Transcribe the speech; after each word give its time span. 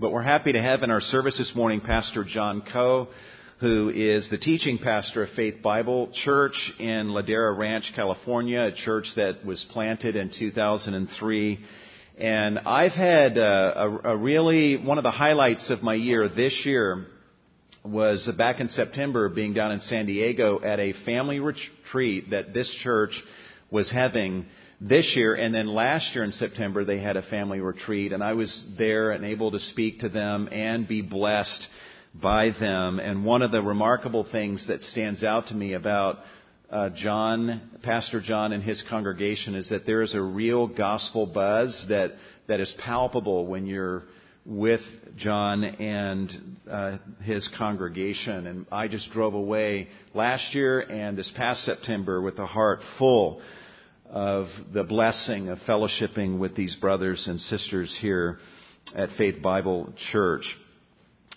But 0.00 0.12
we're 0.12 0.22
happy 0.22 0.52
to 0.52 0.62
have 0.62 0.84
in 0.84 0.92
our 0.92 1.00
service 1.00 1.36
this 1.38 1.50
morning 1.56 1.80
Pastor 1.80 2.22
John 2.22 2.62
Coe, 2.72 3.08
who 3.58 3.90
is 3.92 4.30
the 4.30 4.38
teaching 4.38 4.78
pastor 4.78 5.24
of 5.24 5.30
Faith 5.30 5.60
Bible 5.60 6.12
Church 6.14 6.54
in 6.78 7.08
Ladera 7.08 7.58
Ranch, 7.58 7.90
California, 7.96 8.60
a 8.60 8.70
church 8.70 9.06
that 9.16 9.44
was 9.44 9.66
planted 9.72 10.14
in 10.14 10.30
2003. 10.38 11.58
And 12.16 12.60
I've 12.60 12.92
had 12.92 13.38
a, 13.38 13.42
a, 13.42 13.98
a 14.12 14.16
really, 14.16 14.76
one 14.76 14.98
of 14.98 15.02
the 15.04 15.10
highlights 15.10 15.68
of 15.68 15.82
my 15.82 15.94
year 15.94 16.28
this 16.28 16.62
year 16.64 17.06
was 17.84 18.30
back 18.38 18.60
in 18.60 18.68
September 18.68 19.28
being 19.28 19.52
down 19.52 19.72
in 19.72 19.80
San 19.80 20.06
Diego 20.06 20.60
at 20.62 20.78
a 20.78 20.92
family 21.04 21.40
retreat 21.40 22.30
that 22.30 22.54
this 22.54 22.72
church 22.84 23.20
was 23.72 23.90
having 23.90 24.46
this 24.80 25.14
year. 25.16 25.34
And 25.34 25.54
then 25.54 25.66
last 25.66 26.14
year 26.14 26.24
in 26.24 26.32
September, 26.32 26.84
they 26.84 27.00
had 27.00 27.16
a 27.16 27.22
family 27.22 27.60
retreat, 27.60 28.12
and 28.12 28.22
I 28.22 28.34
was 28.34 28.74
there 28.78 29.12
and 29.12 29.24
able 29.24 29.50
to 29.50 29.58
speak 29.58 30.00
to 30.00 30.08
them 30.08 30.48
and 30.50 30.86
be 30.86 31.02
blessed 31.02 31.66
by 32.14 32.50
them. 32.58 32.98
And 32.98 33.24
one 33.24 33.42
of 33.42 33.50
the 33.50 33.62
remarkable 33.62 34.26
things 34.30 34.66
that 34.68 34.82
stands 34.82 35.22
out 35.24 35.48
to 35.48 35.54
me 35.54 35.74
about 35.74 36.18
uh, 36.70 36.90
John, 36.94 37.70
Pastor 37.82 38.20
John, 38.20 38.52
and 38.52 38.62
his 38.62 38.82
congregation 38.90 39.54
is 39.54 39.70
that 39.70 39.86
there 39.86 40.02
is 40.02 40.14
a 40.14 40.20
real 40.20 40.66
gospel 40.66 41.30
buzz 41.32 41.86
that 41.88 42.12
that 42.46 42.60
is 42.60 42.74
palpable 42.82 43.46
when 43.46 43.66
you're 43.66 44.04
with 44.44 44.80
John 45.18 45.62
and 45.62 46.56
uh, 46.70 46.98
his 47.22 47.48
congregation. 47.58 48.46
And 48.46 48.66
I 48.72 48.88
just 48.88 49.10
drove 49.12 49.34
away 49.34 49.88
last 50.14 50.54
year 50.54 50.80
and 50.80 51.16
this 51.16 51.32
past 51.36 51.60
September 51.64 52.20
with 52.22 52.38
a 52.38 52.46
heart 52.46 52.80
full 52.98 53.42
of 54.10 54.46
the 54.72 54.84
blessing 54.84 55.48
of 55.48 55.58
fellowshipping 55.66 56.38
with 56.38 56.56
these 56.56 56.76
brothers 56.76 57.26
and 57.28 57.40
sisters 57.40 57.96
here 58.00 58.38
at 58.94 59.10
Faith 59.18 59.42
Bible 59.42 59.92
Church. 60.12 60.44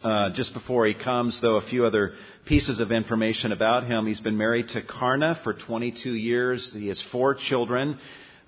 Uh, 0.03 0.29
just 0.33 0.53
before 0.53 0.87
he 0.87 0.93
comes, 0.93 1.37
though, 1.41 1.57
a 1.57 1.69
few 1.69 1.85
other 1.85 2.13
pieces 2.45 2.79
of 2.79 2.91
information 2.91 3.51
about 3.51 3.83
him. 3.83 4.07
He's 4.07 4.19
been 4.19 4.37
married 4.37 4.69
to 4.69 4.81
Karna 4.81 5.39
for 5.43 5.53
22 5.53 6.13
years. 6.13 6.71
He 6.73 6.87
has 6.87 7.03
four 7.11 7.35
children. 7.35 7.99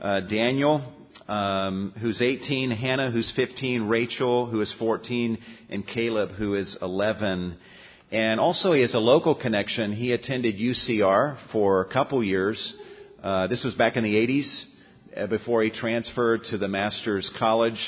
Uh, 0.02 0.22
Daniel, 0.22 0.82
um, 1.28 1.94
who's 2.02 2.22
18, 2.22 2.72
Hannah, 2.72 3.12
who's 3.12 3.32
15, 3.36 3.84
Rachel, 3.88 4.48
who 4.48 4.62
is 4.62 4.74
14, 4.80 5.38
and 5.70 5.86
Caleb, 5.86 6.32
who 6.32 6.56
is 6.56 6.76
11. 6.82 7.58
And 8.12 8.40
also, 8.40 8.74
he 8.74 8.82
has 8.82 8.96
a 8.96 9.00
local 9.00 9.36
connection. 9.36 9.94
He 9.94 10.12
attended 10.12 10.56
UCR 10.56 11.38
for 11.52 11.82
a 11.82 11.94
couple 11.94 12.24
years. 12.24 12.76
Uh, 13.24 13.48
this 13.48 13.64
was 13.64 13.74
back 13.76 13.96
in 13.96 14.04
the 14.04 14.16
80s 14.16 14.66
uh, 15.16 15.28
before 15.28 15.64
he 15.64 15.70
transferred 15.70 16.42
to 16.50 16.58
the 16.58 16.68
Master's 16.68 17.32
College. 17.40 17.80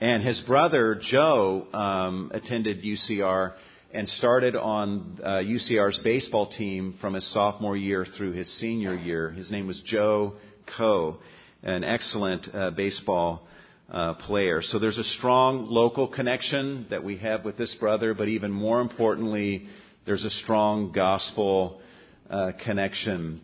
And 0.00 0.22
his 0.22 0.42
brother, 0.46 0.98
Joe, 0.98 1.66
um, 1.74 2.30
attended 2.32 2.82
UCR 2.82 3.52
and 3.92 4.08
started 4.08 4.56
on 4.56 5.20
uh, 5.22 5.28
UCR's 5.42 6.00
baseball 6.02 6.50
team 6.50 6.94
from 7.02 7.12
his 7.12 7.34
sophomore 7.34 7.76
year 7.76 8.06
through 8.16 8.32
his 8.32 8.50
senior 8.58 8.94
year. 8.94 9.28
His 9.28 9.50
name 9.50 9.66
was 9.66 9.82
Joe 9.84 10.36
Coe, 10.78 11.18
an 11.62 11.84
excellent 11.84 12.48
uh, 12.54 12.70
baseball 12.70 13.46
uh, 13.92 14.14
player. 14.14 14.62
So 14.62 14.78
there's 14.78 14.96
a 14.96 15.04
strong 15.04 15.66
local 15.66 16.08
connection 16.08 16.86
that 16.88 17.04
we 17.04 17.18
have 17.18 17.44
with 17.44 17.58
this 17.58 17.76
brother, 17.78 18.14
but 18.14 18.28
even 18.28 18.50
more 18.50 18.80
importantly, 18.80 19.66
there's 20.06 20.24
a 20.24 20.30
strong 20.30 20.92
gospel 20.92 21.82
uh, 22.30 22.52
connection. 22.64 23.42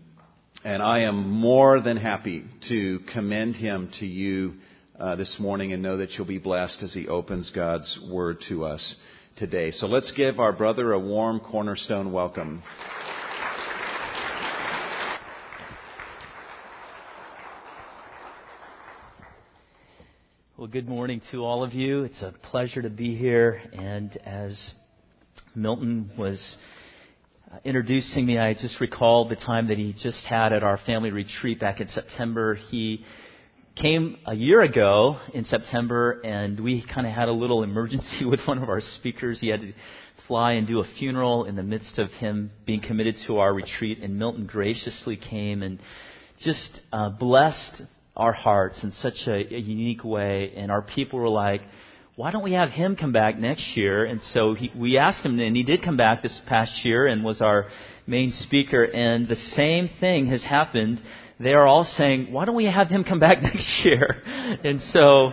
And 0.62 0.83
I 0.83 1.05
am 1.05 1.30
more 1.30 1.80
than 1.80 1.97
happy 1.97 2.44
to 2.69 2.98
commend 3.14 3.56
him 3.56 3.91
to 3.98 4.06
you 4.06 4.56
uh, 4.98 5.16
this 5.16 5.39
morning 5.41 5.72
and 5.72 5.83
know 5.83 5.97
that 5.97 6.11
you'll 6.11 6.27
be 6.27 6.36
blessed 6.36 6.83
as 6.83 6.92
he 6.92 7.08
opens 7.08 7.50
God's 7.55 7.98
word 8.12 8.36
to 8.50 8.66
us 8.66 8.97
today. 9.38 9.70
So 9.70 9.86
let's 9.86 10.12
give 10.14 10.38
our 10.38 10.53
brother 10.53 10.92
a 10.92 10.98
warm 10.98 11.41
cornerstone 11.41 12.12
welcome. 12.12 12.62
Well, 20.59 20.69
good 20.69 20.87
morning 20.87 21.22
to 21.31 21.38
all 21.38 21.65
of 21.65 21.72
you. 21.72 22.03
It's 22.03 22.21
a 22.21 22.34
pleasure 22.50 22.82
to 22.82 22.91
be 22.91 23.16
here. 23.16 23.62
And 23.72 24.15
as 24.27 24.72
Milton 25.54 26.10
was 26.19 26.56
introducing 27.65 28.27
me, 28.27 28.38
I 28.38 28.55
just 28.55 28.81
recalled 28.81 29.31
the 29.31 29.37
time 29.37 29.69
that 29.69 29.78
he 29.78 29.93
just 29.93 30.25
had 30.25 30.53
at 30.53 30.62
our 30.62 30.78
family 30.87 31.11
retreat 31.11 31.59
back 31.59 31.81
in 31.81 31.88
September. 31.88 32.55
He 32.55 33.05
came 33.75 34.19
a 34.27 34.34
year 34.34 34.61
ago 34.61 35.19
in 35.34 35.44
September, 35.44 36.21
and 36.21 36.60
we 36.60 36.84
kind 36.87 37.06
of 37.06 37.12
had 37.12 37.28
a 37.28 37.33
little 37.33 37.62
emergency 37.62 38.25
with 38.31 38.41
one 38.47 38.62
of 38.62 38.69
our 38.69 38.81
speakers. 38.81 39.41
He 39.41 39.49
had 39.49 39.60
to 39.60 39.72
fly 40.28 40.53
and 40.53 40.66
do 40.66 40.81
a 40.81 40.84
funeral 40.99 41.44
in 41.44 41.56
the 41.56 41.62
midst 41.62 41.99
of 41.99 42.10
him 42.12 42.53
being 42.66 42.81
committed 42.81 43.16
to 43.27 43.39
our 43.39 43.53
retreat, 43.53 43.99
and 44.00 44.16
Milton 44.16 44.47
graciously 44.47 45.16
came 45.16 45.62
and 45.62 45.81
just 46.41 46.81
uh, 46.93 47.09
blessed 47.10 47.83
our 48.16 48.33
hearts 48.33 48.83
in 48.84 48.93
such 48.93 49.27
a, 49.27 49.55
a 49.55 49.59
unique 49.59 50.05
way. 50.05 50.53
And 50.56 50.71
our 50.71 50.83
people 50.83 51.19
were 51.19 51.28
like, 51.28 51.62
why 52.16 52.31
don't 52.31 52.43
we 52.43 52.53
have 52.53 52.71
him 52.71 52.97
come 52.97 53.12
back 53.12 53.38
next 53.38 53.76
year? 53.76 54.04
And 54.04 54.21
so 54.21 54.54
he, 54.54 54.71
we 54.76 54.98
asked 54.98 55.25
him, 55.25 55.38
and 55.38 55.56
he 55.56 55.62
did 55.62 55.82
come 55.82 55.97
back 55.97 56.22
this 56.22 56.41
past 56.48 56.84
year 56.84 57.06
and 57.06 57.25
was 57.25 57.41
our 57.41 57.69
main 58.06 58.32
speaker. 58.32 58.82
And 58.84 59.28
the 59.28 59.37
same 59.37 59.88
thing 60.00 60.26
has 60.26 60.43
happened. 60.43 61.00
They 61.38 61.53
are 61.53 61.66
all 61.66 61.84
saying, 61.84 62.32
why 62.32 62.44
don't 62.44 62.56
we 62.56 62.66
have 62.66 62.88
him 62.88 63.04
come 63.04 63.21
back 63.21 63.43
next 63.43 63.82
year? 63.84 64.22
And 64.65 64.81
so 64.81 65.31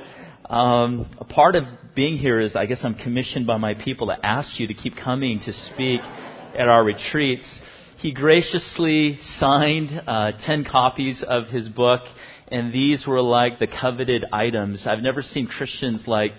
um, 0.49 1.09
a 1.17 1.25
part 1.25 1.55
of 1.55 1.63
being 1.95 2.17
here 2.17 2.39
is, 2.39 2.55
I 2.55 2.67
guess, 2.67 2.79
I'm 2.83 2.95
commissioned 2.95 3.47
by 3.47 3.57
my 3.57 3.73
people 3.73 4.07
to 4.07 4.25
ask 4.25 4.59
you 4.59 4.67
to 4.67 4.73
keep 4.73 4.93
coming 4.95 5.39
to 5.45 5.51
speak 5.51 5.99
at 6.01 6.69
our 6.69 6.83
retreats. 6.83 7.61
He 7.97 8.13
graciously 8.13 9.17
signed 9.21 9.89
uh, 10.07 10.33
10 10.45 10.65
copies 10.71 11.23
of 11.27 11.47
his 11.47 11.67
book, 11.67 12.01
and 12.49 12.71
these 12.71 13.05
were 13.07 13.21
like 13.21 13.57
the 13.57 13.67
coveted 13.67 14.23
items. 14.31 14.85
I've 14.87 15.01
never 15.01 15.23
seen 15.23 15.47
Christians 15.47 16.03
like 16.05 16.31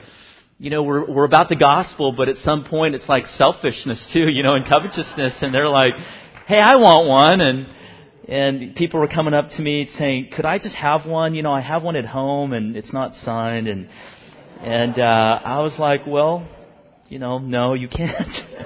you 0.58 0.70
know, 0.70 0.82
we're, 0.82 1.08
we're 1.08 1.24
about 1.24 1.48
the 1.48 1.56
gospel, 1.56 2.12
but 2.16 2.28
at 2.28 2.36
some 2.38 2.64
point 2.64 2.96
it's 2.96 3.08
like 3.08 3.26
selfishness 3.26 4.10
too, 4.12 4.28
you 4.28 4.42
know, 4.42 4.54
and 4.54 4.66
covetousness. 4.66 5.38
And 5.40 5.54
they're 5.54 5.68
like, 5.68 5.94
hey, 6.48 6.58
I 6.58 6.74
want 6.76 7.08
one. 7.08 7.40
And, 7.40 7.66
and 8.28 8.74
people 8.74 8.98
were 8.98 9.06
coming 9.06 9.34
up 9.34 9.50
to 9.56 9.62
me 9.62 9.88
saying, 9.96 10.30
could 10.34 10.44
I 10.44 10.58
just 10.58 10.74
have 10.74 11.06
one? 11.06 11.34
You 11.34 11.42
know, 11.42 11.52
I 11.52 11.60
have 11.60 11.84
one 11.84 11.94
at 11.94 12.06
home 12.06 12.52
and 12.52 12.76
it's 12.76 12.92
not 12.92 13.14
signed. 13.14 13.68
And, 13.68 13.88
and, 14.60 14.98
uh, 14.98 15.38
I 15.44 15.60
was 15.60 15.76
like, 15.78 16.00
well, 16.08 16.48
you 17.08 17.20
know, 17.20 17.38
no, 17.38 17.74
you 17.74 17.88
can't. 17.88 18.12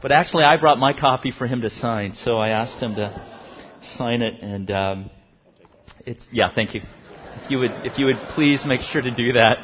but 0.00 0.12
actually 0.12 0.44
I 0.44 0.56
brought 0.56 0.78
my 0.78 0.92
copy 0.92 1.32
for 1.36 1.48
him 1.48 1.62
to 1.62 1.70
sign. 1.70 2.14
So 2.14 2.38
I 2.38 2.50
asked 2.50 2.80
him 2.80 2.94
to 2.94 3.26
sign 3.98 4.22
it 4.22 4.40
and, 4.40 4.70
um, 4.70 5.10
it's, 6.06 6.24
yeah, 6.30 6.54
thank 6.54 6.74
you. 6.74 6.82
If 7.42 7.50
you 7.50 7.58
would, 7.58 7.72
if 7.84 7.98
you 7.98 8.06
would 8.06 8.20
please 8.36 8.62
make 8.64 8.82
sure 8.92 9.02
to 9.02 9.10
do 9.10 9.32
that. 9.32 9.58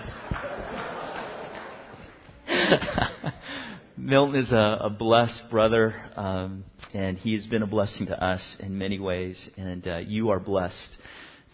Milton 3.96 4.36
is 4.36 4.52
a, 4.52 4.78
a 4.82 4.90
blessed 4.90 5.42
brother, 5.50 5.94
um, 6.16 6.64
and 6.94 7.18
he 7.18 7.34
has 7.34 7.46
been 7.46 7.62
a 7.62 7.66
blessing 7.66 8.06
to 8.06 8.24
us 8.24 8.56
in 8.60 8.78
many 8.78 8.98
ways. 8.98 9.50
And 9.56 9.86
uh, 9.86 9.98
you 9.98 10.30
are 10.30 10.40
blessed 10.40 10.96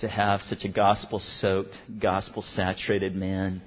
to 0.00 0.08
have 0.08 0.40
such 0.42 0.64
a 0.64 0.68
gospel-soaked, 0.68 1.74
gospel-saturated 2.00 3.14
man 3.14 3.62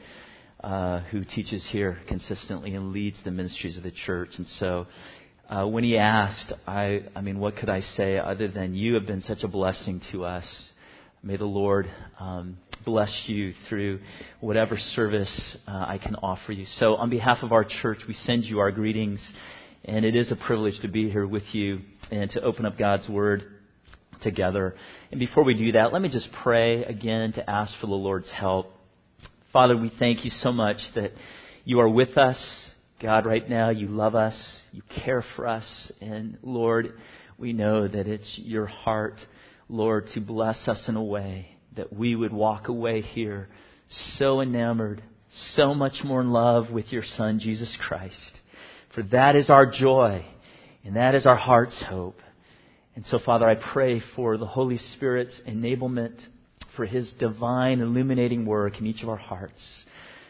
uh, 0.64 1.02
who 1.12 1.24
teaches 1.24 1.68
here 1.72 2.00
consistently 2.08 2.76
and 2.76 2.92
leads 2.92 3.22
the 3.24 3.32
ministries 3.32 3.78
of 3.78 3.84
the 3.84 3.92
church. 3.92 4.30
And 4.38 4.48
so, 4.48 4.88
uh, 5.50 5.68
when 5.68 5.84
he 5.84 5.98
asked, 5.98 6.54
I, 6.66 7.02
I 7.16 7.22
mean, 7.22 7.40
what 7.40 7.58
could 7.58 7.70
I 7.70 7.82
say 7.82 8.18
other 8.18 8.48
than 8.48 8.74
you 8.74 8.94
have 8.94 9.06
been 9.06 9.22
such 9.22 9.44
a 9.44 9.48
blessing 9.50 10.02
to 10.12 10.24
us? 10.24 10.70
May 11.24 11.36
the 11.36 11.46
Lord 11.46 11.88
um, 12.20 12.58
bless 12.86 13.24
you 13.28 13.54
through 13.68 14.00
whatever 14.40 14.78
service 14.78 15.58
uh, 15.68 15.86
I 15.88 15.98
can 15.98 16.16
offer 16.16 16.52
you. 16.52 16.66
So, 16.66 16.96
on 16.96 17.10
behalf 17.10 17.40
of 17.42 17.52
our 17.52 17.64
church, 17.64 18.00
we 18.08 18.14
send 18.14 18.46
you 18.46 18.60
our 18.60 18.72
greetings, 18.72 19.34
and 19.86 20.06
it 20.06 20.16
is 20.16 20.32
a 20.32 20.36
privilege 20.48 20.80
to 20.82 20.88
be 20.88 21.10
here 21.10 21.28
with 21.28 21.44
you 21.54 21.82
and 22.12 22.30
to 22.32 22.42
open 22.42 22.66
up 22.66 22.78
God's 22.78 23.08
Word 23.10 23.44
together. 24.22 24.76
And 25.12 25.20
before 25.20 25.44
we 25.44 25.54
do 25.54 25.74
that, 25.74 25.94
let 25.94 26.02
me 26.02 26.10
just 26.10 26.30
pray 26.44 26.84
again 26.84 27.34
to 27.34 27.50
ask 27.50 27.74
for 27.80 27.88
the 27.88 27.94
Lord's 27.94 28.32
help. 28.32 28.72
Father, 29.52 29.76
we 29.76 29.92
thank 30.00 30.24
you 30.24 30.32
so 30.32 30.52
much 30.52 30.78
that 30.96 31.12
you 31.66 31.80
are 31.80 31.90
with 31.90 32.18
us. 32.18 32.70
God, 33.02 33.26
right 33.26 33.50
now, 33.50 33.72
you 33.72 33.88
love 33.88 34.16
us, 34.16 34.62
you 34.72 34.84
care 35.04 35.24
for 35.36 35.48
us, 35.48 35.92
and 36.02 36.38
Lord, 36.44 36.94
we 37.38 37.52
know 37.52 37.88
that 37.88 38.08
it's 38.08 38.40
your 38.44 38.68
heart, 38.68 39.20
Lord, 39.68 40.08
to 40.14 40.22
bless 40.22 40.68
us 40.68 40.86
in 40.88 40.96
a 40.96 41.04
way 41.04 41.58
that 41.76 41.94
we 41.94 42.16
would 42.16 42.34
walk 42.34 42.68
away 42.68 43.02
here 43.02 43.50
so 43.90 44.42
enamored, 44.42 45.02
so 45.54 45.74
much 45.74 46.04
more 46.04 46.22
in 46.22 46.32
love 46.32 46.72
with 46.72 46.92
your 46.92 47.04
Son, 47.04 47.40
Jesus 47.40 47.78
Christ. 47.88 48.40
For 48.94 49.04
that 49.04 49.36
is 49.36 49.50
our 49.50 49.66
joy, 49.66 50.26
and 50.84 50.96
that 50.96 51.16
is 51.16 51.26
our 51.26 51.36
heart's 51.36 51.84
hope. 51.88 52.20
And 52.96 53.06
so, 53.06 53.20
Father, 53.26 53.48
I 53.48 53.56
pray 53.56 54.02
for 54.16 54.38
the 54.38 54.46
Holy 54.46 54.78
Spirit's 54.78 55.42
enablement, 55.48 56.20
for 56.76 56.86
His 56.86 57.14
divine 57.20 57.80
illuminating 57.80 58.46
work 58.46 58.80
in 58.80 58.86
each 58.86 59.04
of 59.04 59.10
our 59.10 59.18
hearts. 59.18 59.86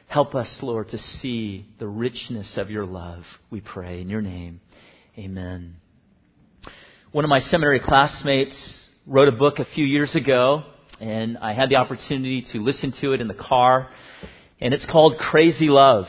Help 0.07 0.35
us, 0.35 0.59
Lord, 0.61 0.89
to 0.89 0.97
see 0.97 1.65
the 1.79 1.87
richness 1.87 2.57
of 2.57 2.69
your 2.69 2.85
love, 2.85 3.23
we 3.49 3.61
pray. 3.61 4.01
In 4.01 4.09
your 4.09 4.21
name, 4.21 4.59
amen. 5.17 5.77
One 7.11 7.25
of 7.25 7.29
my 7.29 7.39
seminary 7.39 7.79
classmates 7.79 8.89
wrote 9.07 9.27
a 9.27 9.37
book 9.37 9.59
a 9.59 9.65
few 9.73 9.85
years 9.85 10.15
ago, 10.15 10.63
and 11.01 11.37
I 11.39 11.53
had 11.53 11.69
the 11.69 11.77
opportunity 11.77 12.45
to 12.53 12.59
listen 12.59 12.93
to 13.01 13.13
it 13.13 13.21
in 13.21 13.27
the 13.27 13.33
car, 13.33 13.89
and 14.59 14.73
it's 14.73 14.85
called 14.85 15.17
Crazy 15.17 15.67
Love. 15.67 16.05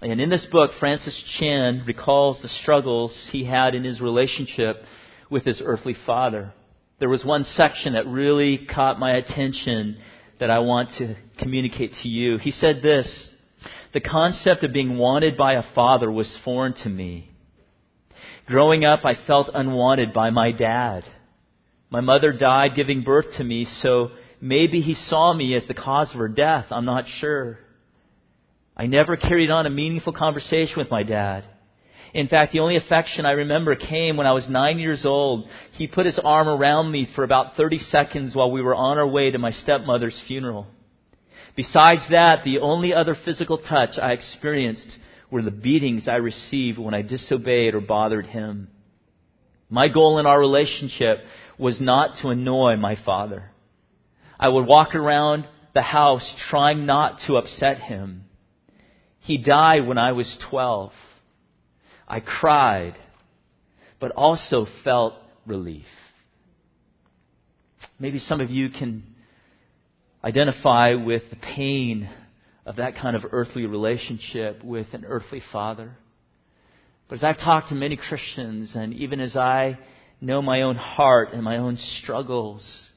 And 0.00 0.20
in 0.20 0.30
this 0.30 0.46
book, 0.50 0.70
Francis 0.78 1.22
Chan 1.38 1.82
recalls 1.86 2.40
the 2.40 2.48
struggles 2.48 3.28
he 3.32 3.44
had 3.44 3.74
in 3.74 3.82
his 3.82 4.00
relationship 4.00 4.84
with 5.30 5.44
his 5.44 5.60
earthly 5.64 5.96
father. 6.06 6.52
There 7.00 7.08
was 7.08 7.24
one 7.24 7.42
section 7.42 7.94
that 7.94 8.06
really 8.06 8.66
caught 8.72 9.00
my 9.00 9.16
attention 9.16 9.98
that 10.38 10.50
I 10.50 10.60
want 10.60 10.90
to 10.98 11.16
communicate 11.38 11.92
to 12.02 12.08
you. 12.08 12.38
He 12.38 12.52
said 12.52 12.82
this, 12.82 13.28
the 13.92 14.00
concept 14.00 14.62
of 14.62 14.72
being 14.72 14.96
wanted 14.96 15.36
by 15.36 15.54
a 15.54 15.74
father 15.74 16.10
was 16.10 16.38
foreign 16.44 16.74
to 16.84 16.88
me. 16.88 17.30
Growing 18.46 18.84
up, 18.84 19.04
I 19.04 19.14
felt 19.26 19.50
unwanted 19.52 20.12
by 20.12 20.30
my 20.30 20.52
dad. 20.52 21.04
My 21.90 22.00
mother 22.00 22.32
died 22.32 22.76
giving 22.76 23.02
birth 23.02 23.32
to 23.38 23.44
me, 23.44 23.64
so 23.64 24.12
maybe 24.40 24.80
he 24.80 24.94
saw 24.94 25.34
me 25.34 25.54
as 25.56 25.66
the 25.66 25.74
cause 25.74 26.10
of 26.12 26.20
her 26.20 26.28
death. 26.28 26.66
I'm 26.70 26.84
not 26.84 27.04
sure. 27.18 27.58
I 28.76 28.86
never 28.86 29.16
carried 29.16 29.50
on 29.50 29.66
a 29.66 29.70
meaningful 29.70 30.12
conversation 30.12 30.76
with 30.78 30.90
my 30.90 31.02
dad. 31.02 31.46
In 32.14 32.28
fact, 32.28 32.52
the 32.52 32.60
only 32.60 32.76
affection 32.76 33.26
I 33.26 33.32
remember 33.32 33.74
came 33.76 34.16
when 34.16 34.26
I 34.26 34.32
was 34.32 34.48
nine 34.48 34.78
years 34.78 35.04
old. 35.04 35.48
He 35.72 35.86
put 35.86 36.06
his 36.06 36.18
arm 36.22 36.48
around 36.48 36.90
me 36.90 37.08
for 37.14 37.24
about 37.24 37.56
30 37.56 37.78
seconds 37.78 38.34
while 38.34 38.50
we 38.50 38.62
were 38.62 38.74
on 38.74 38.98
our 38.98 39.06
way 39.06 39.30
to 39.30 39.38
my 39.38 39.50
stepmother's 39.50 40.20
funeral. 40.26 40.66
Besides 41.56 42.06
that, 42.10 42.42
the 42.44 42.60
only 42.60 42.94
other 42.94 43.16
physical 43.24 43.58
touch 43.58 43.98
I 44.00 44.12
experienced 44.12 44.98
were 45.30 45.42
the 45.42 45.50
beatings 45.50 46.08
I 46.08 46.16
received 46.16 46.78
when 46.78 46.94
I 46.94 47.02
disobeyed 47.02 47.74
or 47.74 47.80
bothered 47.80 48.26
him. 48.26 48.68
My 49.68 49.86
goal 49.86 50.18
in 50.18 50.26
our 50.26 50.38
relationship 50.38 51.18
was 51.60 51.80
not 51.80 52.16
to 52.22 52.28
annoy 52.28 52.76
my 52.76 52.96
father. 53.04 53.50
I 54.38 54.48
would 54.48 54.66
walk 54.66 54.94
around 54.94 55.46
the 55.74 55.82
house 55.82 56.34
trying 56.48 56.86
not 56.86 57.20
to 57.26 57.36
upset 57.36 57.78
him. 57.78 58.24
He 59.20 59.36
died 59.36 59.86
when 59.86 59.98
I 59.98 60.12
was 60.12 60.38
12. 60.48 60.90
I 62.08 62.20
cried, 62.20 62.94
but 64.00 64.12
also 64.12 64.66
felt 64.82 65.14
relief. 65.46 65.84
Maybe 67.98 68.18
some 68.18 68.40
of 68.40 68.50
you 68.50 68.70
can 68.70 69.04
identify 70.24 70.94
with 70.94 71.22
the 71.28 71.36
pain 71.36 72.08
of 72.64 72.76
that 72.76 72.96
kind 72.96 73.14
of 73.14 73.22
earthly 73.30 73.66
relationship 73.66 74.64
with 74.64 74.86
an 74.94 75.04
earthly 75.04 75.42
father. 75.52 75.96
But 77.08 77.16
as 77.16 77.24
I've 77.24 77.38
talked 77.38 77.68
to 77.68 77.74
many 77.74 77.96
Christians, 77.96 78.72
and 78.74 78.94
even 78.94 79.20
as 79.20 79.36
I 79.36 79.78
know 80.20 80.42
my 80.42 80.62
own 80.62 80.76
heart 80.76 81.32
and 81.32 81.42
my 81.42 81.58
own 81.58 81.76
struggles, 81.76 82.88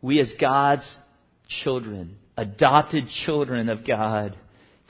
we 0.00 0.20
as 0.20 0.32
God's 0.40 0.98
children, 1.62 2.16
adopted 2.36 3.04
children 3.24 3.68
of 3.68 3.86
God, 3.86 4.36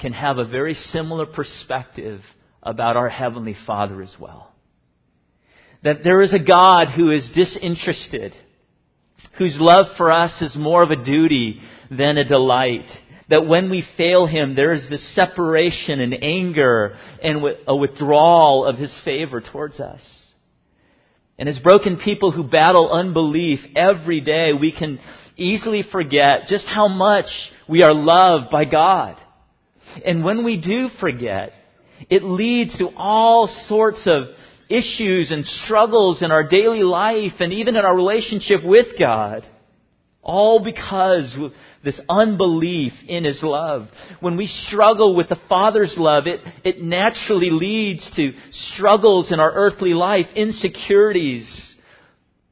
can 0.00 0.12
have 0.12 0.38
a 0.38 0.48
very 0.48 0.74
similar 0.74 1.26
perspective 1.26 2.20
about 2.62 2.96
our 2.96 3.08
Heavenly 3.08 3.54
Father 3.66 4.02
as 4.02 4.14
well. 4.18 4.52
That 5.82 6.02
there 6.02 6.22
is 6.22 6.32
a 6.32 6.38
God 6.38 6.88
who 6.96 7.10
is 7.10 7.30
disinterested, 7.34 8.34
whose 9.38 9.56
love 9.58 9.86
for 9.96 10.10
us 10.10 10.40
is 10.40 10.56
more 10.56 10.82
of 10.82 10.90
a 10.90 11.04
duty 11.04 11.60
than 11.90 12.16
a 12.16 12.24
delight. 12.24 12.88
That 13.28 13.46
when 13.46 13.70
we 13.70 13.84
fail 13.96 14.26
Him, 14.26 14.54
there 14.54 14.72
is 14.72 14.86
this 14.88 15.14
separation 15.14 16.00
and 16.00 16.14
anger 16.22 16.96
and 17.22 17.42
a 17.66 17.76
withdrawal 17.76 18.66
of 18.66 18.76
His 18.76 18.98
favor 19.04 19.40
towards 19.40 19.78
us. 19.78 20.23
And 21.38 21.48
as 21.48 21.58
broken 21.58 21.96
people 21.96 22.30
who 22.30 22.44
battle 22.44 22.92
unbelief 22.92 23.60
every 23.74 24.20
day, 24.20 24.52
we 24.58 24.72
can 24.76 25.00
easily 25.36 25.82
forget 25.90 26.46
just 26.46 26.66
how 26.66 26.86
much 26.88 27.26
we 27.68 27.82
are 27.82 27.94
loved 27.94 28.50
by 28.50 28.64
God. 28.64 29.16
And 30.04 30.24
when 30.24 30.44
we 30.44 30.60
do 30.60 30.88
forget, 31.00 31.52
it 32.08 32.22
leads 32.22 32.76
to 32.78 32.88
all 32.96 33.48
sorts 33.66 34.06
of 34.06 34.28
issues 34.68 35.30
and 35.30 35.44
struggles 35.44 36.22
in 36.22 36.30
our 36.30 36.46
daily 36.46 36.82
life 36.82 37.32
and 37.40 37.52
even 37.52 37.76
in 37.76 37.84
our 37.84 37.94
relationship 37.94 38.64
with 38.64 38.86
God. 38.98 39.46
All 40.22 40.62
because 40.64 41.36
this 41.84 42.00
unbelief 42.08 42.92
in 43.06 43.24
His 43.24 43.42
love. 43.42 43.88
When 44.20 44.36
we 44.36 44.46
struggle 44.46 45.14
with 45.14 45.28
the 45.28 45.40
Father's 45.48 45.94
love, 45.98 46.26
it, 46.26 46.40
it 46.64 46.82
naturally 46.82 47.50
leads 47.50 48.10
to 48.16 48.32
struggles 48.50 49.30
in 49.30 49.40
our 49.40 49.52
earthly 49.52 49.94
life, 49.94 50.26
insecurities, 50.34 51.74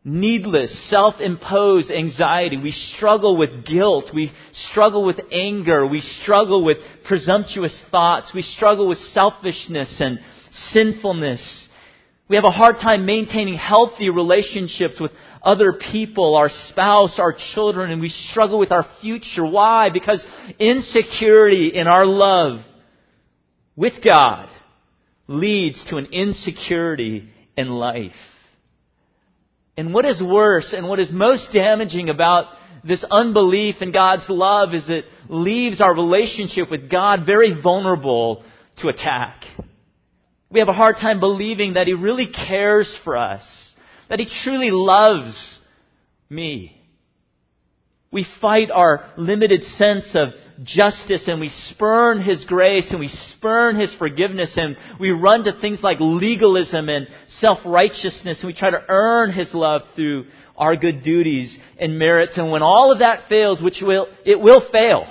needless, 0.05 0.91
self-imposed 0.91 1.91
anxiety. 1.91 2.57
We 2.57 2.73
struggle 2.73 3.37
with 3.37 3.65
guilt. 3.65 4.11
We 4.15 4.33
struggle 4.71 5.05
with 5.05 5.21
anger. 5.31 5.87
We 5.87 6.01
struggle 6.01 6.65
with 6.65 6.79
presumptuous 7.05 7.83
thoughts. 7.91 8.33
We 8.35 8.43
struggle 8.43 8.89
with 8.89 8.99
selfishness 8.99 9.97
and 10.01 10.19
sinfulness. 10.73 11.69
We 12.29 12.37
have 12.37 12.45
a 12.45 12.51
hard 12.51 12.77
time 12.77 13.05
maintaining 13.07 13.55
healthy 13.55 14.11
relationships 14.11 14.95
with 14.99 15.13
other 15.45 15.73
people, 15.73 16.37
our 16.37 16.51
spouse, 16.69 17.19
our 17.19 17.35
children, 17.55 17.91
and 17.91 18.01
we 18.01 18.09
struggle 18.09 18.59
with 18.59 18.73
our 18.73 18.87
future. 19.01 19.45
Why? 19.45 19.89
Because 19.93 20.25
insecurity 20.59 21.69
in 21.75 21.87
our 21.87 22.07
love 22.07 22.61
with 23.77 23.95
God 24.05 24.49
leads 25.27 25.85
to 25.91 25.97
an 25.97 26.07
insecurity 26.07 27.29
in 27.57 27.69
life. 27.69 28.13
And 29.77 29.95
what 29.95 30.05
is 30.05 30.23
worse 30.23 30.75
and 30.77 30.89
what 30.89 31.01
is 31.01 31.11
most 31.11 31.49
damaging 31.53 32.09
about 32.09 32.47
this 32.85 33.05
unbelief 33.11 33.77
in 33.81 33.93
God's 33.93 34.27
love 34.29 34.75
is 34.75 34.89
it 34.89 35.05
leaves 35.29 35.81
our 35.81 35.95
relationship 35.95 36.71
with 36.71 36.91
God 36.91 37.21
very 37.25 37.61
vulnerable 37.61 38.45
to 38.79 38.89
attack. 38.89 39.43
We 40.51 40.61
have 40.61 40.69
a 40.69 40.75
hard 40.75 40.97
time 40.97 41.21
believing 41.21 41.75
that 41.75 41.87
He 41.87 41.95
really 41.95 42.27
cares 42.27 42.99
for 43.05 43.17
us, 43.17 43.43
that 44.13 44.21
He 44.21 44.29
truly 44.45 44.71
loves 44.71 45.59
me. 46.29 46.79
We 48.13 48.27
fight 48.43 48.71
our 48.71 49.11
limited 49.17 49.63
sense 49.63 50.15
of 50.15 50.35
justice 50.65 51.25
and 51.27 51.41
we 51.41 51.49
spurn 51.71 52.21
His 52.21 52.45
grace 52.45 52.89
and 52.91 53.01
we 53.01 53.09
spurn 53.31 53.81
His 53.81 53.95
forgiveness 53.99 54.53
and 54.59 54.77
we 55.01 55.13
run 55.13 55.45
to 55.45 55.59
things 55.59 55.81
like 55.83 55.97
legalism 55.99 56.91
and 56.91 57.09
self-righteousness 57.39 58.41
and 58.41 58.47
we 58.47 58.53
try 58.53 58.71
to 58.71 58.85
earn 58.87 59.33
His 59.33 59.49
love 59.55 59.81
through 59.95 60.27
our 60.59 60.77
good 60.77 61.03
duties 61.03 61.57
and 61.81 61.99
merits. 61.99 62.37
And 62.37 62.51
when 62.51 62.63
all 62.63 62.93
of 62.93 62.99
that 62.99 63.31
fails, 63.31 63.63
which 63.63 63.79
will, 63.81 64.09
it 64.27 64.39
will 64.39 64.63
fail, 64.71 65.11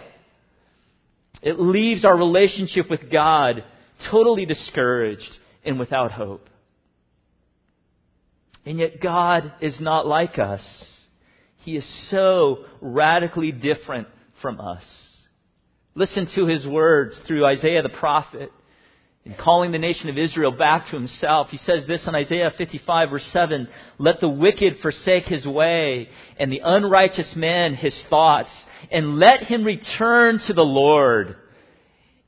it 1.41 1.59
leaves 1.59 2.05
our 2.05 2.15
relationship 2.15 2.87
with 2.87 3.11
God 3.11 3.63
totally 4.11 4.45
discouraged 4.45 5.31
and 5.65 5.79
without 5.79 6.11
hope. 6.11 6.50
And 8.65 8.79
yet 8.79 9.01
God 9.01 9.53
is 9.61 9.79
not 9.79 10.05
like 10.05 10.37
us. 10.37 10.61
He 11.57 11.75
is 11.75 12.09
so 12.09 12.65
radically 12.79 13.51
different 13.51 14.07
from 14.41 14.59
us. 14.59 14.83
Listen 15.93 16.27
to 16.35 16.45
his 16.45 16.65
words 16.65 17.19
through 17.27 17.45
Isaiah 17.45 17.81
the 17.81 17.89
prophet. 17.89 18.51
In 19.23 19.35
calling 19.35 19.71
the 19.71 19.77
nation 19.77 20.09
of 20.09 20.17
Israel 20.17 20.51
back 20.51 20.85
to 20.85 20.95
himself, 20.95 21.49
he 21.49 21.57
says 21.57 21.85
this 21.85 22.07
in 22.07 22.15
Isaiah 22.15 22.49
55 22.57 23.09
verse 23.11 23.29
7, 23.31 23.67
Let 23.99 24.19
the 24.19 24.29
wicked 24.29 24.77
forsake 24.81 25.25
his 25.25 25.45
way, 25.45 26.09
and 26.39 26.51
the 26.51 26.61
unrighteous 26.63 27.35
man 27.35 27.75
his 27.75 28.03
thoughts, 28.09 28.49
and 28.91 29.17
let 29.19 29.43
him 29.43 29.63
return 29.63 30.39
to 30.47 30.53
the 30.53 30.63
Lord. 30.63 31.35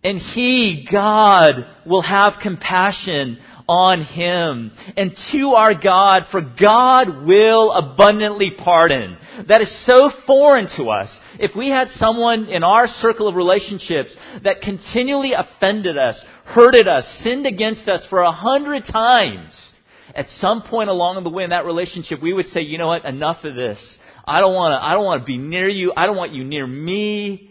And 0.04 0.20
he, 0.20 0.88
God, 0.92 1.66
will 1.86 2.02
have 2.02 2.34
compassion 2.42 3.40
on 3.68 4.04
him 4.04 4.72
and 4.98 5.16
to 5.32 5.52
our 5.52 5.74
God, 5.74 6.24
for 6.32 6.42
God 6.42 7.26
will 7.26 7.72
abundantly 7.72 8.52
pardon. 8.58 9.18
That 9.48 9.62
is 9.62 9.86
so 9.86 10.12
foreign 10.28 10.68
to 10.78 10.90
us. 10.90 11.18
If 11.40 11.56
we 11.56 11.70
had 11.70 11.88
someone 11.90 12.50
in 12.50 12.64
our 12.64 12.88
circle 12.88 13.28
of 13.28 13.36
relationships 13.36 14.16
that 14.44 14.62
continually 14.62 15.32
offended 15.34 15.98
us, 15.98 16.22
hurted 16.46 16.88
us, 16.88 17.06
sinned 17.24 17.46
against 17.46 17.88
us 17.88 18.06
for 18.10 18.20
a 18.20 18.32
hundred 18.32 18.84
times, 18.92 19.72
at 20.14 20.28
some 20.40 20.64
point 20.64 20.90
along 20.90 21.24
the 21.24 21.30
way 21.30 21.46
in 21.46 21.52
that 21.52 21.66
relationship, 21.66 22.22
we 22.22 22.34
would 22.34 22.48
say, 22.48 22.62
you 22.62 22.78
know 22.78 22.88
what, 22.88 23.06
enough 23.06 23.44
of 23.46 23.56
this. 23.56 23.80
I 24.26 24.42
don't 24.42 24.54
want 24.54 24.74
to, 24.74 24.86
I 24.86 24.94
don't 24.94 25.06
want 25.06 25.22
to 25.22 25.26
be 25.26 25.38
near 25.38 25.70
you. 25.70 25.94
I 25.96 26.06
don't 26.06 26.18
want 26.18 26.34
you 26.34 26.44
near 26.44 26.68
me. 26.68 27.50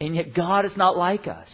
And 0.00 0.16
yet 0.16 0.34
God 0.34 0.64
is 0.64 0.76
not 0.76 0.96
like 0.96 1.28
us. 1.28 1.48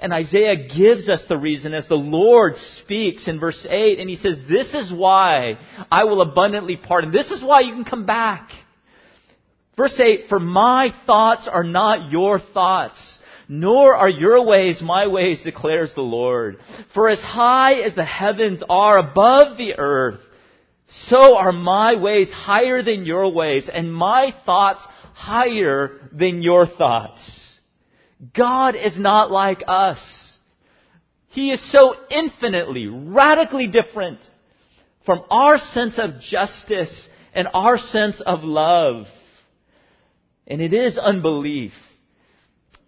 And 0.00 0.12
Isaiah 0.12 0.68
gives 0.68 1.08
us 1.08 1.24
the 1.28 1.36
reason 1.36 1.74
as 1.74 1.88
the 1.88 1.96
Lord 1.96 2.54
speaks 2.82 3.26
in 3.26 3.40
verse 3.40 3.66
8, 3.68 3.98
and 3.98 4.08
he 4.08 4.16
says, 4.16 4.38
This 4.48 4.72
is 4.74 4.92
why 4.92 5.58
I 5.90 6.04
will 6.04 6.20
abundantly 6.20 6.76
pardon. 6.76 7.10
This 7.10 7.30
is 7.30 7.42
why 7.42 7.60
you 7.60 7.72
can 7.72 7.84
come 7.84 8.06
back. 8.06 8.48
Verse 9.76 9.98
8, 9.98 10.24
For 10.28 10.38
my 10.38 10.90
thoughts 11.06 11.48
are 11.50 11.64
not 11.64 12.12
your 12.12 12.38
thoughts, 12.38 13.18
nor 13.48 13.96
are 13.96 14.08
your 14.08 14.44
ways 14.44 14.80
my 14.82 15.06
ways, 15.06 15.40
declares 15.44 15.92
the 15.94 16.02
Lord. 16.02 16.58
For 16.94 17.08
as 17.08 17.20
high 17.20 17.74
as 17.80 17.94
the 17.94 18.04
heavens 18.04 18.62
are 18.68 18.98
above 18.98 19.56
the 19.56 19.74
earth, 19.78 20.20
so 21.06 21.36
are 21.36 21.52
my 21.52 21.96
ways 21.96 22.30
higher 22.30 22.82
than 22.82 23.04
your 23.04 23.32
ways, 23.32 23.68
and 23.72 23.92
my 23.92 24.32
thoughts 24.46 24.86
higher 25.14 26.08
than 26.12 26.42
your 26.42 26.66
thoughts. 26.66 27.47
God 28.36 28.74
is 28.74 28.98
not 28.98 29.30
like 29.30 29.62
us. 29.66 29.98
He 31.28 31.50
is 31.50 31.72
so 31.72 31.94
infinitely, 32.10 32.86
radically 32.86 33.68
different 33.68 34.18
from 35.06 35.22
our 35.30 35.58
sense 35.58 35.98
of 35.98 36.20
justice 36.20 37.08
and 37.34 37.48
our 37.54 37.78
sense 37.78 38.20
of 38.24 38.40
love. 38.42 39.06
And 40.46 40.60
it 40.60 40.72
is 40.72 40.98
unbelief 40.98 41.72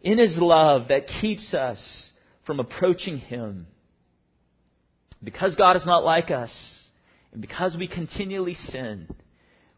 in 0.02 0.18
His 0.18 0.36
love 0.38 0.88
that 0.88 1.06
keeps 1.20 1.54
us 1.54 2.10
from 2.46 2.58
approaching 2.58 3.18
Him. 3.18 3.66
Because 5.22 5.54
God 5.54 5.76
is 5.76 5.84
not 5.84 6.02
like 6.02 6.30
us, 6.30 6.50
and 7.32 7.40
because 7.40 7.76
we 7.76 7.86
continually 7.86 8.54
sin, 8.54 9.06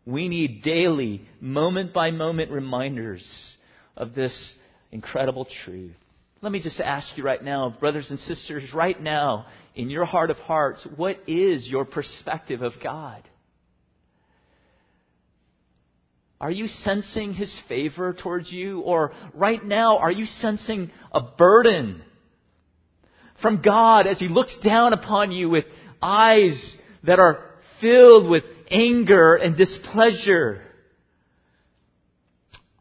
we 0.07 0.29
need 0.29 0.63
daily, 0.63 1.29
moment 1.41 1.93
by 1.93 2.11
moment 2.13 2.51
reminders 2.51 3.57
of 3.97 4.15
this 4.15 4.57
incredible 4.93 5.47
truth. 5.65 5.97
Let 6.43 6.53
me 6.53 6.61
just 6.61 6.81
ask 6.81 7.17
you 7.17 7.25
right 7.25 7.43
now, 7.43 7.75
brothers 7.81 8.11
and 8.11 8.19
sisters, 8.21 8.73
right 8.75 9.01
now, 9.01 9.47
in 9.75 9.91
your 9.91 10.05
heart 10.05 10.31
of 10.31 10.37
hearts, 10.39 10.87
what 10.97 11.19
is 11.27 11.67
your 11.69 11.85
perspective 11.85 12.63
of 12.63 12.73
God? 12.83 13.23
Are 16.41 16.51
you 16.51 16.67
sensing 16.67 17.33
His 17.33 17.57
favor 17.69 18.13
towards 18.13 18.51
you? 18.51 18.81
Or 18.81 19.13
right 19.33 19.65
now, 19.65 19.99
are 19.99 20.11
you 20.11 20.27
sensing 20.27 20.91
a 21.13 21.21
burden 21.23 22.03
from 23.41 23.63
God 23.63 24.09
as 24.09 24.19
He 24.19 24.27
looks 24.27 24.57
down 24.65 24.93
upon 24.93 25.31
you 25.31 25.49
with 25.49 25.65
eyes 26.03 26.77
that 27.05 27.21
are 27.21 27.45
filled 27.81 28.29
with 28.29 28.43
anger 28.69 29.37
and 29.37 29.57
displeasure? 29.57 30.63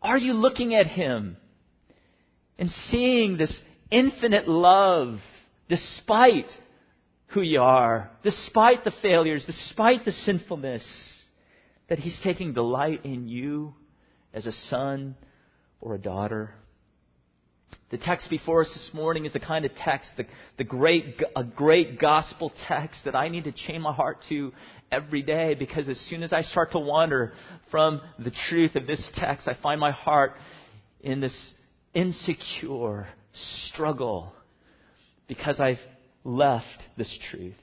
Are 0.01 0.17
you 0.17 0.33
looking 0.33 0.73
at 0.73 0.87
Him 0.87 1.37
and 2.57 2.69
seeing 2.69 3.37
this 3.37 3.61
infinite 3.89 4.47
love 4.47 5.17
despite 5.67 6.51
who 7.27 7.41
you 7.41 7.61
are, 7.61 8.11
despite 8.23 8.83
the 8.83 8.91
failures, 9.01 9.43
despite 9.45 10.05
the 10.05 10.11
sinfulness, 10.11 10.83
that 11.89 11.99
He's 11.99 12.19
taking 12.23 12.53
delight 12.53 13.05
in 13.05 13.27
you 13.27 13.73
as 14.33 14.45
a 14.45 14.51
son 14.51 15.15
or 15.79 15.95
a 15.95 15.99
daughter? 15.99 16.53
The 17.89 17.97
text 17.97 18.29
before 18.29 18.61
us 18.61 18.71
this 18.73 18.91
morning 18.93 19.25
is 19.25 19.33
the 19.33 19.39
kind 19.39 19.65
of 19.65 19.71
text, 19.75 20.11
the, 20.15 20.25
the 20.57 20.63
great, 20.63 21.21
a 21.35 21.43
great 21.43 21.99
gospel 21.99 22.51
text 22.67 23.01
that 23.03 23.15
I 23.15 23.27
need 23.27 23.43
to 23.43 23.51
chain 23.51 23.81
my 23.81 23.93
heart 23.93 24.19
to 24.29 24.53
every 24.89 25.21
day 25.21 25.55
because 25.55 25.89
as 25.89 25.99
soon 26.09 26.23
as 26.23 26.31
I 26.31 26.41
start 26.41 26.71
to 26.71 26.79
wander 26.79 27.33
from 27.69 28.01
the 28.17 28.31
truth 28.49 28.75
of 28.75 28.87
this 28.87 29.09
text, 29.15 29.47
I 29.47 29.55
find 29.61 29.79
my 29.79 29.91
heart 29.91 30.33
in 31.01 31.19
this 31.19 31.53
insecure 31.93 33.07
struggle 33.33 34.33
because 35.27 35.59
I've 35.59 35.79
left 36.23 36.65
this 36.97 37.17
truth. 37.29 37.55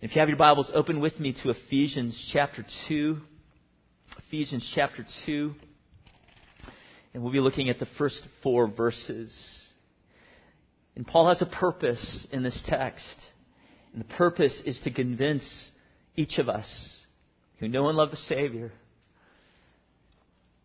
If 0.00 0.14
you 0.14 0.20
have 0.20 0.28
your 0.28 0.38
Bibles, 0.38 0.70
open 0.74 1.00
with 1.00 1.18
me 1.18 1.34
to 1.42 1.50
Ephesians 1.50 2.30
chapter 2.32 2.64
2. 2.88 3.18
Ephesians 4.26 4.70
chapter 4.74 5.06
2. 5.24 5.54
And 7.14 7.22
we'll 7.22 7.32
be 7.32 7.40
looking 7.40 7.70
at 7.70 7.78
the 7.78 7.88
first 7.98 8.22
four 8.42 8.68
verses. 8.68 9.34
And 10.94 11.06
Paul 11.06 11.28
has 11.28 11.40
a 11.40 11.46
purpose 11.46 12.26
in 12.30 12.42
this 12.42 12.62
text. 12.66 13.14
And 13.92 14.02
the 14.02 14.14
purpose 14.14 14.60
is 14.66 14.78
to 14.84 14.90
convince 14.90 15.70
each 16.14 16.38
of 16.38 16.48
us 16.48 16.68
who 17.58 17.68
know 17.68 17.88
and 17.88 17.96
love 17.96 18.10
the 18.10 18.16
Savior, 18.16 18.72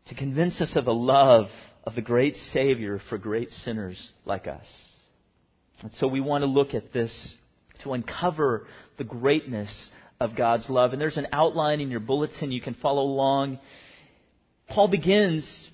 to 0.07 0.15
convince 0.15 0.59
us 0.59 0.75
of 0.75 0.85
the 0.85 0.93
love 0.93 1.47
of 1.83 1.95
the 1.95 2.01
great 2.01 2.35
Savior 2.53 2.99
for 3.09 3.17
great 3.17 3.49
sinners 3.49 4.11
like 4.25 4.47
us. 4.47 4.65
And 5.81 5.93
so 5.93 6.07
we 6.07 6.19
want 6.19 6.43
to 6.43 6.47
look 6.47 6.73
at 6.73 6.93
this 6.93 7.35
to 7.83 7.93
uncover 7.93 8.67
the 8.97 9.03
greatness 9.03 9.89
of 10.19 10.35
God's 10.35 10.69
love. 10.69 10.93
And 10.93 11.01
there's 11.01 11.17
an 11.17 11.27
outline 11.31 11.81
in 11.81 11.89
your 11.89 11.99
bulletin 11.99 12.51
you 12.51 12.61
can 12.61 12.75
follow 12.75 13.01
along. 13.01 13.59
Paul 14.69 14.87
begins 14.87 15.69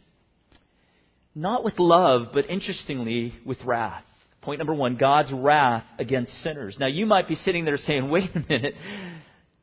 not 1.36 1.64
with 1.64 1.78
love, 1.78 2.30
but 2.34 2.50
interestingly, 2.50 3.34
with 3.46 3.62
wrath. 3.64 4.04
Point 4.42 4.60
number 4.60 4.74
one 4.74 4.96
God's 4.96 5.32
wrath 5.34 5.84
against 6.00 6.32
sinners. 6.42 6.78
Now, 6.80 6.88
you 6.88 7.06
might 7.06 7.28
be 7.28 7.36
sitting 7.36 7.66
there 7.66 7.78
saying, 7.78 8.10
wait 8.10 8.30
a 8.34 8.40
minute. 8.40 8.76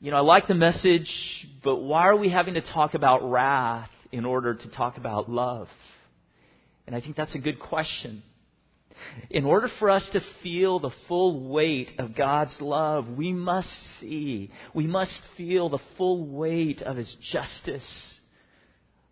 You 0.00 0.10
know, 0.10 0.18
I 0.18 0.20
like 0.20 0.46
the 0.46 0.54
message, 0.54 1.10
but 1.64 1.76
why 1.76 2.02
are 2.02 2.16
we 2.16 2.28
having 2.28 2.54
to 2.54 2.60
talk 2.60 2.92
about 2.92 3.28
wrath 3.28 3.88
in 4.12 4.26
order 4.26 4.54
to 4.54 4.70
talk 4.70 4.98
about 4.98 5.30
love? 5.30 5.68
And 6.86 6.94
I 6.94 7.00
think 7.00 7.16
that's 7.16 7.34
a 7.34 7.40
good 7.40 7.58
question. 7.58 8.22
In 9.30 9.44
order 9.44 9.68
for 9.78 9.90
us 9.90 10.08
to 10.12 10.20
feel 10.42 10.78
the 10.78 10.92
full 11.08 11.48
weight 11.48 11.90
of 11.98 12.16
God's 12.16 12.56
love, 12.60 13.08
we 13.08 13.32
must 13.32 13.68
see, 14.00 14.50
we 14.72 14.86
must 14.86 15.20
feel 15.36 15.68
the 15.68 15.80
full 15.96 16.26
weight 16.26 16.80
of 16.82 16.96
His 16.96 17.14
justice 17.32 18.18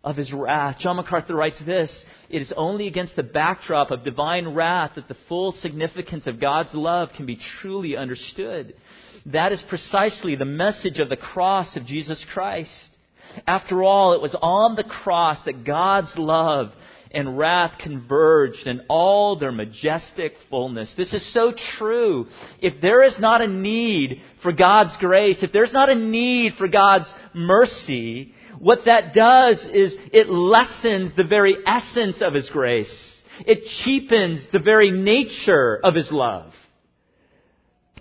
of 0.03 0.17
his 0.17 0.33
wrath. 0.33 0.79
John 0.79 0.97
MacArthur 0.97 1.35
writes 1.35 1.61
this 1.65 2.03
It 2.29 2.41
is 2.41 2.53
only 2.57 2.87
against 2.87 3.15
the 3.15 3.23
backdrop 3.23 3.89
of 3.91 4.03
divine 4.03 4.49
wrath 4.49 4.91
that 4.95 5.07
the 5.07 5.17
full 5.29 5.53
significance 5.53 6.27
of 6.27 6.41
God's 6.41 6.73
love 6.73 7.09
can 7.15 7.25
be 7.25 7.39
truly 7.61 7.95
understood. 7.95 8.75
That 9.27 9.53
is 9.53 9.63
precisely 9.69 10.35
the 10.35 10.45
message 10.45 10.99
of 10.99 11.09
the 11.09 11.17
cross 11.17 11.77
of 11.77 11.85
Jesus 11.85 12.23
Christ. 12.33 12.71
After 13.47 13.83
all, 13.83 14.13
it 14.13 14.21
was 14.21 14.35
on 14.41 14.75
the 14.75 14.83
cross 14.83 15.39
that 15.45 15.63
God's 15.65 16.13
love 16.17 16.73
and 17.13 17.37
wrath 17.37 17.77
converged 17.79 18.65
in 18.67 18.81
all 18.89 19.37
their 19.37 19.51
majestic 19.51 20.33
fullness. 20.49 20.93
This 20.97 21.13
is 21.13 21.33
so 21.33 21.53
true. 21.77 22.27
If 22.59 22.81
there 22.81 23.03
is 23.03 23.15
not 23.19 23.41
a 23.41 23.47
need 23.47 24.21
for 24.41 24.51
God's 24.51 24.95
grace, 24.99 25.43
if 25.43 25.51
there's 25.51 25.73
not 25.73 25.89
a 25.89 25.95
need 25.95 26.53
for 26.57 26.67
God's 26.67 27.11
mercy, 27.33 28.33
what 28.59 28.79
that 28.85 29.13
does 29.13 29.59
is 29.71 29.95
it 30.11 30.29
lessens 30.29 31.15
the 31.15 31.23
very 31.23 31.57
essence 31.65 32.21
of 32.21 32.33
His 32.33 32.49
grace. 32.49 32.93
It 33.39 33.63
cheapens 33.83 34.45
the 34.51 34.59
very 34.59 34.91
nature 34.91 35.79
of 35.83 35.95
His 35.95 36.09
love. 36.11 36.51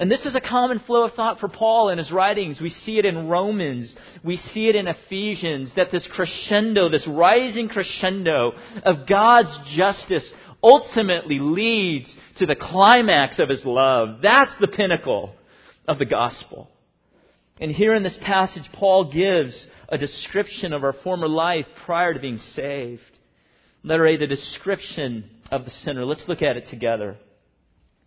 And 0.02 0.10
this 0.10 0.26
is 0.26 0.34
a 0.34 0.40
common 0.40 0.80
flow 0.80 1.04
of 1.04 1.12
thought 1.12 1.38
for 1.38 1.48
Paul 1.48 1.90
in 1.90 1.98
his 1.98 2.10
writings. 2.10 2.60
We 2.60 2.70
see 2.70 2.98
it 2.98 3.04
in 3.04 3.28
Romans. 3.28 3.94
We 4.24 4.36
see 4.36 4.66
it 4.66 4.74
in 4.74 4.88
Ephesians 4.88 5.72
that 5.76 5.92
this 5.92 6.08
crescendo, 6.12 6.88
this 6.88 7.06
rising 7.06 7.68
crescendo 7.68 8.50
of 8.82 9.06
God's 9.08 9.56
justice 9.76 10.28
ultimately 10.60 11.38
leads 11.38 12.12
to 12.38 12.46
the 12.46 12.56
climax 12.56 13.38
of 13.38 13.48
his 13.48 13.64
love. 13.64 14.18
That's 14.20 14.50
the 14.60 14.66
pinnacle 14.66 15.36
of 15.86 16.00
the 16.00 16.04
gospel. 16.04 16.68
And 17.60 17.70
here 17.70 17.94
in 17.94 18.02
this 18.02 18.18
passage, 18.22 18.68
Paul 18.72 19.12
gives 19.12 19.68
a 19.88 19.98
description 19.98 20.72
of 20.72 20.82
our 20.82 20.94
former 21.04 21.28
life 21.28 21.66
prior 21.86 22.12
to 22.12 22.18
being 22.18 22.38
saved. 22.38 23.02
Letter 23.84 24.08
A, 24.08 24.16
the 24.16 24.26
description 24.26 25.30
of 25.52 25.64
the 25.64 25.70
sinner. 25.70 26.04
Let's 26.04 26.24
look 26.26 26.42
at 26.42 26.56
it 26.56 26.66
together. 26.70 27.18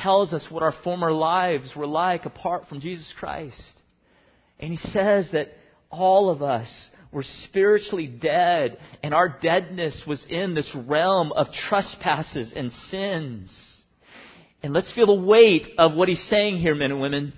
tells 0.00 0.32
us 0.32 0.46
what 0.50 0.62
our 0.62 0.74
former 0.84 1.12
lives 1.12 1.72
were 1.76 1.86
like 1.86 2.24
apart 2.24 2.68
from 2.68 2.80
Jesus 2.80 3.12
Christ. 3.18 3.72
And 4.58 4.70
he 4.70 4.78
says 4.78 5.28
that 5.32 5.48
all 5.90 6.30
of 6.30 6.42
us 6.42 6.90
were 7.10 7.24
spiritually 7.24 8.06
dead, 8.06 8.78
and 9.02 9.12
our 9.12 9.28
deadness 9.28 10.02
was 10.06 10.24
in 10.28 10.54
this 10.54 10.70
realm 10.86 11.32
of 11.32 11.48
trespasses 11.68 12.52
and 12.56 12.72
sins. 12.72 13.54
And 14.62 14.72
let's 14.72 14.92
feel 14.94 15.06
the 15.06 15.26
weight 15.26 15.72
of 15.76 15.94
what 15.94 16.08
he's 16.08 16.26
saying 16.28 16.58
here, 16.58 16.74
men 16.74 16.92
and 16.92 17.00
women. 17.00 17.34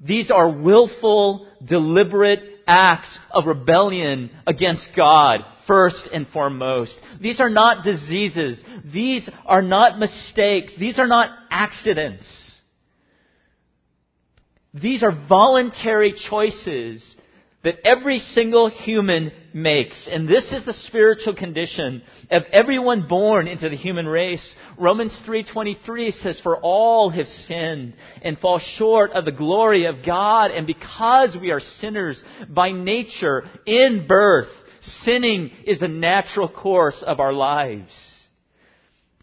These 0.00 0.30
are 0.30 0.48
willful, 0.48 1.48
deliberate 1.64 2.40
acts 2.66 3.18
of 3.30 3.46
rebellion 3.46 4.30
against 4.46 4.88
God, 4.96 5.40
first 5.66 6.08
and 6.12 6.26
foremost. 6.28 6.98
These 7.20 7.40
are 7.40 7.50
not 7.50 7.84
diseases. 7.84 8.62
These 8.92 9.28
are 9.46 9.62
not 9.62 9.98
mistakes. 9.98 10.74
These 10.78 10.98
are 10.98 11.06
not 11.06 11.30
accidents. 11.50 12.24
These 14.72 15.02
are 15.02 15.26
voluntary 15.28 16.14
choices 16.28 17.16
that 17.64 17.76
every 17.84 18.18
single 18.18 18.68
human 18.68 19.32
makes. 19.54 20.08
And 20.10 20.28
this 20.28 20.52
is 20.52 20.64
the 20.64 20.74
spiritual 20.86 21.34
condition 21.34 22.02
of 22.30 22.42
everyone 22.52 23.08
born 23.08 23.48
into 23.48 23.68
the 23.70 23.76
human 23.76 24.06
race. 24.06 24.56
Romans 24.78 25.18
3:23 25.26 26.12
says 26.12 26.38
for 26.40 26.58
all 26.58 27.08
have 27.08 27.26
sinned 27.26 27.94
and 28.22 28.38
fall 28.38 28.58
short 28.58 29.12
of 29.12 29.24
the 29.24 29.32
glory 29.32 29.86
of 29.86 30.04
God 30.04 30.50
and 30.50 30.66
because 30.66 31.36
we 31.40 31.50
are 31.50 31.60
sinners 31.60 32.22
by 32.48 32.70
nature 32.70 33.44
in 33.64 34.06
birth, 34.06 34.50
sinning 35.02 35.50
is 35.64 35.80
the 35.80 35.88
natural 35.88 36.48
course 36.48 37.02
of 37.02 37.18
our 37.18 37.32
lives. 37.32 37.92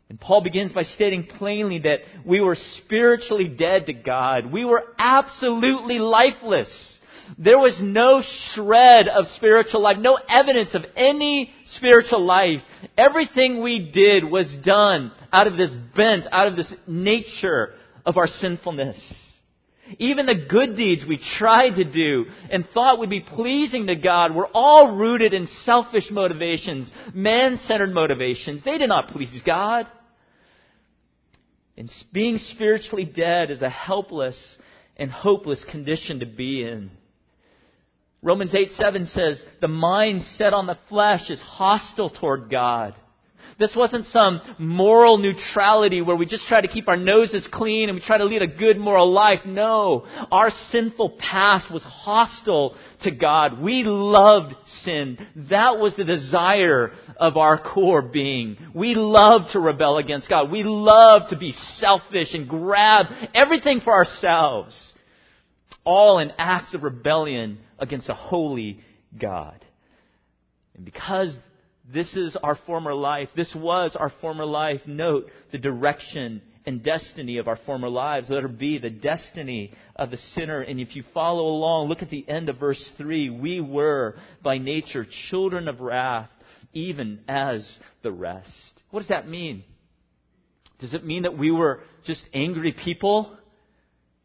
And 0.09 0.19
Paul 0.19 0.41
begins 0.41 0.73
by 0.73 0.83
stating 0.83 1.23
plainly 1.23 1.79
that 1.79 1.99
we 2.25 2.41
were 2.41 2.57
spiritually 2.83 3.47
dead 3.47 3.85
to 3.85 3.93
God. 3.93 4.51
We 4.51 4.65
were 4.65 4.83
absolutely 4.97 5.99
lifeless. 5.99 6.99
There 7.37 7.59
was 7.59 7.79
no 7.81 8.21
shred 8.53 9.07
of 9.07 9.25
spiritual 9.35 9.81
life, 9.81 9.97
no 9.99 10.17
evidence 10.27 10.73
of 10.73 10.83
any 10.95 11.51
spiritual 11.65 12.23
life. 12.23 12.61
Everything 12.97 13.61
we 13.61 13.91
did 13.91 14.23
was 14.23 14.53
done 14.63 15.11
out 15.31 15.47
of 15.47 15.57
this 15.57 15.71
bent, 15.95 16.25
out 16.31 16.47
of 16.47 16.55
this 16.55 16.73
nature 16.87 17.73
of 18.05 18.17
our 18.17 18.27
sinfulness. 18.27 18.97
Even 19.99 20.25
the 20.25 20.45
good 20.49 20.77
deeds 20.77 21.03
we 21.07 21.19
tried 21.37 21.75
to 21.75 21.83
do 21.83 22.25
and 22.49 22.65
thought 22.73 22.99
would 22.99 23.09
be 23.09 23.21
pleasing 23.21 23.87
to 23.87 23.95
God 23.95 24.33
were 24.33 24.47
all 24.53 24.95
rooted 24.95 25.33
in 25.33 25.47
selfish 25.63 26.09
motivations, 26.11 26.91
man-centered 27.13 27.93
motivations. 27.93 28.63
They 28.63 28.77
did 28.77 28.89
not 28.89 29.09
please 29.09 29.41
God. 29.45 29.87
And 31.77 31.89
being 32.13 32.37
spiritually 32.37 33.05
dead 33.05 33.51
is 33.51 33.61
a 33.61 33.69
helpless 33.69 34.57
and 34.97 35.11
hopeless 35.11 35.63
condition 35.69 36.19
to 36.19 36.25
be 36.25 36.63
in. 36.63 36.91
Romans 38.23 38.53
8 38.53 38.71
7 38.71 39.05
says, 39.07 39.43
The 39.61 39.67
mind 39.67 40.23
set 40.35 40.53
on 40.53 40.67
the 40.67 40.77
flesh 40.89 41.29
is 41.29 41.41
hostile 41.41 42.09
toward 42.09 42.51
God. 42.51 42.93
This 43.57 43.75
wasn't 43.75 44.05
some 44.07 44.41
moral 44.57 45.17
neutrality 45.17 46.01
where 46.01 46.15
we 46.15 46.25
just 46.25 46.47
try 46.47 46.61
to 46.61 46.67
keep 46.67 46.87
our 46.87 46.97
noses 46.97 47.47
clean 47.51 47.89
and 47.89 47.95
we 47.95 48.03
try 48.03 48.17
to 48.17 48.25
lead 48.25 48.41
a 48.41 48.47
good 48.47 48.77
moral 48.77 49.11
life. 49.11 49.39
No. 49.45 50.05
Our 50.31 50.49
sinful 50.71 51.17
past 51.19 51.71
was 51.71 51.83
hostile 51.83 52.75
to 53.03 53.11
God. 53.11 53.61
We 53.61 53.83
loved 53.83 54.55
sin. 54.83 55.17
That 55.49 55.77
was 55.77 55.95
the 55.95 56.05
desire 56.05 56.91
of 57.17 57.37
our 57.37 57.61
core 57.61 58.01
being. 58.01 58.57
We 58.73 58.95
loved 58.95 59.51
to 59.53 59.59
rebel 59.59 59.97
against 59.97 60.29
God. 60.29 60.51
We 60.51 60.63
loved 60.63 61.29
to 61.29 61.37
be 61.37 61.53
selfish 61.77 62.33
and 62.33 62.47
grab 62.47 63.07
everything 63.35 63.81
for 63.83 63.93
ourselves. 63.93 64.90
All 65.83 66.19
in 66.19 66.31
acts 66.37 66.73
of 66.73 66.83
rebellion 66.83 67.59
against 67.79 68.09
a 68.09 68.13
holy 68.13 68.79
God. 69.19 69.65
And 70.75 70.85
because 70.85 71.35
this 71.91 72.15
is 72.15 72.37
our 72.41 72.57
former 72.65 72.93
life, 72.93 73.29
this 73.35 73.53
was 73.55 73.95
our 73.95 74.11
former 74.21 74.45
life, 74.45 74.81
note 74.85 75.29
the 75.51 75.57
direction 75.57 76.41
and 76.65 76.83
destiny 76.83 77.37
of 77.37 77.47
our 77.47 77.57
former 77.65 77.89
lives. 77.89 78.29
Let 78.29 78.43
it 78.43 78.59
be 78.59 78.77
the 78.77 78.89
destiny 78.89 79.73
of 79.95 80.11
the 80.11 80.17
sinner. 80.17 80.61
And 80.61 80.79
if 80.79 80.95
you 80.95 81.03
follow 81.13 81.43
along, 81.43 81.89
look 81.89 82.01
at 82.01 82.09
the 82.09 82.27
end 82.29 82.49
of 82.49 82.59
verse 82.59 82.91
3. 82.97 83.29
We 83.29 83.61
were 83.61 84.15
by 84.43 84.57
nature 84.59 85.05
children 85.29 85.67
of 85.67 85.81
wrath, 85.81 86.29
even 86.73 87.21
as 87.27 87.79
the 88.03 88.11
rest. 88.11 88.81
What 88.91 88.99
does 88.99 89.09
that 89.09 89.27
mean? 89.27 89.63
Does 90.79 90.93
it 90.93 91.05
mean 91.05 91.23
that 91.23 91.37
we 91.37 91.51
were 91.51 91.81
just 92.05 92.23
angry 92.33 92.73
people? 92.73 93.35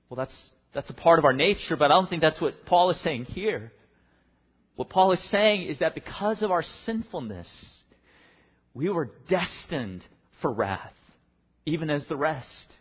Well, 0.08 0.16
that's 0.16 0.50
that's 0.76 0.90
a 0.90 0.95
part 0.95 1.18
of 1.18 1.25
our 1.25 1.33
nature, 1.33 1.75
but 1.75 1.87
I 1.87 1.95
don't 1.95 2.10
think 2.10 2.21
that's 2.21 2.39
what 2.39 2.67
Paul 2.67 2.91
is 2.91 3.02
saying 3.02 3.25
here. 3.25 3.73
What 4.75 4.91
Paul 4.91 5.12
is 5.12 5.30
saying 5.30 5.62
is 5.69 5.78
that 5.78 5.95
because 5.95 6.43
of 6.43 6.50
our 6.50 6.62
sinfulness, 6.84 7.49
we 8.75 8.91
were 8.91 9.10
destined 9.26 10.04
for 10.43 10.52
wrath, 10.52 10.93
even 11.65 11.89
as 11.89 12.06
the 12.08 12.17
rest. 12.17 12.75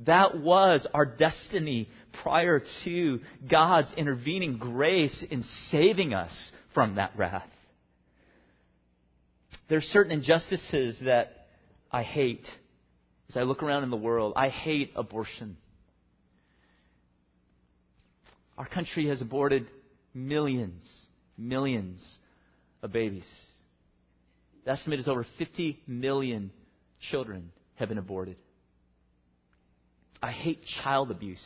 That 0.00 0.38
was 0.38 0.86
our 0.92 1.06
destiny 1.06 1.88
prior 2.22 2.62
to 2.84 3.20
God's 3.50 3.90
intervening 3.96 4.58
grace 4.58 5.24
in 5.30 5.44
saving 5.70 6.12
us 6.12 6.52
from 6.74 6.96
that 6.96 7.12
wrath. 7.16 7.48
There 9.70 9.78
are 9.78 9.80
certain 9.80 10.12
injustices 10.12 11.00
that 11.06 11.46
I 11.90 12.02
hate 12.02 12.46
as 13.30 13.38
I 13.38 13.44
look 13.44 13.62
around 13.62 13.84
in 13.84 13.90
the 13.90 13.96
world. 13.96 14.34
I 14.36 14.50
hate 14.50 14.92
abortion. 14.94 15.56
Our 18.58 18.66
country 18.66 19.06
has 19.08 19.22
aborted 19.22 19.70
millions, 20.12 20.84
millions 21.38 22.04
of 22.82 22.92
babies. 22.92 23.26
The 24.64 24.72
estimate 24.72 24.98
is 24.98 25.06
over 25.06 25.24
50 25.38 25.80
million 25.86 26.50
children 27.00 27.52
have 27.76 27.88
been 27.88 27.98
aborted. 27.98 28.36
I 30.20 30.32
hate 30.32 30.64
child 30.82 31.12
abuse. 31.12 31.40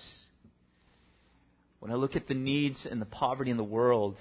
When 1.81 1.93
I 1.93 1.97
look 1.97 2.17
at 2.17 2.29
the 2.29 2.35
needs 2.35 2.87
and 2.91 3.01
the 3.01 3.07
poverty 3.07 3.51
in 3.51 3.59
the 3.59 3.63
world, 3.63 4.17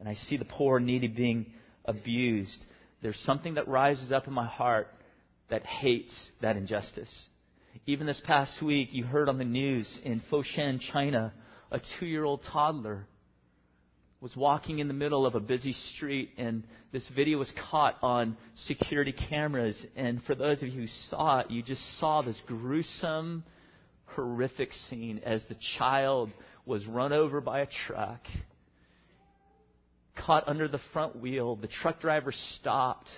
and 0.00 0.08
I 0.08 0.14
see 0.14 0.38
the 0.38 0.46
poor 0.46 0.78
and 0.78 0.86
needy 0.86 1.08
being 1.08 1.52
abused, 1.84 2.64
there's 3.02 3.18
something 3.26 3.54
that 3.54 3.68
rises 3.68 4.10
up 4.10 4.26
in 4.26 4.32
my 4.32 4.46
heart 4.46 4.88
that 5.50 5.66
hates 5.66 6.12
that 6.40 6.56
injustice. 6.56 7.12
Even 7.84 8.06
this 8.06 8.22
past 8.24 8.62
week, 8.62 8.88
you 8.92 9.04
heard 9.04 9.28
on 9.28 9.36
the 9.36 9.44
news 9.44 10.00
in 10.02 10.22
Foshan, 10.30 10.80
China, 10.92 11.34
a 11.70 11.80
two 11.98 12.06
year 12.06 12.24
old 12.24 12.42
toddler 12.52 13.06
was 14.20 14.34
walking 14.34 14.78
in 14.78 14.88
the 14.88 14.94
middle 14.94 15.26
of 15.26 15.34
a 15.34 15.40
busy 15.40 15.72
street, 15.94 16.30
and 16.38 16.64
this 16.92 17.06
video 17.14 17.38
was 17.38 17.52
caught 17.70 17.96
on 18.02 18.36
security 18.64 19.12
cameras. 19.12 19.76
And 19.94 20.22
for 20.24 20.34
those 20.34 20.62
of 20.62 20.68
you 20.68 20.82
who 20.82 20.86
saw 21.10 21.40
it, 21.40 21.50
you 21.50 21.62
just 21.62 21.82
saw 22.00 22.22
this 22.22 22.40
gruesome, 22.46 23.44
horrific 24.06 24.72
scene 24.88 25.20
as 25.24 25.44
the 25.48 25.56
child 25.78 26.30
was 26.64 26.84
run 26.86 27.12
over 27.12 27.40
by 27.40 27.60
a 27.60 27.68
truck, 27.86 28.20
caught 30.16 30.48
under 30.48 30.66
the 30.66 30.80
front 30.92 31.20
wheel. 31.20 31.56
The 31.56 31.68
truck 31.68 32.00
driver 32.00 32.32
stopped 32.58 33.08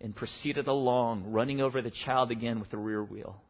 and 0.00 0.14
proceeded 0.14 0.68
along, 0.68 1.32
running 1.32 1.60
over 1.60 1.80
the 1.80 1.92
child 2.04 2.30
again 2.30 2.60
with 2.60 2.70
the 2.70 2.78
rear 2.78 3.02
wheel. 3.02 3.42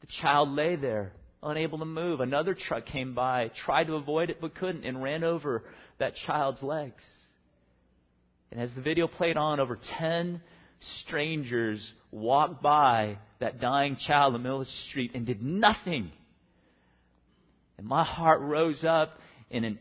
The 0.00 0.08
child 0.20 0.50
lay 0.50 0.76
there 0.76 1.12
unable 1.42 1.78
to 1.78 1.84
move. 1.84 2.20
Another 2.20 2.54
truck 2.54 2.86
came 2.86 3.14
by, 3.14 3.50
tried 3.64 3.86
to 3.86 3.94
avoid 3.94 4.30
it 4.30 4.40
but 4.40 4.54
couldn't, 4.54 4.84
and 4.84 5.02
ran 5.02 5.24
over 5.24 5.64
that 5.98 6.14
child's 6.26 6.62
legs. 6.62 7.02
And 8.50 8.60
as 8.60 8.72
the 8.74 8.80
video 8.80 9.06
played 9.06 9.36
on, 9.36 9.60
over 9.60 9.78
10 9.98 10.40
strangers 11.02 11.92
walked 12.10 12.62
by 12.62 13.18
that 13.38 13.60
dying 13.60 13.96
child 14.06 14.34
in 14.34 14.40
the 14.40 14.42
middle 14.42 14.60
of 14.60 14.66
the 14.66 14.72
street 14.88 15.12
and 15.14 15.26
did 15.26 15.42
nothing. 15.42 16.10
And 17.78 17.86
my 17.86 18.04
heart 18.04 18.40
rose 18.40 18.84
up 18.84 19.18
in 19.50 19.64
an 19.64 19.78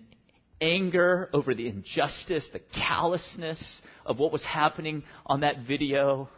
anger 0.61 1.29
over 1.33 1.53
the 1.55 1.67
injustice, 1.67 2.47
the 2.53 2.61
callousness 2.75 3.81
of 4.05 4.19
what 4.19 4.31
was 4.31 4.43
happening 4.43 5.03
on 5.25 5.41
that 5.41 5.65
video. 5.67 6.29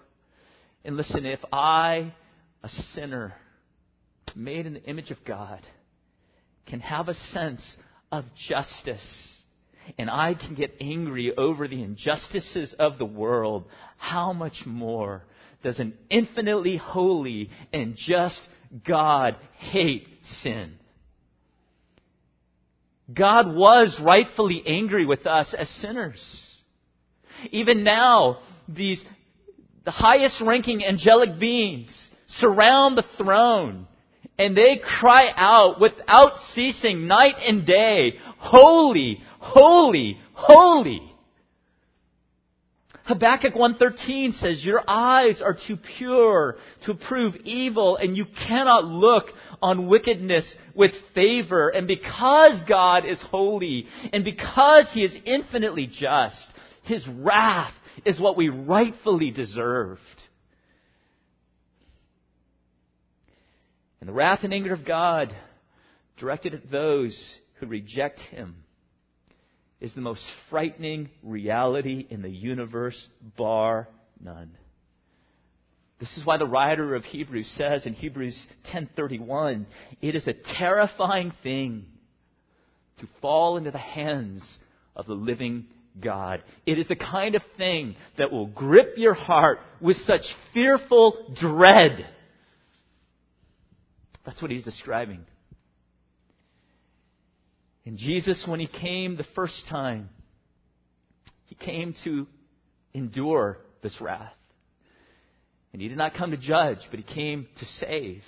And 0.86 0.98
listen, 0.98 1.26
if 1.26 1.40
I, 1.52 2.14
a 2.64 2.70
sinner, 2.94 3.34
made 4.36 4.66
in 4.66 4.74
the 4.74 4.84
image 4.84 5.12
of 5.12 5.18
God, 5.26 5.62
can 6.68 6.80
have 6.80 7.10
a 7.10 7.14
sense 7.14 7.62
of 8.12 8.26
justice, 8.50 9.42
and 9.98 10.10
I 10.10 10.34
can 10.34 10.56
get 10.56 10.76
angry 10.80 11.34
over 11.36 11.68
the 11.68 11.82
injustices 11.82 12.76
of 12.78 12.98
the 12.98 13.06
world, 13.06 13.66
how 13.98 14.34
much 14.34 14.64
more 14.66 15.24
does 15.64 15.80
an 15.80 15.94
infinitely 16.10 16.78
holy 16.78 17.50
and 17.72 17.96
just 17.96 18.40
God 18.88 19.36
hate 19.58 20.08
sin? 20.42 20.74
God 23.14 23.54
was 23.54 24.00
rightfully 24.04 24.64
angry 24.66 25.06
with 25.06 25.26
us 25.26 25.54
as 25.58 25.70
sinners. 25.82 26.62
Even 27.52 27.84
now, 27.84 28.40
these, 28.68 29.04
the 29.84 29.92
highest 29.92 30.42
ranking 30.46 30.84
angelic 30.86 31.40
beings 31.40 31.92
surround 32.28 32.98
the 32.98 33.06
throne 33.18 33.88
and 34.42 34.58
they 34.58 34.82
cry 35.00 35.30
out 35.36 35.80
without 35.80 36.34
ceasing 36.56 37.06
night 37.06 37.36
and 37.48 37.64
day, 37.64 38.14
Holy, 38.40 39.22
holy, 39.40 40.18
holy. 40.34 41.02
Habakkuk 43.04 43.54
1.13 43.54 44.34
says, 44.40 44.66
Your 44.66 44.84
eyes 44.88 45.42
are 45.44 45.56
too 45.68 45.78
pure 45.98 46.58
to 46.86 46.92
approve 46.92 47.36
evil, 47.44 47.98
and 47.98 48.18
you 48.18 48.26
cannot 48.48 48.86
look 48.86 49.26
on 49.62 49.88
wickedness 49.88 50.56
with 50.74 50.92
favor. 51.14 51.70
And 51.70 51.88
because 51.88 52.62
God 52.68 53.06
is 53.06 53.22
holy, 53.30 53.86
and 54.12 54.24
because 54.24 54.90
He 54.92 55.04
is 55.04 55.16
infinitely 55.24 55.86
just, 55.86 56.48
His 56.84 57.08
wrath 57.08 57.74
is 58.06 58.20
what 58.20 58.38
we 58.38 58.50
rightfully 58.50 59.30
deserved. 59.30 60.00
And 64.02 64.10
the 64.10 64.14
wrath 64.14 64.40
and 64.44 64.54
anger 64.54 64.74
of 64.74 64.86
God 64.86 65.34
directed 66.18 66.54
at 66.54 66.70
those 66.70 67.36
who 67.60 67.68
reject 67.68 68.20
Him 68.20 68.56
is 69.80 69.94
the 69.94 70.02
most 70.02 70.24
frightening 70.50 71.10
reality 71.24 72.06
in 72.10 72.22
the 72.22 72.30
universe, 72.30 73.10
bar 73.38 73.88
none. 74.20 74.52
This 76.00 76.18
is 76.18 76.26
why 76.26 76.38
the 76.38 76.48
writer 76.48 76.96
of 76.96 77.04
Hebrews 77.04 77.52
says 77.58 77.86
in 77.86 77.94
Hebrews 77.94 78.48
10:31, 78.74 79.68
it 80.02 80.16
is 80.16 80.28
a 80.28 80.34
terrifying 80.34 81.32
thing 81.44 81.86
to 83.00 83.08
fall 83.22 83.58
into 83.58 83.70
the 83.70 83.78
hands 83.78 84.44
of 84.96 85.06
the 85.06 85.14
living 85.14 85.68
God. 86.00 86.44
It 86.66 86.80
is 86.80 86.88
the 86.88 86.96
kind 86.96 87.36
of 87.36 87.44
thing 87.56 87.96
that 88.18 88.32
will 88.32 88.48
grip 88.48 88.94
your 88.98 89.14
heart 89.14 89.60
with 89.80 89.98
such 89.98 90.24
fearful 90.54 91.36
dread. 91.40 92.08
That's 94.26 94.42
what 94.42 94.52
he's 94.52 94.64
describing. 94.64 95.26
And 97.86 97.98
Jesus, 97.98 98.46
when 98.48 98.60
he 98.60 98.68
came 98.68 99.18
the 99.18 99.26
first 99.36 99.64
time, 99.70 100.10
he 101.46 101.56
came 101.56 101.96
to 102.04 102.28
endure 102.94 103.58
this 103.82 104.00
wrath. 104.00 104.34
And 105.74 105.82
he 105.82 105.88
did 105.88 105.98
not 105.98 106.14
come 106.14 106.32
to 106.32 106.38
judge, 106.38 106.80
but 106.90 107.00
he 107.00 107.16
came 107.16 107.48
to 107.60 107.66
save. 107.66 108.22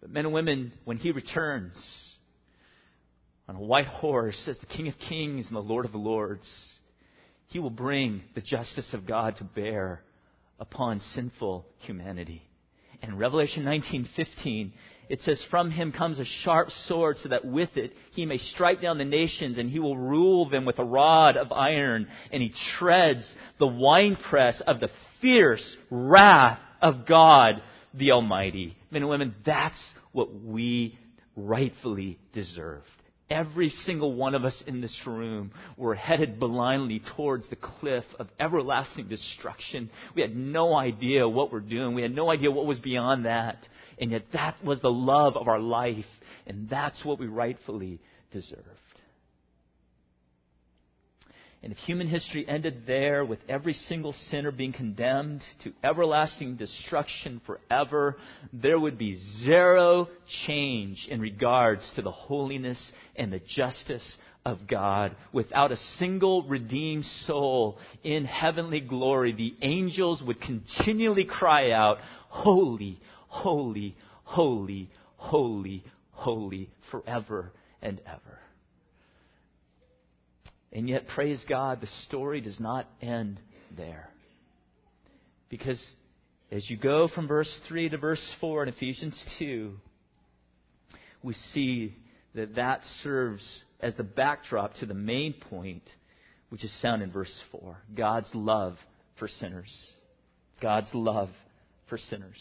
But 0.00 0.10
men 0.10 0.26
and 0.26 0.34
women, 0.34 0.72
when 0.84 0.98
he 0.98 1.12
returns 1.12 1.74
on 3.48 3.56
a 3.56 3.60
white 3.60 3.86
horse 3.86 4.40
as 4.46 4.58
the 4.58 4.66
King 4.66 4.88
of 4.88 4.94
Kings 5.08 5.46
and 5.46 5.56
the 5.56 5.60
Lord 5.60 5.84
of 5.84 5.94
Lords, 5.94 6.48
he 7.48 7.58
will 7.58 7.70
bring 7.70 8.22
the 8.34 8.40
justice 8.40 8.94
of 8.94 9.06
God 9.06 9.36
to 9.36 9.44
bear 9.44 10.02
upon 10.60 11.00
sinful 11.14 11.66
humanity. 11.80 12.42
And 13.02 13.18
Revelation 13.18 13.64
19:15 13.64 14.72
it 15.10 15.20
says, 15.22 15.44
From 15.50 15.72
him 15.72 15.90
comes 15.90 16.20
a 16.20 16.24
sharp 16.24 16.70
sword, 16.86 17.18
so 17.18 17.30
that 17.30 17.44
with 17.44 17.76
it 17.76 17.92
he 18.12 18.24
may 18.24 18.38
strike 18.38 18.80
down 18.80 18.96
the 18.96 19.04
nations, 19.04 19.58
and 19.58 19.68
he 19.68 19.80
will 19.80 19.96
rule 19.96 20.48
them 20.48 20.64
with 20.64 20.78
a 20.78 20.84
rod 20.84 21.36
of 21.36 21.50
iron, 21.50 22.06
and 22.32 22.40
he 22.40 22.54
treads 22.78 23.34
the 23.58 23.66
winepress 23.66 24.62
of 24.68 24.78
the 24.78 24.88
fierce 25.20 25.76
wrath 25.90 26.60
of 26.80 27.06
God 27.06 27.60
the 27.92 28.12
Almighty. 28.12 28.76
Men 28.92 29.02
and 29.02 29.10
women, 29.10 29.34
that's 29.44 29.94
what 30.12 30.32
we 30.32 30.96
rightfully 31.34 32.18
deserved. 32.32 32.86
Every 33.30 33.68
single 33.68 34.12
one 34.14 34.34
of 34.34 34.44
us 34.44 34.60
in 34.66 34.80
this 34.80 34.98
room 35.06 35.52
were 35.76 35.94
headed 35.94 36.40
blindly 36.40 37.00
towards 37.16 37.48
the 37.48 37.56
cliff 37.56 38.04
of 38.18 38.26
everlasting 38.40 39.06
destruction. 39.06 39.88
We 40.16 40.22
had 40.22 40.34
no 40.34 40.74
idea 40.74 41.28
what 41.28 41.52
we're 41.52 41.60
doing. 41.60 41.94
We 41.94 42.02
had 42.02 42.14
no 42.14 42.28
idea 42.28 42.50
what 42.50 42.66
was 42.66 42.80
beyond 42.80 43.26
that. 43.26 43.58
And 44.00 44.10
yet 44.10 44.24
that 44.32 44.56
was 44.64 44.80
the 44.80 44.90
love 44.90 45.36
of 45.36 45.46
our 45.46 45.60
life, 45.60 46.06
and 46.46 46.68
that's 46.68 47.04
what 47.04 47.20
we 47.20 47.26
rightfully 47.26 48.00
deserved. 48.32 48.66
And 51.62 51.72
if 51.72 51.78
human 51.78 52.08
history 52.08 52.46
ended 52.48 52.84
there 52.86 53.22
with 53.22 53.40
every 53.46 53.74
single 53.74 54.14
sinner 54.30 54.50
being 54.50 54.72
condemned 54.72 55.42
to 55.62 55.72
everlasting 55.84 56.56
destruction 56.56 57.42
forever, 57.44 58.16
there 58.50 58.80
would 58.80 58.96
be 58.96 59.20
zero 59.44 60.08
change 60.46 61.06
in 61.10 61.20
regards 61.20 61.90
to 61.96 62.02
the 62.02 62.10
holiness 62.10 62.78
and 63.14 63.30
the 63.30 63.42
justice 63.46 64.16
of 64.46 64.66
God. 64.66 65.14
Without 65.32 65.70
a 65.70 65.76
single 65.98 66.44
redeemed 66.44 67.04
soul 67.26 67.78
in 68.02 68.24
heavenly 68.24 68.80
glory, 68.80 69.32
the 69.32 69.54
angels 69.60 70.22
would 70.22 70.40
continually 70.40 71.24
cry 71.26 71.72
out, 71.72 71.98
Holy, 72.30 72.98
holy, 73.28 73.96
holy, 74.24 74.88
holy, 75.16 75.84
holy 76.12 76.70
forever 76.90 77.52
and 77.82 78.00
ever. 78.06 78.38
And 80.72 80.88
yet, 80.88 81.08
praise 81.08 81.44
God, 81.48 81.80
the 81.80 81.88
story 82.06 82.40
does 82.40 82.60
not 82.60 82.88
end 83.02 83.40
there. 83.76 84.08
Because 85.48 85.84
as 86.52 86.68
you 86.70 86.76
go 86.76 87.08
from 87.08 87.26
verse 87.26 87.60
3 87.68 87.88
to 87.88 87.98
verse 87.98 88.34
4 88.40 88.64
in 88.64 88.68
Ephesians 88.68 89.22
2, 89.38 89.72
we 91.22 91.34
see 91.52 91.96
that 92.34 92.54
that 92.54 92.82
serves 93.02 93.64
as 93.80 93.94
the 93.96 94.04
backdrop 94.04 94.74
to 94.74 94.86
the 94.86 94.94
main 94.94 95.34
point, 95.34 95.82
which 96.50 96.64
is 96.64 96.76
found 96.80 97.02
in 97.02 97.10
verse 97.10 97.42
4 97.50 97.76
God's 97.96 98.30
love 98.34 98.76
for 99.18 99.28
sinners. 99.28 99.90
God's 100.60 100.90
love 100.94 101.30
for 101.88 101.98
sinners. 101.98 102.40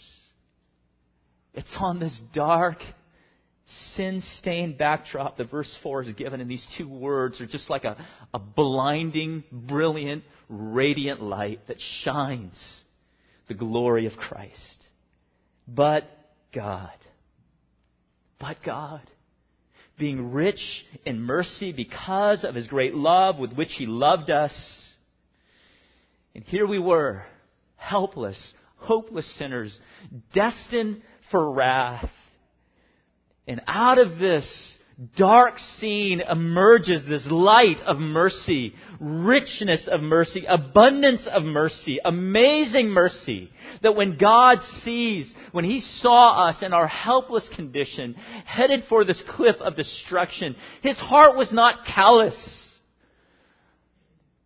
It's 1.54 1.76
on 1.80 2.00
this 2.00 2.20
dark, 2.34 2.78
sin 3.96 4.22
stained 4.40 4.78
backdrop 4.78 5.38
that 5.38 5.52
verse 5.52 5.74
4 5.84 6.04
is 6.04 6.14
given, 6.14 6.42
and 6.42 6.50
these 6.50 6.66
two 6.78 6.88
words 6.88 7.40
are 7.42 7.48
just 7.48 7.70
like 7.70 7.84
a, 7.84 7.98
a 8.34 8.40
blinding, 8.40 9.44
brilliant, 9.52 10.24
radiant 10.48 11.22
light 11.22 11.60
that 11.68 11.78
shines 12.04 12.58
the 13.48 13.54
glory 13.54 14.06
of 14.06 14.14
Christ. 14.14 14.86
But 15.68 16.06
God. 16.54 16.90
But 18.40 18.58
God. 18.66 19.02
Being 19.98 20.32
rich 20.32 20.62
in 21.06 21.20
mercy 21.22 21.72
because 21.74 22.44
of 22.44 22.56
his 22.56 22.68
great 22.68 22.96
love 22.96 23.38
with 23.38 23.54
which 23.54 23.74
he 23.78 23.86
loved 23.86 24.30
us. 24.30 24.54
And 26.34 26.44
here 26.46 26.66
we 26.66 26.80
were, 26.80 27.24
helpless, 27.76 28.54
hopeless 28.78 29.30
sinners, 29.38 29.78
destined 30.34 31.02
for 31.32 31.52
wrath. 31.52 32.10
And 33.50 33.62
out 33.66 33.98
of 33.98 34.20
this 34.20 34.48
dark 35.18 35.58
scene 35.80 36.22
emerges 36.22 37.02
this 37.10 37.26
light 37.26 37.80
of 37.84 37.98
mercy, 37.98 38.76
richness 39.00 39.88
of 39.92 40.02
mercy, 40.02 40.46
abundance 40.48 41.28
of 41.28 41.42
mercy, 41.42 41.98
amazing 42.06 42.90
mercy. 42.90 43.50
That 43.82 43.96
when 43.96 44.20
God 44.20 44.60
sees, 44.84 45.34
when 45.52 45.66
He 45.66 45.80
saw 45.80 46.48
us 46.50 46.62
in 46.62 46.74
our 46.74 46.86
helpless 46.86 47.50
condition, 47.56 48.14
headed 48.46 48.84
for 48.88 49.04
this 49.04 49.22
cliff 49.30 49.56
of 49.62 49.76
destruction, 49.76 50.56
His 50.84 51.00
heart 51.00 51.36
was 51.36 51.52
not 51.52 51.88
callous, 51.88 52.38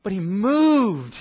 but 0.01 0.13
He 0.13 0.19
moved 0.21 1.13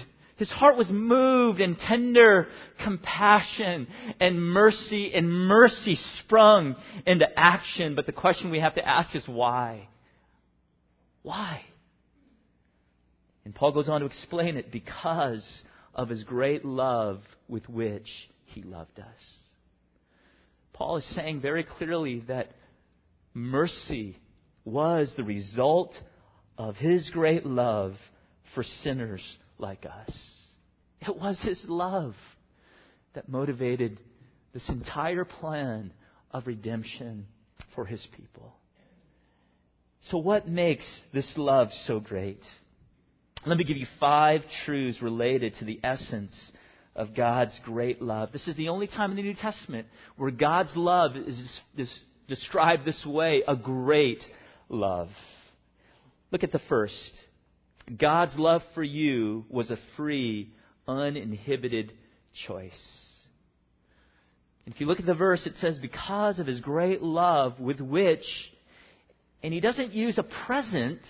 his 0.42 0.50
heart 0.50 0.76
was 0.76 0.90
moved 0.90 1.60
in 1.60 1.76
tender 1.76 2.48
compassion 2.82 3.86
and 4.18 4.42
mercy, 4.42 5.12
and 5.14 5.30
mercy 5.30 5.94
sprung 5.94 6.74
into 7.06 7.28
action. 7.38 7.94
But 7.94 8.06
the 8.06 8.12
question 8.12 8.50
we 8.50 8.58
have 8.58 8.74
to 8.74 8.84
ask 8.84 9.14
is 9.14 9.22
why? 9.28 9.86
Why? 11.22 11.62
And 13.44 13.54
Paul 13.54 13.70
goes 13.70 13.88
on 13.88 14.00
to 14.00 14.06
explain 14.06 14.56
it 14.56 14.72
because 14.72 15.62
of 15.94 16.08
his 16.08 16.24
great 16.24 16.64
love 16.64 17.20
with 17.46 17.68
which 17.68 18.08
he 18.46 18.64
loved 18.64 18.98
us. 18.98 19.38
Paul 20.72 20.96
is 20.96 21.14
saying 21.14 21.40
very 21.40 21.62
clearly 21.62 22.24
that 22.26 22.50
mercy 23.32 24.18
was 24.64 25.14
the 25.16 25.22
result 25.22 25.94
of 26.58 26.74
his 26.74 27.10
great 27.10 27.46
love 27.46 27.94
for 28.56 28.64
sinners 28.64 29.22
like 29.62 29.86
us. 29.86 30.12
It 31.00 31.16
was 31.16 31.40
His 31.42 31.64
love 31.66 32.14
that 33.14 33.28
motivated 33.28 33.98
this 34.52 34.68
entire 34.68 35.24
plan 35.24 35.92
of 36.30 36.46
redemption 36.46 37.26
for 37.74 37.86
His 37.86 38.06
people. 38.16 38.52
So, 40.10 40.18
what 40.18 40.48
makes 40.48 40.84
this 41.14 41.32
love 41.36 41.68
so 41.86 42.00
great? 42.00 42.42
Let 43.46 43.56
me 43.56 43.64
give 43.64 43.76
you 43.76 43.86
five 43.98 44.42
truths 44.64 45.00
related 45.00 45.54
to 45.58 45.64
the 45.64 45.80
essence 45.82 46.34
of 46.94 47.14
God's 47.14 47.58
great 47.64 48.02
love. 48.02 48.30
This 48.32 48.46
is 48.46 48.56
the 48.56 48.68
only 48.68 48.86
time 48.86 49.10
in 49.10 49.16
the 49.16 49.22
New 49.22 49.34
Testament 49.34 49.86
where 50.16 50.30
God's 50.30 50.72
love 50.76 51.16
is, 51.16 51.60
described 52.28 52.84
this 52.84 53.04
way 53.04 53.42
a 53.46 53.56
great 53.56 54.22
love. 54.68 55.08
Look 56.30 56.44
at 56.44 56.52
the 56.52 56.60
first 56.68 57.12
God's 57.98 58.36
love 58.36 58.62
for 58.74 58.82
you 58.82 59.44
was 59.48 59.70
a 59.70 59.78
free, 59.96 60.52
uninhibited 60.86 61.92
choice. 62.46 63.08
If 64.66 64.80
you 64.80 64.86
look 64.86 65.00
at 65.00 65.06
the 65.06 65.14
verse, 65.14 65.46
it 65.46 65.56
says, 65.56 65.78
because 65.78 66.38
of 66.38 66.46
his 66.46 66.60
great 66.60 67.02
love 67.02 67.58
with 67.58 67.80
which, 67.80 68.24
and 69.42 69.52
he 69.52 69.60
doesn't 69.60 69.92
use 69.92 70.18
a 70.18 70.22
present, 70.46 71.00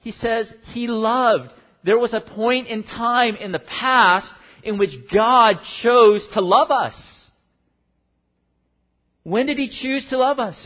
he 0.00 0.12
says, 0.12 0.52
he 0.72 0.86
loved. 0.86 1.52
there 1.84 1.98
was 1.98 2.14
a 2.14 2.20
point 2.20 2.68
in 2.68 2.82
time 2.82 3.36
in 3.36 3.52
the 3.52 3.58
past 3.58 4.32
in 4.62 4.78
which 4.78 4.90
God 5.12 5.56
chose 5.82 6.26
to 6.34 6.40
love 6.40 6.70
us. 6.70 6.94
When 9.22 9.46
did 9.46 9.58
He 9.58 9.68
choose 9.68 10.06
to 10.10 10.18
love 10.18 10.38
us? 10.38 10.56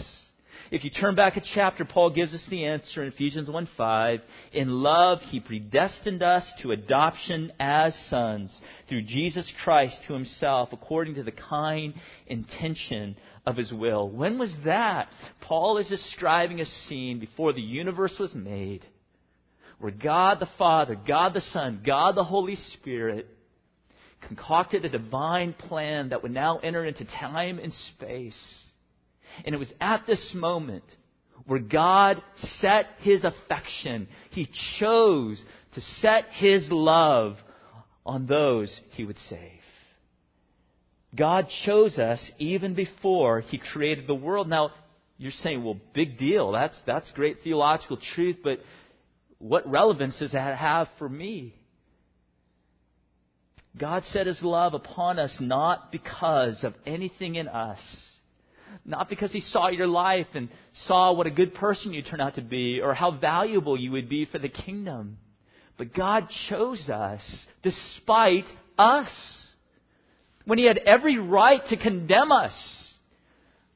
If 0.74 0.82
you 0.82 0.90
turn 0.90 1.14
back 1.14 1.36
a 1.36 1.40
chapter, 1.54 1.84
Paul 1.84 2.10
gives 2.10 2.34
us 2.34 2.44
the 2.50 2.64
answer 2.64 3.04
in 3.04 3.12
Ephesians 3.12 3.48
1 3.48 3.68
5. 3.76 4.20
In 4.54 4.68
love, 4.82 5.20
he 5.20 5.38
predestined 5.38 6.20
us 6.20 6.52
to 6.62 6.72
adoption 6.72 7.52
as 7.60 7.94
sons 8.10 8.52
through 8.88 9.02
Jesus 9.02 9.52
Christ 9.62 9.96
to 10.08 10.14
himself, 10.14 10.70
according 10.72 11.14
to 11.14 11.22
the 11.22 11.30
kind 11.30 11.94
intention 12.26 13.14
of 13.46 13.56
his 13.56 13.72
will. 13.72 14.08
When 14.08 14.36
was 14.36 14.52
that? 14.64 15.06
Paul 15.42 15.78
is 15.78 15.86
describing 15.86 16.60
a 16.60 16.66
scene 16.66 17.20
before 17.20 17.52
the 17.52 17.62
universe 17.62 18.16
was 18.18 18.34
made 18.34 18.84
where 19.78 19.92
God 19.92 20.40
the 20.40 20.48
Father, 20.58 20.96
God 20.96 21.34
the 21.34 21.40
Son, 21.52 21.82
God 21.86 22.16
the 22.16 22.24
Holy 22.24 22.56
Spirit 22.56 23.28
concocted 24.26 24.84
a 24.84 24.88
divine 24.88 25.52
plan 25.52 26.08
that 26.08 26.24
would 26.24 26.32
now 26.32 26.58
enter 26.58 26.84
into 26.84 27.04
time 27.04 27.60
and 27.60 27.72
space 27.94 28.63
and 29.44 29.54
it 29.54 29.58
was 29.58 29.72
at 29.80 30.06
this 30.06 30.32
moment 30.34 30.84
where 31.46 31.60
God 31.60 32.22
set 32.60 32.86
his 33.00 33.24
affection, 33.24 34.08
he 34.30 34.48
chose 34.78 35.42
to 35.74 35.80
set 36.00 36.24
his 36.32 36.68
love 36.70 37.36
on 38.06 38.26
those 38.26 38.80
he 38.92 39.04
would 39.04 39.18
save. 39.18 39.60
God 41.14 41.48
chose 41.64 41.98
us 41.98 42.30
even 42.38 42.74
before 42.74 43.40
he 43.40 43.58
created 43.58 44.06
the 44.06 44.14
world. 44.14 44.48
Now, 44.48 44.70
you're 45.16 45.30
saying, 45.30 45.62
well, 45.62 45.78
big 45.92 46.18
deal. 46.18 46.52
That's, 46.52 46.80
that's 46.86 47.10
great 47.12 47.38
theological 47.44 47.98
truth, 48.14 48.38
but 48.42 48.58
what 49.38 49.68
relevance 49.70 50.18
does 50.18 50.32
that 50.32 50.58
have 50.58 50.88
for 50.98 51.08
me? 51.08 51.54
God 53.76 54.04
set 54.04 54.26
his 54.26 54.40
love 54.42 54.74
upon 54.74 55.18
us 55.18 55.36
not 55.40 55.92
because 55.92 56.62
of 56.64 56.74
anything 56.86 57.34
in 57.34 57.48
us 57.48 57.80
not 58.84 59.08
because 59.08 59.32
he 59.32 59.40
saw 59.40 59.68
your 59.68 59.86
life 59.86 60.26
and 60.34 60.48
saw 60.86 61.12
what 61.12 61.26
a 61.26 61.30
good 61.30 61.54
person 61.54 61.92
you 61.92 62.02
turn 62.02 62.20
out 62.20 62.34
to 62.36 62.42
be 62.42 62.80
or 62.80 62.94
how 62.94 63.10
valuable 63.12 63.78
you 63.78 63.92
would 63.92 64.08
be 64.08 64.24
for 64.24 64.38
the 64.38 64.48
kingdom. 64.48 65.18
But 65.76 65.94
God 65.94 66.28
chose 66.48 66.88
us 66.88 67.46
despite 67.62 68.46
us. 68.78 69.10
When 70.44 70.58
he 70.58 70.66
had 70.66 70.78
every 70.78 71.18
right 71.18 71.60
to 71.68 71.76
condemn 71.76 72.30
us, 72.30 72.54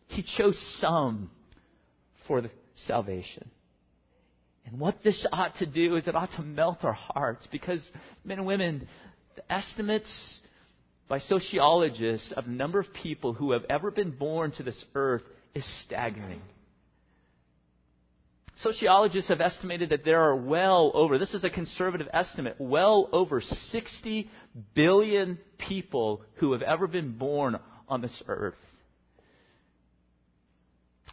he 0.09 0.25
chose 0.37 0.59
some 0.81 1.31
for 2.27 2.41
the 2.41 2.51
salvation. 2.87 3.51
And 4.67 4.79
what 4.79 5.03
this 5.03 5.27
ought 5.33 5.57
to 5.57 5.67
do 5.67 5.97
is 5.97 6.07
it 6.07 6.15
ought 6.15 6.33
to 6.33 6.43
melt 6.43 6.85
our 6.85 6.93
hearts 6.93 7.49
because 7.51 7.87
men 8.23 8.39
and 8.39 8.47
women, 8.47 8.87
the 9.37 9.53
estimates 9.53 10.41
by 11.09 11.19
sociologists 11.19 12.33
of 12.37 12.45
the 12.45 12.51
number 12.51 12.79
of 12.79 12.93
people 12.93 13.33
who 13.33 13.53
have 13.53 13.65
ever 13.71 13.91
been 13.91 14.11
born 14.11 14.53
to 14.53 14.63
this 14.63 14.85
earth 14.95 15.23
is 15.55 15.65
staggering. 15.85 16.43
Sociologists 18.57 19.29
have 19.29 19.41
estimated 19.41 19.91
that 19.91 20.05
there 20.05 20.21
are 20.21 20.35
well 20.35 20.91
over, 20.93 21.17
this 21.17 21.33
is 21.33 21.45
a 21.45 21.51
conservative 21.51 22.09
estimate, 22.13 22.57
well 22.59 23.09
over 23.13 23.41
60 23.41 24.29
billion 24.75 25.39
people 25.59 26.23
who 26.35 26.53
have 26.53 26.63
ever 26.63 26.89
been 26.89 27.17
born 27.17 27.59
on 27.89 28.03
this 28.03 28.23
earth. 28.27 28.55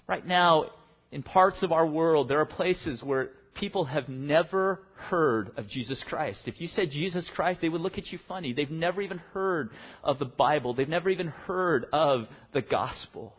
Right 0.08 0.26
now, 0.26 0.72
in 1.12 1.22
parts 1.22 1.62
of 1.62 1.72
our 1.72 1.86
world, 1.86 2.30
there 2.30 2.40
are 2.40 2.46
places 2.46 3.02
where 3.04 3.30
people 3.56 3.86
have 3.86 4.08
never 4.10 4.82
heard 4.96 5.52
of 5.58 5.68
Jesus 5.68 6.04
Christ. 6.08 6.44
If 6.46 6.62
you 6.62 6.68
said 6.68 6.90
Jesus 6.92 7.30
Christ, 7.36 7.62
they 7.62 7.70
would 7.70 7.82
look 7.82 7.98
at 7.98 8.08
you 8.12 8.20
funny. 8.28 8.54
They've 8.54 8.70
never 8.70 9.02
even 9.02 9.18
heard 9.34 9.70
of 10.04 10.20
the 10.20 10.26
Bible. 10.26 10.74
They've 10.74 10.88
never 10.88 11.10
even 11.10 11.28
heard 11.28 11.86
of 11.92 12.26
the 12.54 12.62
gospel. 12.62 13.34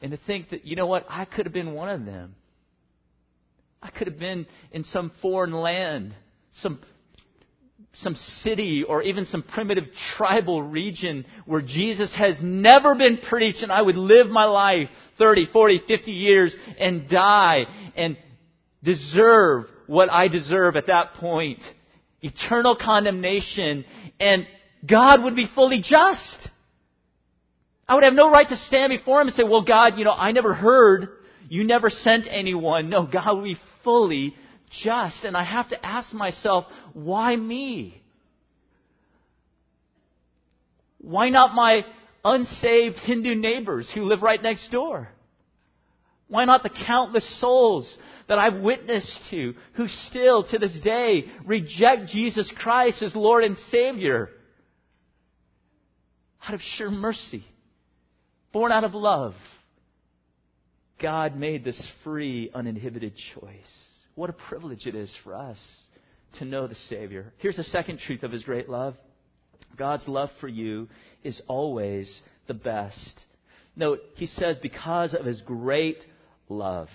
And 0.00 0.12
to 0.12 0.18
think 0.26 0.50
that, 0.50 0.64
you 0.64 0.76
know 0.76 0.86
what, 0.86 1.06
I 1.08 1.24
could 1.24 1.46
have 1.46 1.52
been 1.52 1.74
one 1.74 1.88
of 1.88 2.04
them. 2.04 2.34
I 3.82 3.90
could 3.90 4.06
have 4.06 4.18
been 4.18 4.46
in 4.70 4.84
some 4.84 5.12
foreign 5.20 5.52
land, 5.52 6.14
some 6.52 6.80
some 7.94 8.14
city 8.42 8.84
or 8.88 9.02
even 9.02 9.26
some 9.26 9.42
primitive 9.42 9.84
tribal 10.16 10.62
region 10.62 11.26
where 11.44 11.60
Jesus 11.60 12.14
has 12.16 12.36
never 12.40 12.94
been 12.94 13.18
preached 13.28 13.62
and 13.62 13.70
I 13.70 13.82
would 13.82 13.96
live 13.96 14.28
my 14.28 14.44
life 14.44 14.88
30, 15.18 15.48
40, 15.52 15.82
50 15.86 16.10
years 16.10 16.56
and 16.78 17.08
die 17.08 17.64
and 17.96 18.16
deserve 18.82 19.66
what 19.86 20.10
I 20.10 20.28
deserve 20.28 20.76
at 20.76 20.86
that 20.86 21.14
point. 21.14 21.62
Eternal 22.20 22.76
condemnation. 22.76 23.84
And 24.20 24.46
God 24.88 25.22
would 25.22 25.36
be 25.36 25.46
fully 25.54 25.78
just. 25.78 26.48
I 27.88 27.94
would 27.94 28.04
have 28.04 28.14
no 28.14 28.30
right 28.30 28.48
to 28.48 28.56
stand 28.56 28.90
before 28.90 29.20
Him 29.20 29.28
and 29.28 29.36
say, 29.36 29.44
well, 29.44 29.62
God, 29.62 29.98
you 29.98 30.04
know, 30.04 30.12
I 30.12 30.32
never 30.32 30.54
heard. 30.54 31.08
You 31.48 31.64
never 31.64 31.90
sent 31.90 32.26
anyone. 32.30 32.88
No, 32.88 33.06
God 33.06 33.36
would 33.36 33.44
be 33.44 33.56
fully 33.84 34.34
just. 34.82 35.24
And 35.24 35.36
I 35.36 35.44
have 35.44 35.68
to 35.70 35.84
ask 35.84 36.12
myself, 36.14 36.64
why 36.94 37.36
me? 37.36 38.00
Why 40.98 41.28
not 41.28 41.54
my 41.54 41.84
unsaved 42.24 42.96
Hindu 42.98 43.34
neighbors 43.34 43.90
who 43.94 44.02
live 44.02 44.22
right 44.22 44.42
next 44.42 44.70
door? 44.70 45.08
Why 46.28 46.44
not 46.44 46.62
the 46.62 46.70
countless 46.86 47.40
souls 47.40 47.98
that 48.28 48.38
I've 48.38 48.60
witnessed 48.62 49.20
to 49.30 49.54
who 49.74 49.88
still 50.08 50.44
to 50.44 50.58
this 50.58 50.78
day 50.82 51.26
reject 51.44 52.08
Jesus 52.08 52.50
Christ 52.56 53.02
as 53.02 53.14
Lord 53.14 53.44
and 53.44 53.56
Savior? 53.70 54.30
Out 56.46 56.54
of 56.54 56.60
sheer 56.76 56.90
mercy, 56.90 57.44
born 58.52 58.72
out 58.72 58.84
of 58.84 58.94
love, 58.94 59.34
God 61.00 61.36
made 61.36 61.64
this 61.64 61.80
free, 62.02 62.50
uninhibited 62.54 63.14
choice. 63.34 63.88
What 64.14 64.30
a 64.30 64.34
privilege 64.34 64.86
it 64.86 64.94
is 64.94 65.14
for 65.24 65.34
us 65.34 65.58
to 66.38 66.44
know 66.44 66.66
the 66.66 66.74
Savior. 66.74 67.32
Here's 67.38 67.56
the 67.56 67.64
second 67.64 67.98
truth 67.98 68.22
of 68.22 68.32
His 68.32 68.44
great 68.44 68.68
love 68.68 68.94
God's 69.76 70.06
love 70.06 70.28
for 70.40 70.48
you 70.48 70.88
is 71.24 71.40
always 71.48 72.22
the 72.46 72.54
best. 72.54 73.20
Note, 73.74 74.00
He 74.16 74.26
says, 74.26 74.58
because 74.62 75.14
of 75.14 75.26
His 75.26 75.40
great 75.42 76.04
love. 76.56 76.88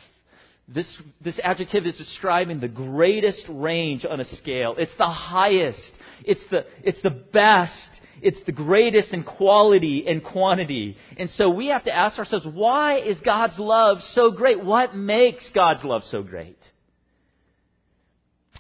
This, 0.68 1.02
this 1.24 1.40
adjective 1.42 1.86
is 1.86 1.98
describing 1.98 2.60
the 2.60 2.68
greatest 2.68 3.46
range 3.50 4.06
on 4.06 4.20
a 4.20 4.26
scale. 4.26 4.76
It's 4.78 4.96
the 4.98 5.08
highest. 5.08 5.92
It's 6.26 6.44
the, 6.52 6.66
it's 6.84 7.02
the 7.02 7.10
best. 7.10 7.90
It's 8.22 8.44
the 8.46 8.52
greatest 8.52 9.14
in 9.14 9.24
quality 9.24 10.06
and 10.08 10.22
quantity. 10.22 10.98
And 11.18 11.30
so 11.30 11.50
we 11.50 11.68
have 11.68 11.86
to 11.86 11.96
ask 11.96 12.20
ourselves, 12.20 12.46
why 12.52 13.00
is 13.00 13.22
God's 13.22 13.58
love 13.58 14.00
so 14.12 14.32
great? 14.32 14.62
What 14.64 14.94
makes 14.94 15.50
God's 15.54 15.86
love 15.86 16.04
so 16.04 16.22
great? 16.22 16.58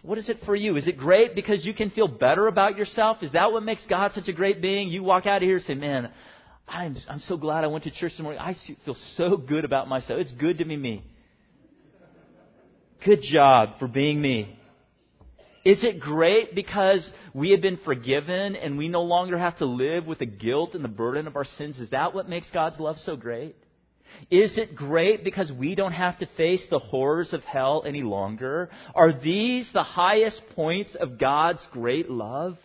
What 0.01 0.17
is 0.17 0.29
it 0.29 0.37
for 0.45 0.55
you? 0.55 0.77
Is 0.77 0.87
it 0.87 0.97
great 0.97 1.35
because 1.35 1.65
you 1.65 1.73
can 1.73 1.89
feel 1.89 2.07
better 2.07 2.47
about 2.47 2.77
yourself? 2.77 3.17
Is 3.21 3.33
that 3.33 3.51
what 3.51 3.63
makes 3.63 3.85
God 3.85 4.13
such 4.13 4.29
a 4.29 4.33
great 4.33 4.61
being? 4.61 4.87
You 4.87 5.03
walk 5.03 5.25
out 5.25 5.37
of 5.37 5.43
here 5.43 5.55
and 5.55 5.65
say, 5.65 5.73
man, 5.73 6.11
I'm, 6.67 6.97
I'm 7.09 7.19
so 7.21 7.37
glad 7.37 7.63
I 7.63 7.67
went 7.67 7.85
to 7.85 7.91
church 7.91 8.11
this 8.11 8.19
morning. 8.19 8.41
I 8.41 8.55
feel 8.83 8.97
so 9.15 9.37
good 9.37 9.63
about 9.63 9.87
myself. 9.87 10.19
It's 10.19 10.31
good 10.33 10.57
to 10.57 10.65
be 10.65 10.75
me. 10.75 11.03
Good 13.05 13.21
job 13.21 13.79
for 13.79 13.87
being 13.87 14.21
me. 14.21 14.59
Is 15.63 15.83
it 15.83 15.99
great 15.99 16.55
because 16.55 17.11
we 17.33 17.51
have 17.51 17.61
been 17.61 17.77
forgiven 17.85 18.55
and 18.55 18.77
we 18.77 18.89
no 18.89 19.03
longer 19.03 19.37
have 19.37 19.57
to 19.59 19.65
live 19.65 20.07
with 20.07 20.19
the 20.19 20.25
guilt 20.25 20.75
and 20.75 20.83
the 20.83 20.89
burden 20.89 21.27
of 21.27 21.35
our 21.35 21.45
sins? 21.45 21.79
Is 21.79 21.89
that 21.91 22.13
what 22.13 22.27
makes 22.27 22.49
God's 22.51 22.79
love 22.79 22.97
so 22.99 23.15
great? 23.15 23.55
Is 24.31 24.57
it 24.57 24.75
great 24.75 25.23
because 25.23 25.51
we 25.51 25.75
don't 25.75 25.91
have 25.91 26.17
to 26.19 26.25
face 26.37 26.65
the 26.69 26.79
horrors 26.79 27.33
of 27.33 27.43
hell 27.43 27.83
any 27.85 28.01
longer? 28.01 28.69
Are 28.95 29.11
these 29.13 29.69
the 29.73 29.83
highest 29.83 30.41
points 30.55 30.95
of 30.95 31.19
God's 31.19 31.65
great 31.71 32.09
love? 32.09 32.57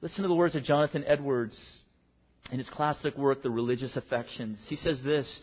Listen 0.00 0.22
to 0.22 0.28
the 0.28 0.34
words 0.34 0.54
of 0.54 0.62
Jonathan 0.62 1.04
Edwards 1.06 1.81
in 2.52 2.58
his 2.58 2.68
classic 2.68 3.16
work, 3.16 3.42
The 3.42 3.50
Religious 3.50 3.96
Affections. 3.96 4.62
He 4.68 4.76
says 4.76 5.00
this 5.02 5.40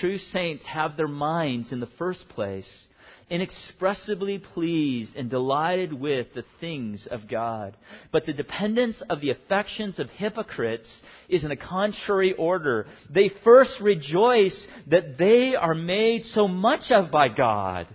True 0.00 0.16
saints 0.16 0.64
have 0.66 0.96
their 0.96 1.08
minds, 1.08 1.72
in 1.72 1.80
the 1.80 1.88
first 1.98 2.28
place, 2.28 2.86
inexpressibly 3.28 4.38
pleased 4.38 5.16
and 5.16 5.28
delighted 5.28 5.92
with 5.92 6.28
the 6.34 6.44
things 6.60 7.08
of 7.10 7.28
God. 7.28 7.76
But 8.12 8.26
the 8.26 8.32
dependence 8.32 9.02
of 9.10 9.20
the 9.20 9.30
affections 9.30 9.98
of 9.98 10.08
hypocrites 10.10 10.88
is 11.28 11.42
in 11.42 11.50
a 11.50 11.56
contrary 11.56 12.32
order. 12.34 12.86
They 13.10 13.30
first 13.42 13.80
rejoice 13.80 14.66
that 14.86 15.18
they 15.18 15.56
are 15.56 15.74
made 15.74 16.22
so 16.26 16.46
much 16.46 16.92
of 16.92 17.10
by 17.10 17.28
God. 17.28 17.88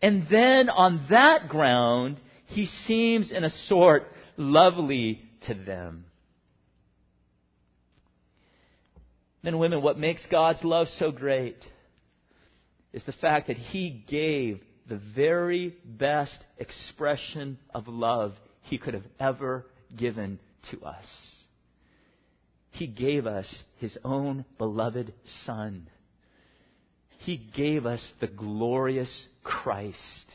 And 0.00 0.26
then 0.30 0.68
on 0.68 1.06
that 1.10 1.48
ground, 1.48 2.20
he 2.46 2.66
seems 2.86 3.32
in 3.32 3.42
a 3.42 3.50
sort 3.50 4.04
lovely 4.36 5.22
to 5.46 5.54
them. 5.54 6.04
Men 9.44 9.52
and 9.52 9.60
women, 9.60 9.82
what 9.82 9.98
makes 9.98 10.24
God's 10.30 10.64
love 10.64 10.86
so 10.98 11.10
great 11.10 11.62
is 12.94 13.04
the 13.04 13.12
fact 13.12 13.48
that 13.48 13.58
He 13.58 14.02
gave 14.08 14.62
the 14.88 14.98
very 15.14 15.76
best 15.84 16.38
expression 16.56 17.58
of 17.74 17.86
love 17.86 18.32
he 18.62 18.78
could 18.78 18.94
have 18.94 19.04
ever 19.20 19.66
given 19.94 20.38
to 20.70 20.82
us. 20.82 21.06
He 22.70 22.86
gave 22.86 23.26
us 23.26 23.62
his 23.80 23.98
own 24.02 24.46
beloved 24.56 25.12
Son. 25.44 25.88
He 27.18 27.36
gave 27.36 27.84
us 27.84 28.12
the 28.22 28.26
glorious 28.26 29.28
Christ. 29.42 30.34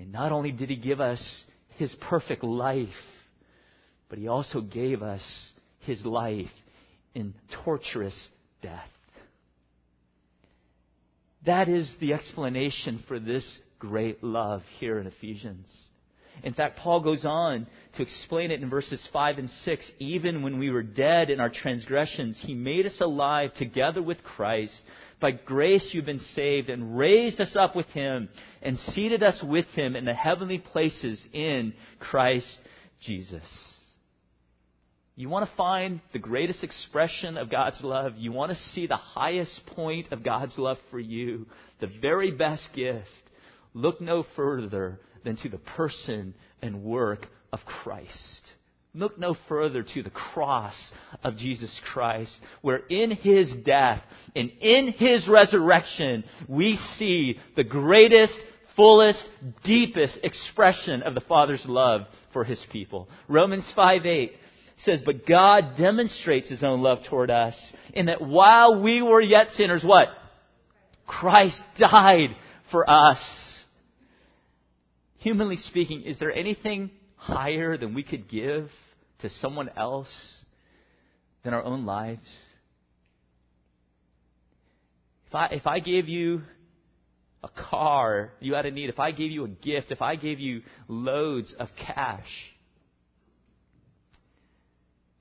And 0.00 0.10
not 0.10 0.32
only 0.32 0.50
did 0.50 0.70
he 0.70 0.76
give 0.76 1.00
us 1.00 1.44
his 1.76 1.94
perfect 2.08 2.42
life, 2.42 2.88
but 4.08 4.18
he 4.18 4.26
also 4.26 4.60
gave 4.60 5.04
us 5.04 5.22
his 5.80 6.04
life 6.04 6.50
in 7.18 7.34
torturous 7.64 8.28
death. 8.62 8.88
That 11.46 11.68
is 11.68 11.92
the 12.00 12.12
explanation 12.12 13.02
for 13.08 13.18
this 13.18 13.58
great 13.80 14.22
love 14.22 14.62
here 14.78 14.98
in 15.00 15.08
Ephesians. 15.08 15.66
In 16.44 16.54
fact, 16.54 16.78
Paul 16.78 17.00
goes 17.00 17.24
on 17.24 17.66
to 17.96 18.02
explain 18.02 18.52
it 18.52 18.62
in 18.62 18.70
verses 18.70 19.04
5 19.12 19.38
and 19.38 19.50
6. 19.50 19.90
Even 19.98 20.42
when 20.42 20.60
we 20.60 20.70
were 20.70 20.84
dead 20.84 21.30
in 21.30 21.40
our 21.40 21.50
transgressions, 21.50 22.40
he 22.40 22.54
made 22.54 22.86
us 22.86 23.00
alive 23.00 23.52
together 23.54 24.00
with 24.00 24.22
Christ. 24.22 24.80
By 25.18 25.32
grace 25.32 25.90
you've 25.92 26.06
been 26.06 26.20
saved 26.20 26.70
and 26.70 26.96
raised 26.96 27.40
us 27.40 27.56
up 27.58 27.74
with 27.74 27.88
him 27.88 28.28
and 28.62 28.78
seated 28.78 29.24
us 29.24 29.42
with 29.42 29.66
him 29.66 29.96
in 29.96 30.04
the 30.04 30.14
heavenly 30.14 30.58
places 30.58 31.20
in 31.32 31.74
Christ 31.98 32.58
Jesus. 33.00 33.77
You 35.18 35.28
want 35.28 35.50
to 35.50 35.56
find 35.56 36.00
the 36.12 36.20
greatest 36.20 36.62
expression 36.62 37.38
of 37.38 37.50
God's 37.50 37.82
love. 37.82 38.12
You 38.18 38.30
want 38.30 38.52
to 38.52 38.56
see 38.72 38.86
the 38.86 38.94
highest 38.94 39.66
point 39.74 40.12
of 40.12 40.22
God's 40.22 40.56
love 40.56 40.76
for 40.92 41.00
you, 41.00 41.46
the 41.80 41.88
very 42.00 42.30
best 42.30 42.68
gift. 42.72 43.08
Look 43.74 44.00
no 44.00 44.24
further 44.36 45.00
than 45.24 45.36
to 45.38 45.48
the 45.48 45.58
person 45.58 46.34
and 46.62 46.84
work 46.84 47.26
of 47.52 47.58
Christ. 47.66 48.42
Look 48.94 49.18
no 49.18 49.34
further 49.48 49.82
to 49.82 50.02
the 50.04 50.10
cross 50.10 50.76
of 51.24 51.36
Jesus 51.36 51.80
Christ, 51.92 52.38
where 52.62 52.82
in 52.88 53.10
His 53.10 53.52
death 53.66 54.00
and 54.36 54.52
in 54.60 54.92
His 54.96 55.26
resurrection, 55.28 56.22
we 56.46 56.78
see 56.96 57.40
the 57.56 57.64
greatest, 57.64 58.38
fullest, 58.76 59.24
deepest 59.64 60.16
expression 60.22 61.02
of 61.02 61.16
the 61.16 61.22
Father's 61.22 61.64
love 61.66 62.02
for 62.32 62.44
His 62.44 62.64
people. 62.70 63.08
Romans 63.26 63.68
5 63.74 64.06
8 64.06 64.32
says, 64.80 65.02
But 65.04 65.26
God 65.26 65.76
demonstrates 65.76 66.48
His 66.48 66.62
own 66.62 66.80
love 66.80 66.98
toward 67.08 67.30
us 67.30 67.56
in 67.92 68.06
that 68.06 68.22
while 68.22 68.82
we 68.82 69.02
were 69.02 69.20
yet 69.20 69.48
sinners, 69.54 69.82
what? 69.84 70.08
Christ 71.06 71.60
died 71.78 72.36
for 72.70 72.88
us. 72.88 73.18
Humanly 75.18 75.56
speaking, 75.56 76.02
is 76.02 76.18
there 76.18 76.32
anything 76.32 76.90
higher 77.16 77.76
than 77.76 77.94
we 77.94 78.02
could 78.02 78.28
give 78.28 78.70
to 79.20 79.28
someone 79.28 79.68
else 79.76 80.42
than 81.42 81.54
our 81.54 81.64
own 81.64 81.84
lives? 81.84 82.28
If 85.28 85.34
I, 85.34 85.46
if 85.46 85.66
I 85.66 85.80
gave 85.80 86.08
you 86.08 86.42
a 87.42 87.48
car 87.48 88.32
you 88.40 88.54
had 88.54 88.66
a 88.66 88.70
need, 88.70 88.88
if 88.88 88.98
I 88.98 89.10
gave 89.10 89.30
you 89.30 89.44
a 89.44 89.48
gift, 89.48 89.90
if 89.90 90.02
I 90.02 90.16
gave 90.16 90.40
you 90.40 90.62
loads 90.88 91.54
of 91.58 91.68
cash, 91.76 92.28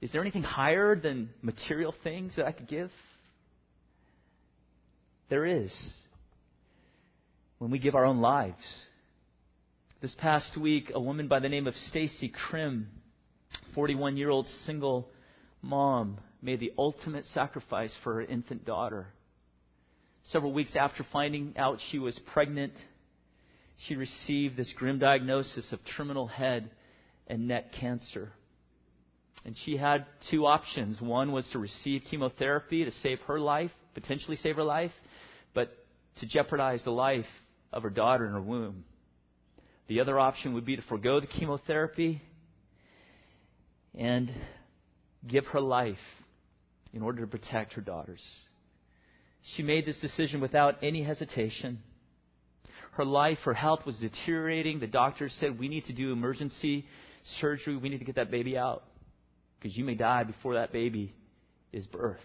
is 0.02 0.12
there 0.12 0.22
anything 0.22 0.44
higher 0.44 0.96
than 0.96 1.30
material 1.42 1.94
things 2.04 2.36
that 2.36 2.46
I 2.46 2.52
could 2.52 2.68
give? 2.68 2.92
There 5.30 5.46
is. 5.46 5.74
When 7.58 7.72
we 7.72 7.80
give 7.80 7.96
our 7.96 8.06
own 8.06 8.20
lives. 8.20 8.64
This 10.02 10.16
past 10.20 10.56
week, 10.58 10.92
a 10.94 11.00
woman 11.00 11.28
by 11.28 11.40
the 11.40 11.50
name 11.50 11.66
of 11.66 11.74
Stacie 11.92 12.32
Crim, 12.32 12.88
41 13.74 14.16
year 14.16 14.30
old 14.30 14.46
single 14.66 15.10
mom, 15.64 16.20
made 16.42 16.60
the 16.60 16.74
ultimate 16.78 17.26
sacrifice 17.26 17.94
for 18.04 18.16
her 18.16 18.22
infant 18.22 18.64
daughter. 18.64 19.08
Several 20.26 20.54
weeks 20.54 20.76
after 20.76 21.04
finding 21.12 21.56
out 21.58 21.80
she 21.90 21.98
was 21.98 22.20
pregnant, 22.34 22.74
she 23.88 23.96
received 23.96 24.56
this 24.56 24.72
grim 24.76 25.00
diagnosis 25.00 25.72
of 25.72 25.80
terminal 25.96 26.28
head 26.28 26.70
and 27.28 27.48
neck 27.48 27.72
cancer. 27.74 28.32
And 29.48 29.56
she 29.64 29.78
had 29.78 30.06
two 30.30 30.46
options. 30.46 31.00
One 31.00 31.32
was 31.32 31.48
to 31.54 31.60
receive 31.60 32.02
chemotherapy 32.12 32.84
to 32.84 32.92
save 32.92 33.22
her 33.22 33.40
life, 33.40 33.72
potentially 33.94 34.36
save 34.36 34.58
her 34.58 34.64
life, 34.64 34.92
but 35.54 35.70
to 36.18 36.28
jeopardize 36.28 36.84
the 36.84 36.92
life 36.92 37.26
of 37.72 37.82
her 37.82 37.90
daughter 37.90 38.28
in 38.28 38.34
her 38.34 38.42
womb. 38.42 38.84
The 39.88 40.02
other 40.02 40.20
option 40.20 40.54
would 40.54 40.66
be 40.66 40.76
to 40.76 40.82
forego 40.82 41.22
the 41.22 41.28
chemotherapy 41.28 42.22
and 43.98 44.30
give 45.26 45.46
her 45.46 45.62
life 45.62 45.96
in 46.92 47.02
order 47.02 47.22
to 47.22 47.28
protect 47.28 47.72
her 47.74 47.82
daughters. 47.82 48.22
She 49.56 49.64
made 49.64 49.86
this 49.86 50.00
decision 50.02 50.42
without 50.42 50.76
any 50.84 51.04
hesitation. 51.04 51.80
Her 52.92 53.06
life, 53.06 53.38
her 53.46 53.54
health 53.54 53.86
was 53.86 53.98
deteriorating. 53.98 54.82
The 54.82 54.88
doctors 54.88 55.34
said, 55.40 55.58
We 55.58 55.70
need 55.70 55.86
to 55.86 55.94
do 55.94 56.12
emergency 56.12 56.86
surgery. 57.40 57.78
We 57.78 57.88
need 57.88 58.00
to 58.00 58.06
get 58.06 58.16
that 58.16 58.30
baby 58.30 58.58
out 58.58 58.84
because 59.60 59.78
you 59.78 59.84
may 59.84 59.96
die 59.96 60.24
before 60.24 60.56
that 60.56 60.72
baby 60.72 61.14
is 61.72 61.86
birthed. 61.88 62.18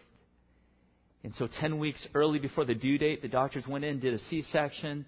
And 1.25 1.35
so, 1.37 1.49
10 1.61 1.79
weeks 1.79 2.07
early 2.15 2.39
before 2.39 2.65
the 2.65 2.75
due 2.75 2.99
date, 2.99 3.23
the 3.23 3.29
doctors 3.29 3.67
went 3.67 3.85
in, 3.85 4.01
did 4.01 4.15
a 4.15 4.19
C 4.19 4.43
section. 4.51 5.07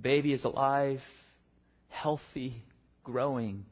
Baby 0.00 0.34
is 0.34 0.44
alive, 0.44 1.00
healthy, 1.88 2.62
growing. 3.02 3.64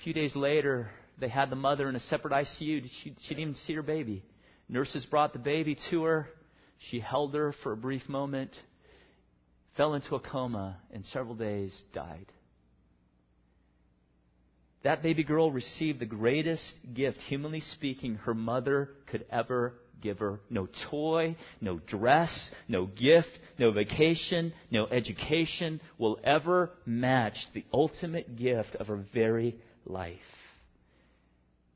A 0.00 0.02
few 0.02 0.12
days 0.12 0.34
later, 0.34 0.90
they 1.20 1.28
had 1.28 1.50
the 1.50 1.56
mother 1.56 1.88
in 1.88 1.94
a 1.94 2.00
separate 2.00 2.32
ICU. 2.32 2.82
She, 3.02 3.14
she 3.20 3.28
didn't 3.28 3.40
even 3.40 3.54
see 3.66 3.74
her 3.74 3.82
baby. 3.82 4.24
Nurses 4.68 5.06
brought 5.06 5.32
the 5.32 5.38
baby 5.38 5.76
to 5.90 6.02
her. 6.02 6.28
She 6.90 6.98
held 6.98 7.34
her 7.34 7.54
for 7.62 7.72
a 7.72 7.76
brief 7.76 8.08
moment, 8.08 8.50
fell 9.76 9.94
into 9.94 10.16
a 10.16 10.20
coma, 10.20 10.78
and 10.92 11.04
several 11.06 11.34
days 11.34 11.72
died. 11.92 12.26
That 14.84 15.02
baby 15.02 15.24
girl 15.24 15.50
received 15.50 15.98
the 15.98 16.06
greatest 16.06 16.62
gift, 16.92 17.18
humanly 17.26 17.60
speaking, 17.60 18.16
her 18.16 18.34
mother 18.34 18.90
could 19.06 19.24
ever 19.30 19.74
give 20.02 20.18
her. 20.18 20.40
No 20.50 20.68
toy, 20.90 21.36
no 21.62 21.78
dress, 21.78 22.50
no 22.68 22.84
gift, 22.84 23.30
no 23.58 23.72
vacation, 23.72 24.52
no 24.70 24.86
education 24.86 25.80
will 25.96 26.18
ever 26.22 26.70
match 26.84 27.36
the 27.54 27.64
ultimate 27.72 28.36
gift 28.36 28.76
of 28.76 28.88
her 28.88 29.02
very 29.14 29.56
life. 29.86 30.18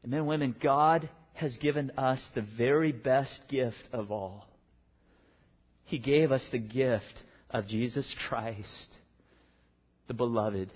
And 0.03 0.11
men 0.11 0.21
and 0.21 0.29
women, 0.29 0.55
God 0.63 1.09
has 1.33 1.57
given 1.57 1.93
us 1.97 2.23
the 2.35 2.47
very 2.59 2.93
best 2.93 3.41
gift 3.49 3.89
of 3.91 4.13
all. 4.13 4.47
He 5.85 5.99
gave 5.99 6.31
us 6.31 6.47
the 6.53 6.59
gift 6.59 7.25
of 7.51 7.67
Jesus 7.69 8.15
Christ, 8.29 8.95
the 10.09 10.15
beloved, 10.15 10.71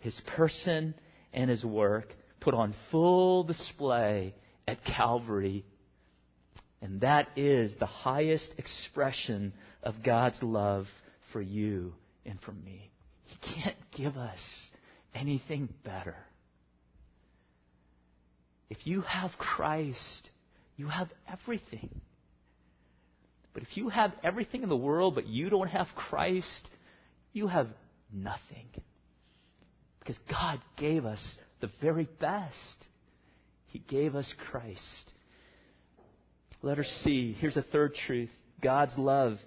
His 0.00 0.20
person 0.34 0.94
and 1.36 1.50
his 1.50 1.64
work 1.64 2.12
put 2.40 2.54
on 2.54 2.74
full 2.90 3.44
display 3.44 4.34
at 4.66 4.78
Calvary. 4.84 5.64
And 6.80 7.02
that 7.02 7.28
is 7.36 7.74
the 7.78 7.86
highest 7.86 8.50
expression 8.58 9.52
of 9.82 10.02
God's 10.04 10.42
love 10.42 10.86
for 11.32 11.40
you 11.40 11.94
and 12.24 12.40
for 12.40 12.52
me. 12.52 12.90
He 13.24 13.36
can't 13.54 13.76
give 13.96 14.16
us 14.16 14.40
anything 15.14 15.68
better. 15.84 16.16
If 18.68 18.78
you 18.84 19.02
have 19.02 19.30
Christ, 19.38 20.30
you 20.76 20.88
have 20.88 21.08
everything. 21.30 22.00
But 23.52 23.62
if 23.62 23.76
you 23.76 23.88
have 23.88 24.12
everything 24.22 24.62
in 24.62 24.68
the 24.68 24.76
world, 24.76 25.14
but 25.14 25.26
you 25.26 25.48
don't 25.48 25.68
have 25.68 25.86
Christ, 25.94 26.68
you 27.32 27.46
have 27.46 27.68
nothing. 28.12 28.68
Because 30.06 30.22
God 30.30 30.60
gave 30.76 31.04
us 31.04 31.36
the 31.60 31.70
very 31.80 32.08
best. 32.20 32.86
He 33.66 33.80
gave 33.80 34.14
us 34.14 34.32
Christ. 34.50 35.12
Let 36.62 36.78
us 36.78 36.86
see. 37.02 37.36
Here's 37.40 37.56
a 37.56 37.62
third 37.62 37.94
truth 38.06 38.30
God's 38.62 38.96
love 38.96 39.38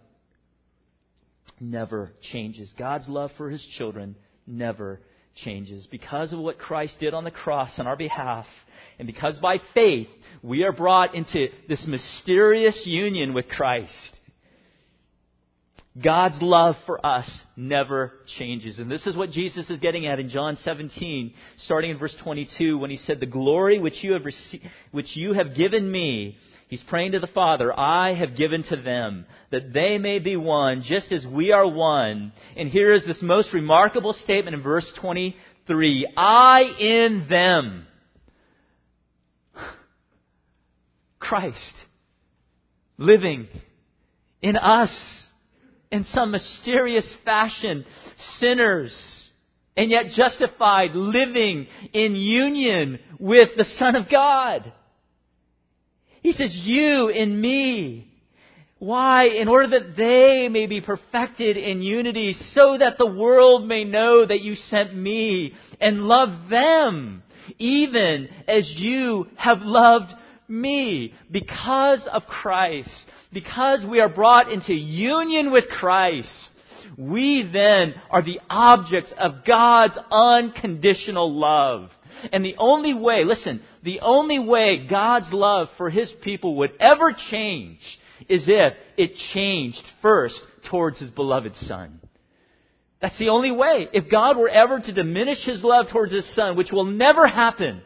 never 1.62 2.12
changes. 2.32 2.74
God's 2.78 3.08
love 3.08 3.32
for 3.38 3.50
his 3.50 3.66
children 3.78 4.18
never 4.46 5.00
changes. 5.44 5.88
Because 5.90 6.34
of 6.34 6.40
what 6.40 6.60
Christ 6.60 6.98
did 7.00 7.14
on 7.14 7.24
the 7.24 7.32
cross 7.32 7.72
on 7.78 7.88
our 7.88 7.96
behalf, 7.98 8.46
and 8.98 9.06
because 9.06 9.40
by 9.40 9.60
faith 9.74 10.08
we 10.44 10.64
are 10.64 10.74
brought 10.74 11.16
into 11.16 11.48
this 11.70 11.86
mysterious 11.88 12.84
union 12.86 13.34
with 13.34 13.48
Christ. 13.48 14.20
God's 16.02 16.38
love 16.42 16.76
for 16.86 17.04
us 17.06 17.28
never 17.56 18.14
changes. 18.38 18.80
And 18.80 18.92
this 18.92 19.08
is 19.08 19.18
what 19.18 19.32
Jesus 19.32 19.70
is 19.70 19.80
getting 19.80 20.06
at 20.06 20.20
in 20.20 20.30
John 20.30 20.56
17, 20.58 21.34
starting 21.58 21.92
in 21.92 21.98
verse 21.98 22.16
22, 22.24 22.78
when 22.78 22.92
he 22.92 22.98
said, 22.98 23.20
The 23.20 23.26
glory 23.26 23.80
which 23.80 24.04
you 24.04 24.14
have, 24.14 24.24
received, 24.24 24.66
which 24.92 25.18
you 25.18 25.34
have 25.34 25.56
given 25.56 25.92
me, 25.92 26.38
he's 26.68 26.84
praying 26.84 27.14
to 27.14 27.20
the 27.20 27.28
Father, 27.28 27.78
I 27.78 28.14
have 28.14 28.38
given 28.38 28.64
to 28.64 28.76
them, 28.76 29.26
that 29.52 29.74
they 29.74 29.98
may 29.98 30.20
be 30.20 30.38
one, 30.38 30.84
just 30.84 31.12
as 31.12 31.26
we 31.26 31.52
are 31.52 31.68
one. 31.68 32.34
And 32.56 32.70
here 32.70 32.94
is 32.94 33.06
this 33.06 33.22
most 33.24 33.52
remarkable 33.52 34.14
statement 34.14 34.56
in 34.56 34.62
verse 34.62 34.90
23, 35.02 36.14
I 36.16 36.62
in 36.80 37.26
them. 37.28 37.88
Christ 41.20 41.74
living 43.00 43.48
in 44.42 44.56
us 44.56 45.29
in 45.92 46.04
some 46.06 46.32
mysterious 46.32 47.18
fashion, 47.26 47.86
sinners, 48.38 48.94
and 49.76 49.90
yet 49.90 50.08
justified, 50.12 50.94
living 50.94 51.68
in 51.94 52.16
union 52.16 53.00
with 53.20 53.50
the 53.58 53.64
Son 53.64 53.96
of 53.96 54.10
God. 54.10 54.72
He 56.22 56.32
says, 56.34 56.52
You 56.54 57.10
in 57.10 57.40
me. 57.40 58.06
Why? 58.78 59.26
In 59.26 59.48
order 59.48 59.80
that 59.80 59.98
they 59.98 60.48
may 60.50 60.66
be 60.66 60.80
perfected 60.80 61.58
in 61.58 61.82
unity, 61.82 62.34
so 62.54 62.78
that 62.78 62.98
the 62.98 63.12
world 63.12 63.68
may 63.68 63.84
know 63.84 64.26
that 64.26 64.42
you 64.42 64.56
sent 64.56 64.96
me 64.96 65.54
and 65.82 66.04
love 66.04 66.50
them, 66.50 67.24
even 67.58 68.30
as 68.48 68.72
you 68.78 69.28
have 69.36 69.60
loved 69.62 70.14
me. 70.48 71.14
Because 71.30 72.08
of 72.12 72.24
Christ, 72.24 73.06
because 73.32 73.86
we 73.88 74.00
are 74.00 74.10
brought 74.10 74.52
into 74.52 74.74
union 74.74 75.52
with 75.52 75.70
Christ, 75.70 76.50
we 76.98 77.48
then 77.52 77.94
are 78.10 78.24
the 78.24 78.40
objects 78.50 79.14
of 79.18 79.46
God's 79.46 79.98
unconditional 80.12 81.32
love. 81.32 81.90
And 82.32 82.44
the 82.44 82.56
only 82.58 82.94
way, 82.94 83.24
listen, 83.24 83.62
the 83.84 84.00
only 84.02 84.40
way 84.40 84.88
God's 84.90 85.32
love 85.32 85.68
for 85.78 85.90
His 85.90 86.12
people 86.24 86.58
would 86.58 86.72
ever 86.80 87.16
change 87.30 87.80
is 88.28 88.46
if 88.48 88.74
it 88.98 89.16
changed 89.34 89.82
first 90.02 90.42
towards 90.70 91.00
His 91.00 91.10
beloved 91.12 91.56
Son. 91.56 92.00
That's 93.02 93.18
the 93.18 93.30
only 93.30 93.52
way. 93.52 93.88
If 93.94 94.12
God 94.12 94.38
were 94.38 94.50
ever 94.50 94.80
to 94.80 94.94
diminish 94.94 95.46
His 95.46 95.64
love 95.64 95.86
towards 95.92 96.12
His 96.12 96.36
Son, 96.36 96.58
which 96.58 96.72
will 96.72 96.86
never 96.86 97.28
happen, 97.28 97.82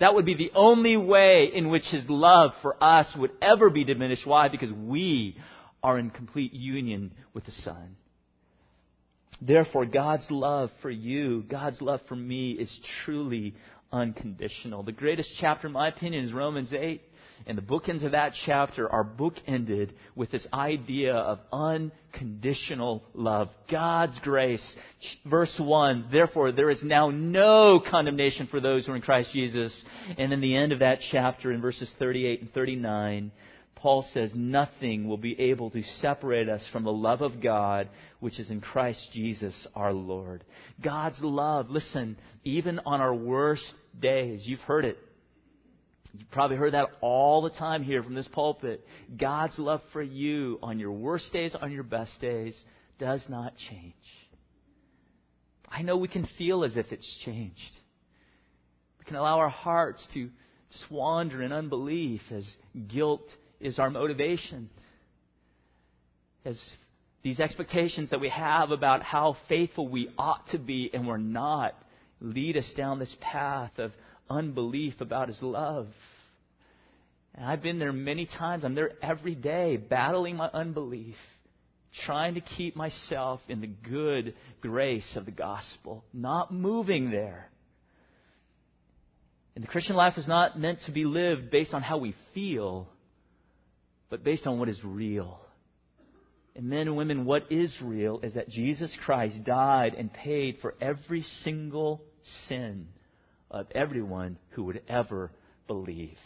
that 0.00 0.14
would 0.14 0.24
be 0.24 0.34
the 0.34 0.50
only 0.54 0.96
way 0.96 1.50
in 1.54 1.70
which 1.70 1.84
His 1.84 2.04
love 2.08 2.52
for 2.62 2.82
us 2.82 3.06
would 3.16 3.30
ever 3.40 3.70
be 3.70 3.84
diminished. 3.84 4.26
Why? 4.26 4.48
Because 4.48 4.72
we 4.72 5.36
are 5.82 5.98
in 5.98 6.10
complete 6.10 6.52
union 6.52 7.12
with 7.32 7.44
the 7.44 7.52
Son. 7.52 7.96
Therefore, 9.40 9.86
God's 9.86 10.26
love 10.30 10.70
for 10.82 10.90
you, 10.90 11.44
God's 11.48 11.80
love 11.80 12.00
for 12.08 12.16
me 12.16 12.52
is 12.52 12.80
truly 13.04 13.54
unconditional. 13.92 14.82
The 14.82 14.92
greatest 14.92 15.30
chapter, 15.40 15.66
in 15.66 15.72
my 15.72 15.88
opinion, 15.88 16.24
is 16.24 16.32
Romans 16.32 16.72
8. 16.72 17.00
And 17.46 17.56
the 17.56 17.62
bookends 17.62 18.04
of 18.04 18.12
that 18.12 18.32
chapter 18.46 18.90
are 18.90 19.04
bookended 19.04 19.90
with 20.14 20.30
this 20.30 20.46
idea 20.52 21.14
of 21.14 21.38
unconditional 21.52 23.02
love. 23.14 23.48
God's 23.70 24.18
grace. 24.20 24.76
Verse 25.24 25.54
1, 25.58 26.08
therefore 26.12 26.52
there 26.52 26.70
is 26.70 26.82
now 26.82 27.08
no 27.08 27.82
condemnation 27.90 28.46
for 28.46 28.60
those 28.60 28.86
who 28.86 28.92
are 28.92 28.96
in 28.96 29.02
Christ 29.02 29.32
Jesus. 29.32 29.84
And 30.18 30.32
in 30.32 30.40
the 30.40 30.56
end 30.56 30.72
of 30.72 30.80
that 30.80 30.98
chapter, 31.10 31.52
in 31.52 31.60
verses 31.60 31.92
38 31.98 32.42
and 32.42 32.52
39, 32.52 33.32
Paul 33.80 34.04
says, 34.12 34.32
Nothing 34.34 35.08
will 35.08 35.16
be 35.16 35.40
able 35.40 35.70
to 35.70 35.82
separate 36.00 36.48
us 36.48 36.66
from 36.70 36.84
the 36.84 36.92
love 36.92 37.22
of 37.22 37.40
God, 37.42 37.88
which 38.20 38.38
is 38.38 38.50
in 38.50 38.60
Christ 38.60 39.10
Jesus 39.14 39.66
our 39.74 39.92
Lord. 39.92 40.44
God's 40.82 41.18
love, 41.22 41.70
listen, 41.70 42.18
even 42.44 42.80
on 42.80 43.00
our 43.00 43.14
worst 43.14 43.72
days, 43.98 44.42
you've 44.44 44.60
heard 44.60 44.84
it. 44.84 44.98
You've 46.18 46.30
probably 46.30 46.56
heard 46.56 46.74
that 46.74 46.88
all 47.00 47.42
the 47.42 47.50
time 47.50 47.82
here 47.82 48.02
from 48.02 48.14
this 48.14 48.28
pulpit. 48.28 48.84
God's 49.16 49.58
love 49.58 49.80
for 49.92 50.02
you 50.02 50.58
on 50.62 50.78
your 50.78 50.92
worst 50.92 51.32
days, 51.32 51.54
on 51.60 51.70
your 51.72 51.82
best 51.82 52.20
days, 52.20 52.56
does 52.98 53.24
not 53.28 53.54
change. 53.70 53.94
I 55.68 55.82
know 55.82 55.96
we 55.96 56.08
can 56.08 56.26
feel 56.36 56.64
as 56.64 56.76
if 56.76 56.86
it's 56.90 57.22
changed. 57.24 57.78
We 58.98 59.04
can 59.04 59.16
allow 59.16 59.38
our 59.38 59.48
hearts 59.48 60.06
to 60.14 60.28
just 60.70 60.90
wander 60.90 61.42
in 61.42 61.52
unbelief 61.52 62.20
as 62.32 62.46
guilt 62.88 63.22
is 63.60 63.78
our 63.78 63.90
motivation. 63.90 64.68
As 66.44 66.60
these 67.22 67.38
expectations 67.38 68.10
that 68.10 68.20
we 68.20 68.30
have 68.30 68.70
about 68.70 69.02
how 69.02 69.36
faithful 69.48 69.88
we 69.88 70.10
ought 70.18 70.48
to 70.48 70.58
be 70.58 70.90
and 70.92 71.06
we're 71.06 71.18
not 71.18 71.74
lead 72.20 72.56
us 72.56 72.70
down 72.76 72.98
this 72.98 73.14
path 73.20 73.72
of 73.78 73.92
unbelief 74.30 75.00
about 75.00 75.28
His 75.28 75.42
love. 75.42 75.88
And 77.34 77.44
I've 77.44 77.62
been 77.62 77.78
there 77.78 77.92
many 77.92 78.26
times. 78.26 78.64
I'm 78.64 78.74
there 78.74 78.92
every 79.02 79.34
day, 79.34 79.76
battling 79.76 80.36
my 80.36 80.48
unbelief, 80.52 81.16
trying 82.06 82.34
to 82.34 82.40
keep 82.40 82.76
myself 82.76 83.40
in 83.48 83.60
the 83.60 83.66
good 83.66 84.34
grace 84.60 85.12
of 85.16 85.26
the 85.26 85.30
gospel, 85.32 86.04
not 86.12 86.52
moving 86.52 87.10
there. 87.10 87.50
And 89.54 89.64
the 89.64 89.68
Christian 89.68 89.96
life 89.96 90.16
is 90.16 90.28
not 90.28 90.58
meant 90.58 90.78
to 90.86 90.92
be 90.92 91.04
lived 91.04 91.50
based 91.50 91.74
on 91.74 91.82
how 91.82 91.98
we 91.98 92.14
feel, 92.34 92.88
but 94.08 94.24
based 94.24 94.46
on 94.46 94.58
what 94.58 94.68
is 94.68 94.80
real. 94.84 95.40
And 96.56 96.68
men 96.68 96.88
and 96.88 96.96
women, 96.96 97.24
what 97.24 97.50
is 97.50 97.76
real 97.82 98.20
is 98.22 98.34
that 98.34 98.48
Jesus 98.48 98.96
Christ 99.04 99.44
died 99.44 99.94
and 99.94 100.12
paid 100.12 100.58
for 100.60 100.74
every 100.80 101.22
single 101.42 102.02
sin 102.48 102.88
of 103.50 103.66
everyone 103.74 104.38
who 104.50 104.64
would 104.64 104.82
ever 104.88 105.30
believe. 105.66 106.18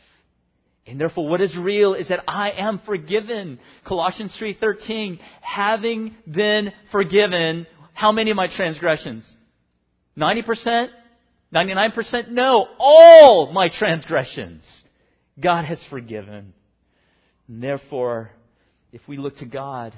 And 0.87 1.01
therefore 1.01 1.29
what 1.29 1.41
is 1.41 1.57
real 1.57 1.95
is 1.95 2.09
that 2.09 2.25
I 2.29 2.51
am 2.51 2.81
forgiven. 2.85 3.59
Colossians 3.85 4.37
3:13, 4.39 5.19
having 5.41 6.15
been 6.31 6.73
forgiven, 6.93 7.67
how 7.95 8.13
many 8.13 8.31
of 8.31 8.37
my 8.37 8.49
transgressions? 8.49 9.25
90%? 10.17 10.91
99%? 11.53 12.31
No, 12.31 12.67
all 12.79 13.53
my 13.53 13.69
transgressions 13.69 14.65
God 15.41 15.65
has 15.65 15.85
forgiven. 15.91 16.53
And 17.49 17.63
therefore, 17.63 18.31
if 18.93 19.01
we 19.09 19.17
look 19.17 19.37
to 19.39 19.47
God, 19.47 19.95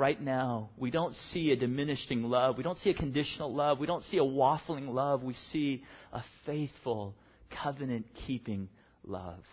right 0.00 0.20
now, 0.20 0.70
we 0.78 0.90
don't 0.90 1.14
see 1.30 1.52
a 1.52 1.56
diminishing 1.56 2.22
love. 2.22 2.56
We 2.56 2.64
don't 2.64 2.78
see 2.78 2.88
a 2.88 2.94
conditional 2.94 3.54
love. 3.54 3.78
We 3.78 3.86
don't 3.86 4.02
see 4.04 4.16
a 4.16 4.22
waffling 4.22 4.88
love. 4.88 5.22
We 5.22 5.34
see 5.52 5.84
a 6.12 6.22
faithful, 6.46 7.14
covenant 7.62 8.06
keeping 8.26 8.70
love. 9.06 9.44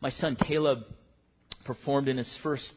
My 0.00 0.10
son 0.10 0.36
Caleb 0.36 0.80
performed 1.64 2.08
in 2.08 2.16
his 2.16 2.38
first 2.42 2.70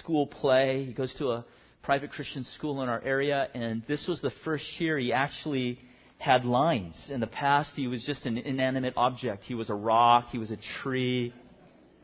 school 0.00 0.26
play. 0.26 0.84
He 0.84 0.92
goes 0.92 1.12
to 1.18 1.30
a 1.30 1.44
private 1.82 2.10
Christian 2.10 2.44
school 2.54 2.82
in 2.82 2.88
our 2.88 3.02
area, 3.02 3.48
and 3.54 3.82
this 3.88 4.04
was 4.06 4.20
the 4.20 4.32
first 4.44 4.64
year 4.78 4.98
he 4.98 5.12
actually 5.12 5.78
had 6.18 6.44
lines. 6.44 6.94
In 7.10 7.20
the 7.20 7.26
past, 7.26 7.72
he 7.74 7.88
was 7.88 8.04
just 8.04 8.26
an 8.26 8.36
inanimate 8.36 8.92
object. 8.96 9.44
He 9.44 9.54
was 9.54 9.70
a 9.70 9.74
rock, 9.74 10.26
he 10.30 10.38
was 10.38 10.50
a 10.50 10.58
tree, 10.82 11.34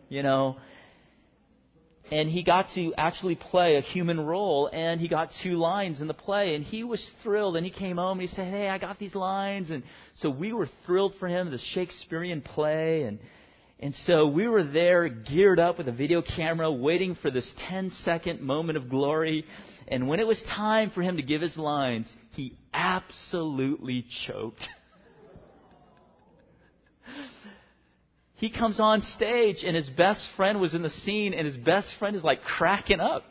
you 0.09 0.23
know 0.23 0.57
and 2.11 2.31
he 2.31 2.43
got 2.43 2.67
to 2.75 2.95
actually 2.97 3.35
play 3.35 3.77
a 3.77 3.81
human 3.81 4.19
role 4.19 4.69
and 4.73 5.01
he 5.01 5.09
got 5.09 5.31
two 5.43 5.55
lines 5.55 6.01
in 6.01 6.07
the 6.07 6.15
play 6.15 6.55
and 6.55 6.65
he 6.65 6.85
was 6.85 7.07
thrilled 7.23 7.57
and 7.57 7.67
he 7.67 7.73
came 7.73 7.97
home 7.97 8.19
and 8.19 8.29
he 8.29 8.35
said 8.35 8.49
hey 8.49 8.69
i 8.69 8.79
got 8.79 8.99
these 8.99 9.15
lines. 9.15 9.71
And 9.71 9.83
so 10.17 10.31
we 10.31 10.53
were 10.53 10.69
thrilled 10.87 11.15
for 11.19 11.29
him 11.29 11.51
the 11.51 11.59
shakespearean 11.75 12.43
play 12.43 13.03
and 13.03 13.19
and 13.81 13.95
so 14.07 14.27
we 14.27 14.49
were 14.49 14.65
there 14.65 15.09
geared 15.09 15.61
up 15.61 15.79
with 15.79 15.87
a 15.87 15.93
video 15.93 16.21
camera 16.21 16.71
waiting 16.73 17.15
for 17.15 17.31
this 17.31 17.49
10 17.69 17.91
second 18.03 18.41
moment 18.41 18.77
of 18.77 18.89
glory. 18.89 19.45
And 19.87 20.09
when 20.09 20.19
it 20.19 20.27
was 20.27 20.43
time 20.57 20.91
for 20.91 21.01
him 21.03 21.17
to 21.17 21.23
give 21.23 21.41
his 21.41 21.57
lines 21.57 22.09
he 22.33 22.55
absolutely 22.73 24.07
choked 24.27 24.67
he 28.39 28.51
comes 28.51 28.79
on 28.79 29.03
stage 29.03 29.65
and 29.67 29.75
his 29.75 29.91
best 29.91 30.25
friend 30.37 30.61
was 30.61 30.73
in 30.73 30.83
the 30.83 30.91
scene 30.91 31.35
and 31.35 31.45
his 31.45 31.57
best 31.57 31.89
friend 31.99 32.15
is 32.15 32.23
like 32.23 32.41
cracking 32.43 33.01
up. 33.01 33.25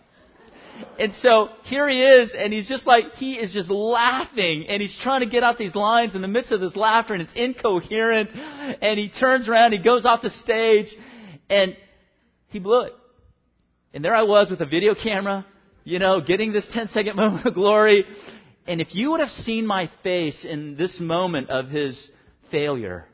And 0.99 1.13
so 1.21 1.47
here 1.63 1.89
he 1.89 2.03
is 2.03 2.33
and 2.37 2.51
he's 2.51 2.67
just 2.67 2.85
like, 2.85 3.13
he 3.13 3.33
is 3.35 3.53
just 3.53 3.69
laughing 3.69 4.65
and 4.67 4.81
he's 4.81 4.97
trying 5.01 5.21
to 5.21 5.25
get 5.25 5.43
out 5.43 5.57
these 5.57 5.75
lines 5.75 6.13
in 6.13 6.21
the 6.21 6.27
midst 6.27 6.51
of 6.51 6.59
this 6.59 6.75
laughter 6.75 7.13
and 7.13 7.23
it's 7.23 7.31
incoherent 7.35 8.31
and 8.33 8.99
he 8.99 9.07
turns 9.09 9.47
around, 9.47 9.71
he 9.71 9.81
goes 9.81 10.05
off 10.05 10.21
the 10.21 10.29
stage 10.29 10.87
and 11.49 11.75
he 12.49 12.59
blew 12.59 12.81
it. 12.81 12.93
And 13.93 14.03
there 14.03 14.13
I 14.13 14.23
was 14.23 14.49
with 14.51 14.59
a 14.59 14.65
video 14.65 14.93
camera, 14.93 15.45
you 15.85 15.99
know, 15.99 16.19
getting 16.19 16.51
this 16.51 16.67
10 16.73 16.89
second 16.89 17.15
moment 17.15 17.45
of 17.45 17.53
glory. 17.53 18.03
And 18.67 18.81
if 18.81 18.93
you 18.93 19.11
would 19.11 19.21
have 19.21 19.29
seen 19.29 19.65
my 19.65 19.89
face 20.03 20.45
in 20.47 20.75
this 20.75 20.99
moment 20.99 21.49
of 21.49 21.69
his 21.69 22.11
failure, 22.51 23.07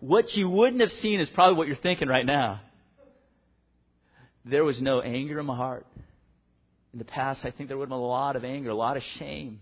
what 0.00 0.32
you 0.34 0.48
wouldn't 0.48 0.80
have 0.80 0.90
seen 0.90 1.20
is 1.20 1.28
probably 1.34 1.56
what 1.56 1.66
you're 1.66 1.76
thinking 1.76 2.08
right 2.08 2.26
now. 2.26 2.60
There 4.44 4.64
was 4.64 4.80
no 4.80 5.00
anger 5.00 5.40
in 5.40 5.46
my 5.46 5.56
heart. 5.56 5.86
In 6.92 6.98
the 6.98 7.04
past, 7.04 7.44
I 7.44 7.50
think 7.50 7.68
there 7.68 7.76
would 7.76 7.84
have 7.84 7.90
been 7.90 7.98
a 7.98 8.06
lot 8.06 8.36
of 8.36 8.44
anger, 8.44 8.70
a 8.70 8.74
lot 8.74 8.96
of 8.96 9.02
shame. 9.18 9.60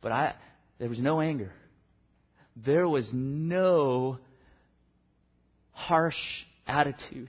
But 0.00 0.12
I, 0.12 0.34
there 0.78 0.88
was 0.88 0.98
no 0.98 1.20
anger. 1.20 1.52
There 2.56 2.88
was 2.88 3.08
no 3.12 4.18
harsh 5.72 6.16
attitude. 6.66 7.28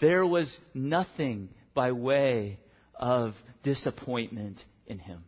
There 0.00 0.26
was 0.26 0.56
nothing 0.72 1.50
by 1.74 1.92
way 1.92 2.58
of 2.94 3.34
disappointment 3.62 4.62
in 4.86 4.98
him. 4.98 5.24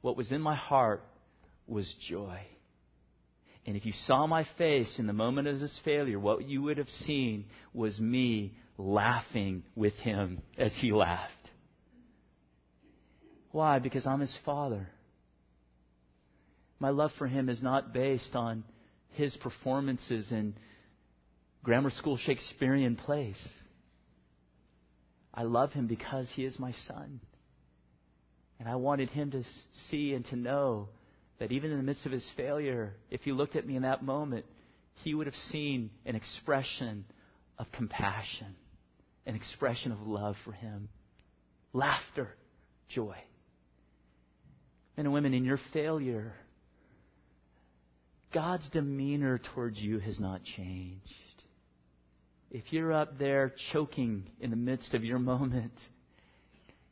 What 0.00 0.16
was 0.16 0.32
in 0.32 0.40
my 0.40 0.54
heart 0.54 1.02
was 1.66 1.92
joy. 2.08 2.40
And 3.66 3.76
if 3.76 3.86
you 3.86 3.92
saw 4.06 4.26
my 4.26 4.46
face 4.58 4.98
in 4.98 5.06
the 5.06 5.12
moment 5.12 5.48
of 5.48 5.58
his 5.58 5.80
failure, 5.84 6.18
what 6.18 6.46
you 6.46 6.62
would 6.62 6.78
have 6.78 6.88
seen 6.88 7.46
was 7.72 7.98
me 7.98 8.54
laughing 8.76 9.62
with 9.74 9.94
him 9.94 10.42
as 10.58 10.72
he 10.80 10.92
laughed. 10.92 11.32
Why? 13.52 13.78
Because 13.78 14.06
I'm 14.06 14.20
his 14.20 14.36
father. 14.44 14.88
My 16.78 16.90
love 16.90 17.12
for 17.16 17.26
him 17.26 17.48
is 17.48 17.62
not 17.62 17.94
based 17.94 18.34
on 18.34 18.64
his 19.12 19.34
performances 19.38 20.30
in 20.30 20.54
grammar 21.62 21.90
school 21.90 22.18
Shakespearean 22.18 22.96
plays. 22.96 23.38
I 25.32 25.44
love 25.44 25.72
him 25.72 25.86
because 25.86 26.30
he 26.34 26.44
is 26.44 26.58
my 26.58 26.72
son. 26.86 27.20
And 28.58 28.68
I 28.68 28.76
wanted 28.76 29.10
him 29.10 29.30
to 29.32 29.42
see 29.88 30.12
and 30.14 30.24
to 30.26 30.36
know 30.36 30.88
that 31.38 31.52
even 31.52 31.70
in 31.70 31.76
the 31.76 31.82
midst 31.82 32.06
of 32.06 32.12
his 32.12 32.26
failure, 32.36 32.94
if 33.10 33.20
he 33.22 33.32
looked 33.32 33.56
at 33.56 33.66
me 33.66 33.76
in 33.76 33.82
that 33.82 34.02
moment, 34.02 34.44
he 35.02 35.14
would 35.14 35.26
have 35.26 35.34
seen 35.50 35.90
an 36.06 36.14
expression 36.14 37.04
of 37.58 37.66
compassion, 37.72 38.54
an 39.26 39.34
expression 39.34 39.92
of 39.92 40.00
love 40.00 40.36
for 40.44 40.52
him, 40.52 40.88
laughter, 41.72 42.28
joy. 42.88 43.16
Men 44.96 45.06
and 45.06 45.12
women, 45.12 45.34
in 45.34 45.44
your 45.44 45.58
failure, 45.72 46.34
God's 48.32 48.68
demeanor 48.70 49.40
towards 49.54 49.78
you 49.78 49.98
has 49.98 50.20
not 50.20 50.42
changed. 50.56 51.02
If 52.50 52.72
you're 52.72 52.92
up 52.92 53.18
there 53.18 53.52
choking 53.72 54.30
in 54.40 54.50
the 54.50 54.56
midst 54.56 54.94
of 54.94 55.04
your 55.04 55.18
moment, 55.20 55.72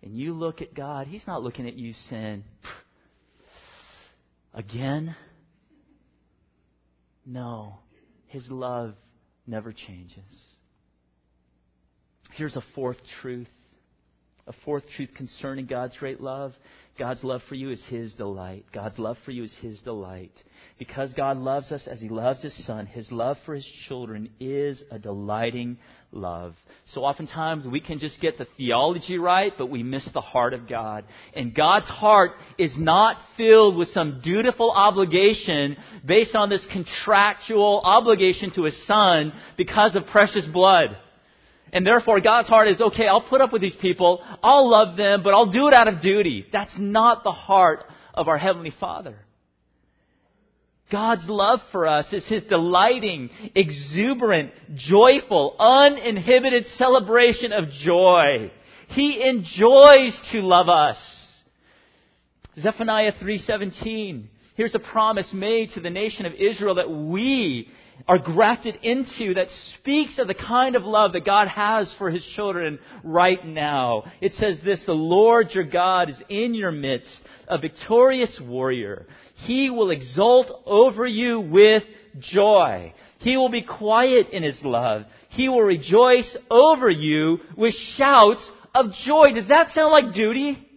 and 0.03 0.17
you 0.17 0.35
look 0.35 0.61
at 0.61 0.75
God, 0.75 1.07
He's 1.07 1.27
not 1.27 1.43
looking 1.43 1.69
at 1.69 1.75
you 1.75 1.93
saying, 2.11 2.43
Again? 4.55 5.17
No. 7.25 7.79
His 8.27 8.49
love 8.51 8.95
never 9.47 9.73
changes. 9.73 10.47
Here's 12.33 12.57
a 12.57 12.63
fourth 12.75 12.99
truth. 13.21 13.49
A 14.47 14.53
fourth 14.65 14.85
truth 14.97 15.11
concerning 15.17 15.67
God's 15.67 15.97
great 15.97 16.21
love. 16.21 16.53
God's 16.99 17.25
love 17.25 17.41
for 17.49 17.55
you 17.55 17.71
is 17.71 17.83
His 17.89 18.15
delight. 18.15 18.67
God's 18.73 18.99
love 18.99 19.17
for 19.25 19.31
you 19.31 19.45
is 19.45 19.55
His 19.63 19.81
delight. 19.81 20.33
Because 20.79 21.15
God 21.15 21.39
loves 21.39 21.73
us 21.73 21.89
as 21.91 22.01
He 22.01 22.09
loves 22.09 22.43
His 22.43 22.67
Son, 22.67 22.85
His 22.87 23.11
love 23.11 23.39
for 23.47 23.55
His 23.55 23.67
children 23.89 24.29
is 24.39 24.83
a 24.91 24.99
delighting 24.99 25.79
love. 26.11 26.55
So 26.85 27.03
oftentimes 27.03 27.67
we 27.67 27.81
can 27.81 27.99
just 27.99 28.21
get 28.21 28.37
the 28.37 28.47
theology 28.59 29.17
right, 29.17 29.53
but 29.57 29.71
we 29.71 29.83
miss 29.83 30.07
the 30.13 30.21
heart 30.21 30.53
of 30.53 30.69
God. 30.69 31.05
And 31.35 31.55
God's 31.55 31.89
heart 31.89 32.33
is 32.59 32.75
not 32.77 33.17
filled 33.39 33.79
with 33.79 33.89
some 33.89 34.21
dutiful 34.23 34.71
obligation 34.71 35.77
based 36.05 36.35
on 36.35 36.51
this 36.51 36.67
contractual 36.71 37.81
obligation 37.85 38.53
to 38.57 38.65
His 38.65 38.87
Son 38.87 39.33
because 39.57 39.97
of 39.97 40.07
precious 40.07 40.47
blood. 40.53 40.97
And 41.73 41.87
therefore, 41.87 42.21
God's 42.21 42.49
heart 42.49 42.69
is, 42.69 42.81
okay, 42.81 43.07
I'll 43.07 43.27
put 43.27 43.41
up 43.41 43.53
with 43.53 43.63
these 43.63 43.77
people, 43.77 44.23
I'll 44.43 44.69
love 44.69 44.97
them, 44.97 45.23
but 45.23 45.33
I'll 45.33 45.51
do 45.51 45.69
it 45.69 45.75
out 45.75 45.89
of 45.89 46.03
duty. 46.03 46.47
That's 46.53 46.75
not 46.79 47.25
the 47.25 47.33
heart 47.33 47.85
of 48.13 48.29
our 48.29 48.37
Heavenly 48.37 48.73
Father. 48.79 49.17
God's 50.91 51.25
love 51.27 51.61
for 51.73 51.87
us 51.87 52.13
is 52.13 52.29
His 52.29 52.43
delighting, 52.43 53.31
exuberant, 53.55 54.53
joyful, 54.75 55.57
uninhibited 55.59 56.67
celebration 56.77 57.53
of 57.53 57.71
joy. 57.71 58.53
He 58.89 59.27
enjoys 59.27 60.21
to 60.33 60.41
love 60.41 60.69
us. 60.69 60.99
Zephaniah 62.59 63.13
3:17. 63.13 64.25
Here's 64.55 64.75
a 64.75 64.79
promise 64.79 65.33
made 65.33 65.71
to 65.71 65.81
the 65.81 65.89
nation 65.89 66.27
of 66.27 66.35
Israel 66.35 66.75
that 66.75 66.91
we 66.91 67.71
are 68.09 68.19
grafted 68.19 68.79
into 68.83 69.35
that 69.35 69.49
speaks 69.79 70.19
of 70.19 70.27
the 70.27 70.35
kind 70.35 70.77
of 70.77 70.83
love 70.83 71.13
that 71.13 71.25
God 71.25 71.49
has 71.49 71.95
for 71.99 72.11
His 72.11 72.25
children 72.35 72.79
right 73.05 73.45
now. 73.45 74.05
It 74.21 74.33
says 74.33 74.59
this, 74.65 74.83
the 74.87 74.93
Lord 74.93 75.49
your 75.53 75.65
God 75.65 76.11
is 76.11 76.21
in 76.29 76.55
your 76.55 76.73
midst, 76.73 77.21
a 77.49 77.59
victorious 77.59 78.41
warrior. 78.43 79.07
He 79.47 79.71
will 79.71 79.91
exult 79.91 80.63
over 80.67 81.07
you 81.07 81.41
with 81.41 81.85
joy. 82.19 82.93
He 83.19 83.37
will 83.37 83.51
be 83.51 83.63
quiet 83.63 84.29
in 84.31 84.43
His 84.43 84.61
love. 84.63 85.03
He 85.31 85.49
will 85.49 85.63
rejoice 85.63 86.37
over 86.51 86.91
you 86.91 87.39
with 87.57 87.75
shouts 87.97 88.51
of 88.75 88.87
joy. 89.05 89.33
Does 89.35 89.49
that 89.49 89.71
sound 89.71 89.93
like 89.93 90.15
duty? 90.15 90.69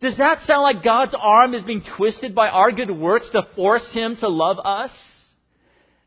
Does 0.00 0.16
that 0.16 0.40
sound 0.46 0.62
like 0.62 0.84
God's 0.84 1.14
arm 1.18 1.52
is 1.52 1.62
being 1.62 1.82
twisted 1.96 2.34
by 2.34 2.48
our 2.48 2.72
good 2.72 2.90
works 2.90 3.28
to 3.32 3.46
force 3.54 3.92
Him 3.92 4.16
to 4.20 4.28
love 4.28 4.58
us? 4.64 4.90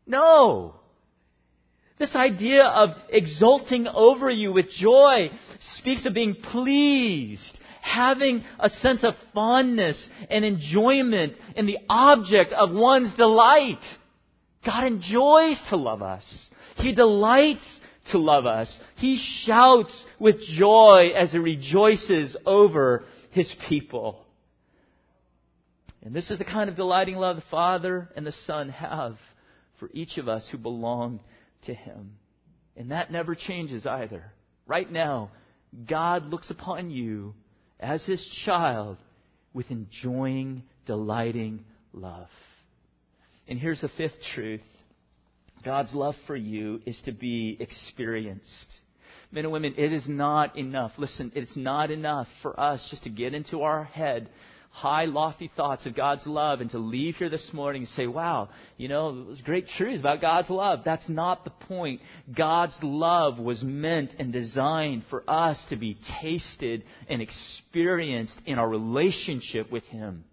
No. 0.06 0.76
This 2.00 2.16
idea 2.16 2.64
of 2.64 2.90
exulting 3.10 3.88
over 3.88 4.30
you 4.30 4.52
with 4.52 4.70
joy 4.70 5.30
speaks 5.78 6.06
of 6.06 6.14
being 6.14 6.36
pleased, 6.36 7.60
having 7.82 8.44
a 8.60 8.70
sense 8.70 9.04
of 9.04 9.14
fondness 9.34 10.10
and 10.30 10.44
enjoyment 10.44 11.34
in 11.56 11.66
the 11.66 11.78
object 11.90 12.52
of 12.52 12.72
one's 12.72 13.14
delight. 13.16 13.80
God 14.66 14.86
enjoys 14.86 15.62
to 15.70 15.78
love 15.78 16.02
us. 16.02 16.50
He 16.78 16.94
delights 16.94 17.80
to 18.12 18.18
love 18.18 18.46
us. 18.46 18.76
He 18.98 19.18
shouts 19.46 20.06
with 20.20 20.42
joy 20.42 21.10
as 21.16 21.32
he 21.32 21.38
rejoices 21.38 22.36
over 22.46 23.06
his 23.32 23.54
people. 23.70 24.26
And 26.02 26.14
this 26.14 26.30
is 26.30 26.38
the 26.38 26.44
kind 26.46 26.70
of 26.70 26.76
delighting 26.76 27.16
love 27.16 27.38
the 27.38 27.44
Father 27.50 28.10
and 28.16 28.26
the 28.26 28.34
Son 28.46 28.70
have 28.70 29.16
for 29.84 29.90
each 29.94 30.18
of 30.18 30.30
us 30.30 30.48
who 30.50 30.58
belong 30.58 31.20
to 31.66 31.74
Him. 31.74 32.14
And 32.78 32.92
that 32.92 33.12
never 33.12 33.36
changes 33.36 33.86
either. 33.86 34.32
Right 34.66 34.90
now, 34.90 35.32
God 35.90 36.28
looks 36.28 36.50
upon 36.50 36.90
you 36.90 37.34
as 37.82 38.02
His 38.06 38.26
child 38.46 38.98
with 39.54 39.70
enjoying, 39.72 40.64
delighting 40.86 41.66
love. 41.92 42.30
And 43.46 43.60
here's 43.60 43.82
the 43.82 43.90
fifth 43.98 44.16
truth 44.34 44.62
God's 45.66 45.94
love 45.94 46.16
for 46.28 46.36
you 46.38 46.80
is 46.86 47.02
to 47.04 47.12
be 47.12 47.58
experienced. 47.60 48.68
Men 49.34 49.44
and 49.44 49.52
women, 49.52 49.74
it 49.78 49.92
is 49.92 50.08
not 50.08 50.58
enough. 50.58 50.92
Listen, 50.98 51.30
it's 51.36 51.56
not 51.58 51.92
enough 51.92 52.28
for 52.42 52.58
us 52.58 52.88
just 52.90 53.04
to 53.04 53.10
get 53.10 53.34
into 53.34 53.64
our 53.64 53.84
head 53.84 54.30
high, 54.74 55.06
lofty 55.06 55.52
thoughts 55.56 55.86
of 55.86 55.96
God's 55.96 56.26
love 56.26 56.60
and 56.60 56.70
to 56.72 56.80
leave 56.80 57.16
here 57.16 57.30
this 57.30 57.48
morning 57.54 57.84
and 57.84 57.90
say, 57.90 58.08
wow, 58.08 58.50
you 58.76 58.88
know, 58.88 59.10
it 59.10 59.28
was 59.28 59.42
great 59.42 59.68
truths 59.78 60.00
about 60.00 60.20
God's 60.20 60.50
love. 60.50 60.80
That's 60.84 61.08
not 61.08 61.46
the 61.46 61.52
point. 61.52 62.02
God's 62.36 62.76
love 62.82 63.38
was 63.38 63.62
meant 63.62 64.16
and 64.18 64.34
designed 64.34 65.04
for 65.12 65.24
us 65.30 65.64
to 65.70 65.76
be 65.76 65.98
tasted 66.22 66.84
and 67.08 67.22
experienced 67.22 68.36
in 68.48 68.58
our 68.58 68.68
relationship 68.68 69.72
with 69.72 69.84
Him. 69.86 70.26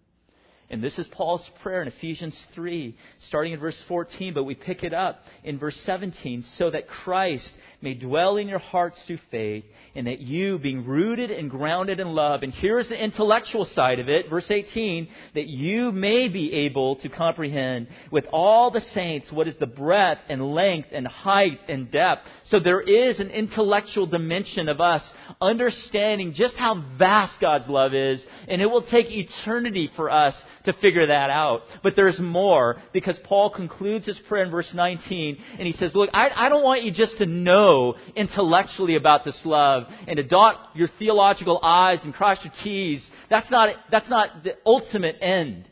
And 0.70 0.80
this 0.80 0.96
is 1.00 1.08
Paul's 1.10 1.50
prayer 1.64 1.82
in 1.82 1.88
Ephesians 1.88 2.40
3, 2.54 2.94
starting 3.26 3.54
in 3.54 3.58
verse 3.58 3.82
14, 3.88 4.32
but 4.32 4.44
we 4.44 4.54
pick 4.54 4.84
it 4.84 4.94
up 4.94 5.24
in 5.42 5.58
verse 5.58 5.74
17, 5.84 6.44
so 6.58 6.70
that 6.70 6.86
Christ 6.86 7.50
may 7.82 7.94
dwell 7.94 8.36
in 8.36 8.46
your 8.46 8.60
hearts 8.60 9.02
through 9.04 9.18
faith, 9.32 9.64
and 9.96 10.06
that 10.06 10.20
you, 10.20 10.60
being 10.60 10.86
rooted 10.86 11.32
and 11.32 11.50
grounded 11.50 11.98
in 11.98 12.08
love, 12.08 12.44
and 12.44 12.52
here's 12.52 12.88
the 12.88 13.02
intellectual 13.02 13.64
side 13.64 13.98
of 13.98 14.08
it, 14.08 14.30
verse 14.30 14.48
18, 14.48 15.08
that 15.34 15.48
you 15.48 15.90
may 15.90 16.28
be 16.28 16.52
able 16.66 16.94
to 16.96 17.08
comprehend 17.08 17.88
with 18.12 18.26
all 18.32 18.70
the 18.70 18.80
saints 18.80 19.32
what 19.32 19.48
is 19.48 19.56
the 19.58 19.66
breadth 19.66 20.20
and 20.28 20.54
length 20.54 20.90
and 20.92 21.04
height 21.04 21.58
and 21.68 21.90
depth. 21.90 22.28
So 22.44 22.60
there 22.60 22.80
is 22.80 23.18
an 23.18 23.30
intellectual 23.30 24.06
dimension 24.06 24.68
of 24.68 24.80
us 24.80 25.02
understanding 25.40 26.32
just 26.32 26.54
how 26.54 26.84
vast 26.96 27.40
God's 27.40 27.68
love 27.68 27.92
is, 27.92 28.24
and 28.46 28.62
it 28.62 28.66
will 28.66 28.86
take 28.88 29.10
eternity 29.10 29.90
for 29.96 30.10
us 30.10 30.40
to 30.64 30.72
figure 30.74 31.06
that 31.06 31.30
out. 31.30 31.62
But 31.82 31.96
there's 31.96 32.20
more 32.20 32.76
because 32.92 33.18
Paul 33.24 33.50
concludes 33.50 34.06
his 34.06 34.18
prayer 34.28 34.44
in 34.44 34.50
verse 34.50 34.70
19 34.74 35.38
and 35.58 35.66
he 35.66 35.72
says, 35.72 35.94
look, 35.94 36.10
I, 36.12 36.28
I 36.34 36.48
don't 36.48 36.62
want 36.62 36.84
you 36.84 36.92
just 36.92 37.18
to 37.18 37.26
know 37.26 37.94
intellectually 38.16 38.96
about 38.96 39.24
this 39.24 39.40
love 39.44 39.84
and 40.06 40.16
to 40.16 40.22
dot 40.22 40.70
your 40.74 40.88
theological 40.98 41.60
I's 41.62 42.04
and 42.04 42.14
cross 42.14 42.38
your 42.44 42.52
T's. 42.62 43.08
That's 43.28 43.50
not, 43.50 43.74
that's 43.90 44.10
not 44.10 44.44
the 44.44 44.54
ultimate 44.66 45.16
end. 45.20 45.68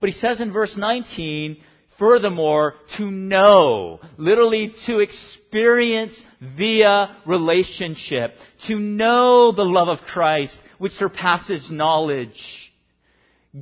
But 0.00 0.10
he 0.10 0.14
says 0.16 0.40
in 0.40 0.52
verse 0.52 0.74
19, 0.76 1.58
Furthermore, 1.98 2.74
to 2.96 3.10
know, 3.10 3.98
literally 4.16 4.72
to 4.86 5.00
experience 5.00 6.20
via 6.56 7.16
relationship, 7.26 8.34
to 8.68 8.76
know 8.78 9.50
the 9.50 9.64
love 9.64 9.88
of 9.88 9.98
Christ, 10.06 10.56
which 10.78 10.92
surpasses 10.92 11.68
knowledge. 11.72 12.67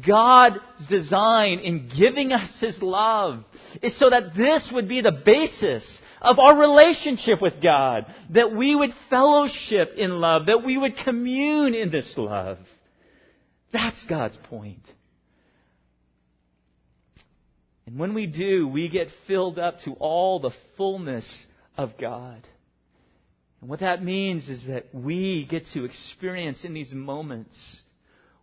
God's 0.06 0.58
design 0.88 1.60
in 1.60 1.88
giving 1.96 2.32
us 2.32 2.50
His 2.60 2.78
love 2.82 3.44
is 3.82 3.98
so 3.98 4.10
that 4.10 4.34
this 4.36 4.68
would 4.72 4.88
be 4.88 5.00
the 5.00 5.12
basis 5.24 6.00
of 6.20 6.38
our 6.38 6.58
relationship 6.58 7.40
with 7.40 7.62
God, 7.62 8.06
that 8.30 8.52
we 8.52 8.74
would 8.74 8.90
fellowship 9.08 9.92
in 9.96 10.20
love, 10.20 10.46
that 10.46 10.64
we 10.64 10.76
would 10.76 10.96
commune 11.04 11.74
in 11.74 11.90
this 11.90 12.12
love. 12.16 12.58
That's 13.72 14.04
God's 14.08 14.36
point. 14.48 14.82
And 17.86 17.98
when 17.98 18.14
we 18.14 18.26
do, 18.26 18.66
we 18.66 18.88
get 18.88 19.08
filled 19.28 19.58
up 19.58 19.76
to 19.84 19.92
all 19.92 20.40
the 20.40 20.50
fullness 20.76 21.46
of 21.76 21.90
God. 22.00 22.42
And 23.60 23.70
what 23.70 23.80
that 23.80 24.02
means 24.02 24.48
is 24.48 24.64
that 24.66 24.86
we 24.92 25.46
get 25.48 25.66
to 25.74 25.84
experience 25.84 26.64
in 26.64 26.74
these 26.74 26.92
moments 26.92 27.56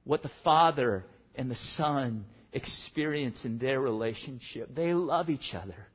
what 0.05 0.23
the 0.23 0.31
Father 0.43 1.03
and 1.35 1.49
the 1.49 1.57
Son 1.77 2.25
experience 2.51 3.39
in 3.43 3.57
their 3.57 3.79
relationship. 3.79 4.73
They 4.75 4.93
love 4.93 5.29
each 5.29 5.53
other. 5.53 5.87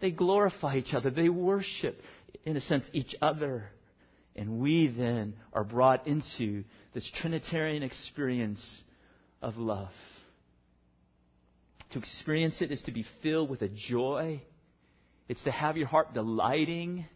They 0.00 0.10
glorify 0.10 0.76
each 0.76 0.94
other. 0.94 1.10
They 1.10 1.28
worship, 1.28 2.00
in 2.44 2.56
a 2.56 2.60
sense, 2.60 2.84
each 2.92 3.14
other. 3.20 3.70
And 4.36 4.58
we 4.58 4.88
then 4.88 5.34
are 5.52 5.64
brought 5.64 6.06
into 6.06 6.64
this 6.92 7.08
Trinitarian 7.20 7.82
experience 7.82 8.82
of 9.42 9.56
love. 9.56 9.92
To 11.92 11.98
experience 11.98 12.60
it 12.60 12.72
is 12.72 12.82
to 12.82 12.92
be 12.92 13.06
filled 13.22 13.50
with 13.50 13.62
a 13.62 13.68
joy. 13.68 14.42
It's 15.28 15.42
to 15.44 15.50
have 15.50 15.76
your 15.76 15.86
heart 15.86 16.12
delighting 16.12 17.06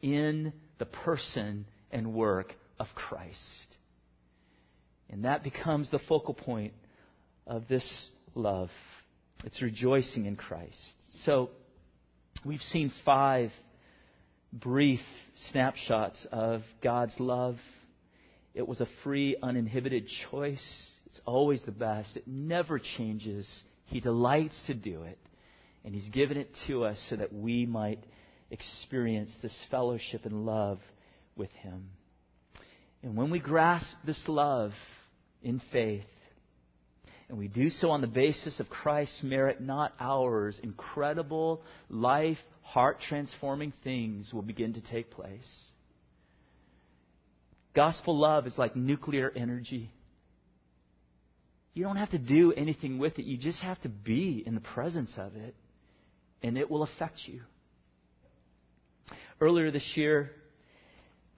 in 0.00 0.52
the 0.78 0.86
person 0.86 1.66
and 1.90 2.14
work 2.14 2.54
of 2.80 2.86
Christ. 2.94 3.38
And 5.10 5.26
that 5.26 5.44
becomes 5.44 5.90
the 5.90 6.00
focal 6.08 6.34
point 6.34 6.72
of 7.46 7.68
this 7.68 8.10
love. 8.34 8.70
It's 9.44 9.60
rejoicing 9.60 10.26
in 10.26 10.36
Christ. 10.36 10.94
So, 11.24 11.50
we've 12.44 12.60
seen 12.60 12.92
five 13.04 13.50
brief 14.52 15.00
snapshots 15.50 16.26
of 16.30 16.62
God's 16.82 17.14
love. 17.18 17.56
It 18.54 18.66
was 18.66 18.80
a 18.80 18.86
free, 19.02 19.36
uninhibited 19.42 20.08
choice. 20.30 20.90
It's 21.06 21.20
always 21.24 21.62
the 21.62 21.72
best. 21.72 22.16
It 22.16 22.28
never 22.28 22.78
changes. 22.78 23.48
He 23.86 24.00
delights 24.00 24.58
to 24.66 24.74
do 24.74 25.02
it. 25.02 25.18
And 25.84 25.94
He's 25.94 26.08
given 26.10 26.36
it 26.36 26.50
to 26.68 26.84
us 26.84 27.04
so 27.10 27.16
that 27.16 27.32
we 27.32 27.66
might 27.66 28.04
experience 28.50 29.34
this 29.42 29.56
fellowship 29.70 30.24
and 30.24 30.46
love 30.46 30.78
with 31.36 31.50
Him. 31.50 31.88
And 33.02 33.16
when 33.16 33.30
we 33.30 33.40
grasp 33.40 33.96
this 34.06 34.22
love 34.28 34.70
in 35.42 35.60
faith, 35.72 36.04
and 37.32 37.38
we 37.38 37.48
do 37.48 37.70
so 37.70 37.90
on 37.90 38.02
the 38.02 38.06
basis 38.06 38.60
of 38.60 38.68
Christ's 38.68 39.22
merit, 39.22 39.58
not 39.58 39.94
ours, 39.98 40.60
incredible 40.62 41.62
life, 41.88 42.36
heart 42.60 42.98
transforming 43.08 43.72
things 43.82 44.30
will 44.34 44.42
begin 44.42 44.74
to 44.74 44.82
take 44.82 45.10
place. 45.10 45.70
Gospel 47.74 48.18
love 48.18 48.46
is 48.46 48.52
like 48.58 48.76
nuclear 48.76 49.32
energy. 49.34 49.90
You 51.72 51.84
don't 51.84 51.96
have 51.96 52.10
to 52.10 52.18
do 52.18 52.52
anything 52.52 52.98
with 52.98 53.18
it. 53.18 53.24
You 53.24 53.38
just 53.38 53.62
have 53.62 53.80
to 53.80 53.88
be 53.88 54.42
in 54.44 54.54
the 54.54 54.60
presence 54.60 55.14
of 55.16 55.34
it, 55.34 55.54
and 56.42 56.58
it 56.58 56.70
will 56.70 56.82
affect 56.82 57.16
you. 57.24 57.40
Earlier 59.40 59.70
this 59.70 59.90
year, 59.94 60.32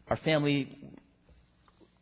our 0.08 0.16
family 0.16 0.76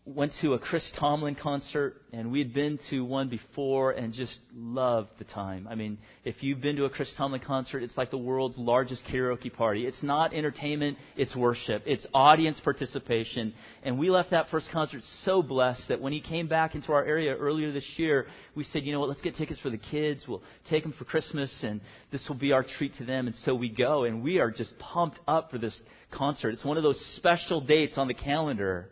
went 0.05 0.33
to 0.41 0.55
a 0.55 0.59
Chris 0.59 0.85
Tomlin 0.99 1.37
concert, 1.37 1.95
and 2.13 2.33
we 2.33 2.41
had 2.41 2.53
been 2.53 2.77
to 2.91 3.05
one 3.05 3.29
before 3.29 3.93
and 3.93 4.13
just 4.13 4.37
loved 4.53 5.11
the 5.21 5.25
time. 5.25 5.69
I 5.71 5.77
mean, 5.77 5.97
if 6.25 6.43
you've 6.43 6.61
been 6.61 6.75
to 6.77 6.87
a 6.87 6.91
Chris 6.91 7.13
Tomlin 7.17 7.41
concert, 7.41 7.85
it's 7.85 7.97
like 7.97 8.11
the 8.11 8.19
world's 8.19 8.59
largest 8.59 9.05
karaoke 9.05 9.53
party. 9.53 9.87
It's 9.87 10.03
not 10.03 10.35
entertainment, 10.35 10.99
it's 11.17 11.37
worship, 11.37 11.85
it's 11.87 12.05
audience 12.13 12.61
participation. 12.65 13.55
And 13.85 13.97
we 13.97 14.11
left 14.11 14.33
that 14.33 14.49
first 14.51 14.71
concert 14.73 15.03
so 15.23 15.41
blessed 15.41 15.85
that 15.89 16.01
when 16.01 16.13
he 16.13 16.21
came 16.21 16.49
back 16.49 16.75
into 16.75 16.93
our 16.93 17.05
area 17.05 17.37
earlier 17.37 17.71
this 17.71 17.89
year, 17.97 18.27
we 18.57 18.65
said, 18.65 18.83
you 18.83 18.91
know 18.91 18.99
what, 18.99 19.09
let's 19.09 19.23
get 19.23 19.37
tickets 19.37 19.61
for 19.61 19.71
the 19.71 19.79
kids. 19.79 20.25
We'll 20.27 20.43
take 20.69 20.83
them 20.83 20.95
for 20.99 21.05
Christmas, 21.05 21.57
and 21.63 21.81
this 22.11 22.27
will 22.29 22.37
be 22.37 22.51
our 22.51 22.65
treat 22.65 22.97
to 22.97 23.05
them. 23.05 23.29
And 23.29 23.37
so 23.45 23.55
we 23.55 23.69
go, 23.69 24.03
and 24.03 24.21
we 24.21 24.41
are 24.41 24.51
just 24.51 24.77
pumped 24.81 25.21
up 25.29 25.53
for 25.53 25.59
this 25.59 25.81
concert. 26.11 26.55
It's 26.55 26.65
one 26.65 26.77
of 26.77 26.83
those 26.83 27.01
special 27.17 27.61
dates 27.61 27.97
on 27.99 28.09
the 28.09 28.15
calendar. 28.15 28.91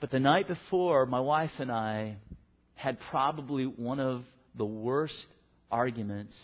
But 0.00 0.10
the 0.10 0.20
night 0.20 0.48
before, 0.48 1.04
my 1.04 1.20
wife 1.20 1.50
and 1.58 1.70
I 1.70 2.16
had 2.74 2.98
probably 3.10 3.64
one 3.64 4.00
of 4.00 4.24
the 4.56 4.64
worst 4.64 5.26
arguments, 5.70 6.34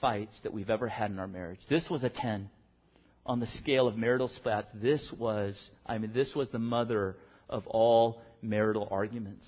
fights 0.00 0.38
that 0.42 0.52
we've 0.52 0.70
ever 0.70 0.88
had 0.88 1.10
in 1.10 1.18
our 1.18 1.26
marriage. 1.26 1.60
This 1.70 1.86
was 1.90 2.04
a 2.04 2.10
10 2.10 2.50
on 3.24 3.40
the 3.40 3.46
scale 3.62 3.88
of 3.88 3.96
marital 3.96 4.28
spats. 4.28 4.68
This 4.74 5.12
was, 5.18 5.58
I 5.86 5.98
mean, 5.98 6.12
this 6.12 6.32
was 6.34 6.50
the 6.50 6.58
mother 6.58 7.16
of 7.48 7.66
all 7.66 8.20
marital 8.42 8.88
arguments. 8.90 9.46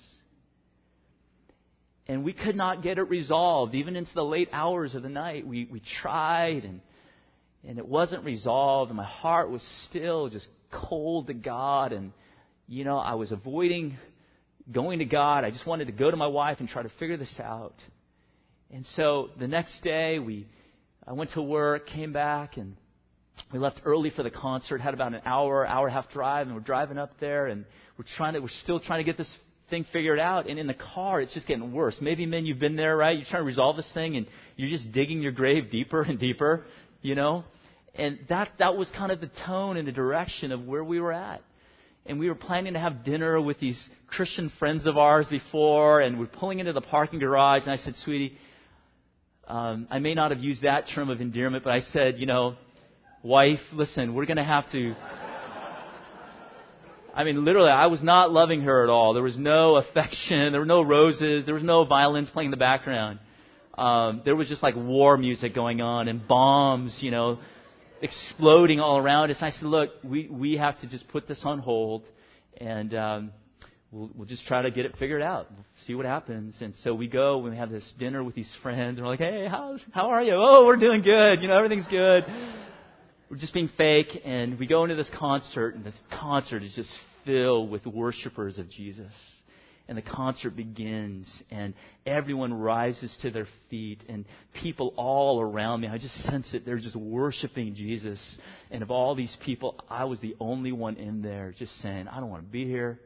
And 2.07 2.23
we 2.23 2.33
could 2.33 2.55
not 2.55 2.81
get 2.81 2.97
it 2.97 3.03
resolved, 3.03 3.75
even 3.75 3.95
into 3.95 4.13
the 4.13 4.23
late 4.23 4.49
hours 4.51 4.95
of 4.95 5.03
the 5.03 5.09
night. 5.09 5.45
We, 5.45 5.67
we 5.71 5.81
tried, 6.01 6.65
and, 6.65 6.81
and 7.63 7.77
it 7.77 7.87
wasn't 7.87 8.25
resolved, 8.25 8.89
and 8.89 8.97
my 8.97 9.05
heart 9.05 9.49
was 9.49 9.61
still 9.89 10.29
just 10.29 10.47
cold 10.71 11.27
to 11.27 11.33
God. 11.33 11.93
And 11.93 12.11
you 12.67 12.83
know, 12.83 12.97
I 12.97 13.15
was 13.15 13.31
avoiding 13.31 13.97
going 14.71 14.99
to 14.99 15.05
God. 15.05 15.43
I 15.43 15.51
just 15.51 15.65
wanted 15.65 15.85
to 15.85 15.91
go 15.91 16.09
to 16.09 16.17
my 16.17 16.27
wife 16.27 16.57
and 16.59 16.69
try 16.69 16.83
to 16.83 16.91
figure 16.99 17.17
this 17.17 17.39
out. 17.39 17.75
And 18.71 18.85
so 18.95 19.29
the 19.39 19.47
next 19.47 19.81
day, 19.81 20.19
we, 20.19 20.47
I 21.05 21.13
went 21.13 21.31
to 21.31 21.41
work, 21.41 21.87
came 21.87 22.13
back, 22.13 22.57
and 22.57 22.75
we 23.51 23.59
left 23.59 23.81
early 23.83 24.11
for 24.11 24.23
the 24.23 24.29
concert. 24.29 24.79
Had 24.79 24.93
about 24.93 25.13
an 25.13 25.21
hour, 25.25 25.67
hour 25.67 25.87
and 25.87 25.95
a 25.95 26.01
half 26.01 26.09
drive, 26.11 26.47
and 26.47 26.55
we're 26.55 26.61
driving 26.61 26.97
up 26.97 27.19
there, 27.19 27.47
and 27.47 27.65
we're 27.97 28.05
trying 28.15 28.33
to, 28.33 28.39
we're 28.39 28.47
still 28.63 28.79
trying 28.79 28.99
to 28.99 29.03
get 29.03 29.17
this 29.17 29.33
thing 29.69 29.85
figured 29.91 30.19
out. 30.19 30.47
And 30.47 30.57
in 30.57 30.67
the 30.67 30.73
car, 30.73 31.19
it's 31.21 31.33
just 31.33 31.47
getting 31.47 31.73
worse. 31.73 31.97
Maybe 31.99 32.25
men, 32.25 32.45
you've 32.45 32.59
been 32.59 32.75
there, 32.77 32.95
right? 32.95 33.17
You're 33.17 33.25
trying 33.25 33.41
to 33.41 33.47
resolve 33.47 33.75
this 33.75 33.89
thing, 33.93 34.15
and 34.15 34.25
you're 34.55 34.69
just 34.69 34.91
digging 34.91 35.21
your 35.21 35.33
grave 35.33 35.69
deeper 35.69 36.01
and 36.01 36.17
deeper, 36.17 36.63
you 37.01 37.15
know. 37.15 37.43
And 37.93 38.19
that 38.29 38.51
that 38.59 38.77
was 38.77 38.89
kind 38.95 39.11
of 39.11 39.19
the 39.19 39.29
tone 39.45 39.75
and 39.75 39.85
the 39.85 39.91
direction 39.91 40.53
of 40.53 40.65
where 40.65 40.83
we 40.83 41.01
were 41.01 41.11
at 41.11 41.41
and 42.05 42.19
we 42.19 42.27
were 42.27 42.35
planning 42.35 42.73
to 42.73 42.79
have 42.79 43.03
dinner 43.03 43.39
with 43.39 43.59
these 43.59 43.89
Christian 44.07 44.51
friends 44.59 44.87
of 44.87 44.97
ours 44.97 45.27
before, 45.29 46.01
and 46.01 46.19
we're 46.19 46.25
pulling 46.25 46.59
into 46.59 46.73
the 46.73 46.81
parking 46.81 47.19
garage, 47.19 47.63
and 47.63 47.71
I 47.71 47.77
said, 47.77 47.95
sweetie, 48.03 48.37
um, 49.47 49.87
I 49.89 49.99
may 49.99 50.13
not 50.13 50.31
have 50.31 50.39
used 50.39 50.63
that 50.63 50.85
term 50.93 51.09
of 51.09 51.21
endearment, 51.21 51.63
but 51.63 51.73
I 51.73 51.81
said, 51.81 52.17
you 52.17 52.25
know, 52.25 52.55
wife, 53.23 53.59
listen, 53.73 54.13
we're 54.13 54.25
going 54.25 54.37
to 54.37 54.43
have 54.43 54.69
to. 54.71 54.95
I 57.15 57.23
mean, 57.23 57.43
literally, 57.43 57.69
I 57.69 57.87
was 57.87 58.01
not 58.01 58.31
loving 58.31 58.61
her 58.61 58.83
at 58.83 58.89
all. 58.89 59.13
There 59.13 59.23
was 59.23 59.37
no 59.37 59.75
affection. 59.75 60.51
There 60.51 60.61
were 60.61 60.65
no 60.65 60.81
roses. 60.81 61.45
There 61.45 61.53
was 61.53 61.63
no 61.63 61.83
violins 61.83 62.29
playing 62.31 62.47
in 62.47 62.51
the 62.51 62.57
background. 62.57 63.19
Um, 63.77 64.21
there 64.25 64.35
was 64.35 64.47
just 64.47 64.63
like 64.63 64.75
war 64.75 65.17
music 65.17 65.53
going 65.53 65.81
on 65.81 66.07
and 66.07 66.25
bombs, 66.27 66.97
you 67.01 67.11
know, 67.11 67.39
exploding 68.01 68.79
all 68.79 68.97
around 68.97 69.31
us. 69.31 69.37
And 69.39 69.47
I 69.47 69.51
said, 69.51 69.63
look, 69.63 69.89
we, 70.03 70.27
we 70.27 70.57
have 70.57 70.79
to 70.81 70.87
just 70.87 71.07
put 71.09 71.27
this 71.27 71.41
on 71.43 71.59
hold 71.59 72.03
and 72.57 72.93
um, 72.93 73.31
we'll, 73.91 74.09
we'll 74.15 74.27
just 74.27 74.45
try 74.47 74.61
to 74.61 74.71
get 74.71 74.85
it 74.85 74.95
figured 74.97 75.21
out. 75.21 75.47
See 75.85 75.95
what 75.95 76.05
happens. 76.05 76.55
And 76.61 76.73
so 76.83 76.93
we 76.93 77.07
go 77.07 77.41
and 77.41 77.51
we 77.51 77.57
have 77.57 77.69
this 77.69 77.89
dinner 77.99 78.23
with 78.23 78.35
these 78.35 78.53
friends 78.61 78.97
and 78.97 79.05
we're 79.05 79.11
like, 79.11 79.19
hey, 79.19 79.47
how, 79.47 79.77
how 79.91 80.09
are 80.09 80.21
you? 80.21 80.33
Oh, 80.35 80.65
we're 80.65 80.77
doing 80.77 81.01
good. 81.01 81.41
You 81.41 81.47
know, 81.47 81.57
everything's 81.57 81.87
good. 81.87 82.23
We're 83.29 83.37
just 83.37 83.53
being 83.53 83.69
fake. 83.77 84.21
And 84.25 84.59
we 84.59 84.67
go 84.67 84.83
into 84.83 84.95
this 84.95 85.09
concert 85.17 85.75
and 85.75 85.83
this 85.83 85.99
concert 86.19 86.63
is 86.63 86.73
just 86.75 86.93
filled 87.25 87.69
with 87.69 87.85
worshipers 87.85 88.57
of 88.57 88.69
Jesus 88.69 89.11
and 89.91 89.97
the 89.97 90.09
concert 90.09 90.55
begins 90.55 91.27
and 91.51 91.73
everyone 92.05 92.53
rises 92.53 93.13
to 93.21 93.29
their 93.29 93.47
feet 93.69 94.01
and 94.07 94.23
people 94.53 94.93
all 94.95 95.41
around 95.41 95.81
me 95.81 95.89
i 95.89 95.97
just 95.97 96.15
sense 96.23 96.47
it 96.53 96.65
they're 96.65 96.79
just 96.79 96.95
worshiping 96.95 97.75
jesus. 97.75 98.37
And 98.71 98.83
of 98.83 98.89
all 98.89 99.15
these 99.15 99.35
people 99.43 99.75
i 99.89 100.05
was 100.05 100.21
the 100.21 100.33
only 100.39 100.71
one 100.71 100.95
in 100.95 101.21
there 101.21 101.53
just 101.57 101.73
saying 101.81 102.07
i 102.07 102.21
don't 102.21 102.29
want 102.29 102.45
to 102.45 102.49
be 102.49 102.63
here. 102.63 103.01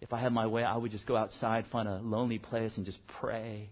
If 0.00 0.14
i 0.14 0.18
had 0.18 0.32
my 0.32 0.46
way 0.46 0.64
i 0.64 0.74
would 0.74 0.90
just 0.90 1.06
go 1.06 1.18
outside 1.18 1.66
find 1.70 1.86
a 1.86 1.96
lonely 1.96 2.38
place 2.38 2.78
and 2.78 2.86
just 2.86 2.98
pray 3.20 3.68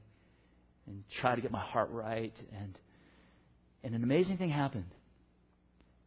and 0.86 1.03
try 1.22 1.34
to 1.34 1.40
get 1.40 1.51
my 1.51 1.62
heart 1.62 1.88
right. 1.92 2.34
And 2.61 2.78
and 3.82 3.95
an 3.95 4.05
amazing 4.05 4.36
thing 4.36 4.51
happened 4.51 4.92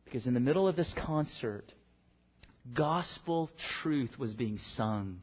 because 0.05 0.27
in 0.27 0.35
the 0.35 0.39
middle 0.39 0.67
of 0.67 0.75
this 0.75 0.93
concert 1.03 1.65
gospel 2.75 3.49
truth 3.81 4.11
was 4.19 4.35
being 4.35 4.59
sung 4.75 5.21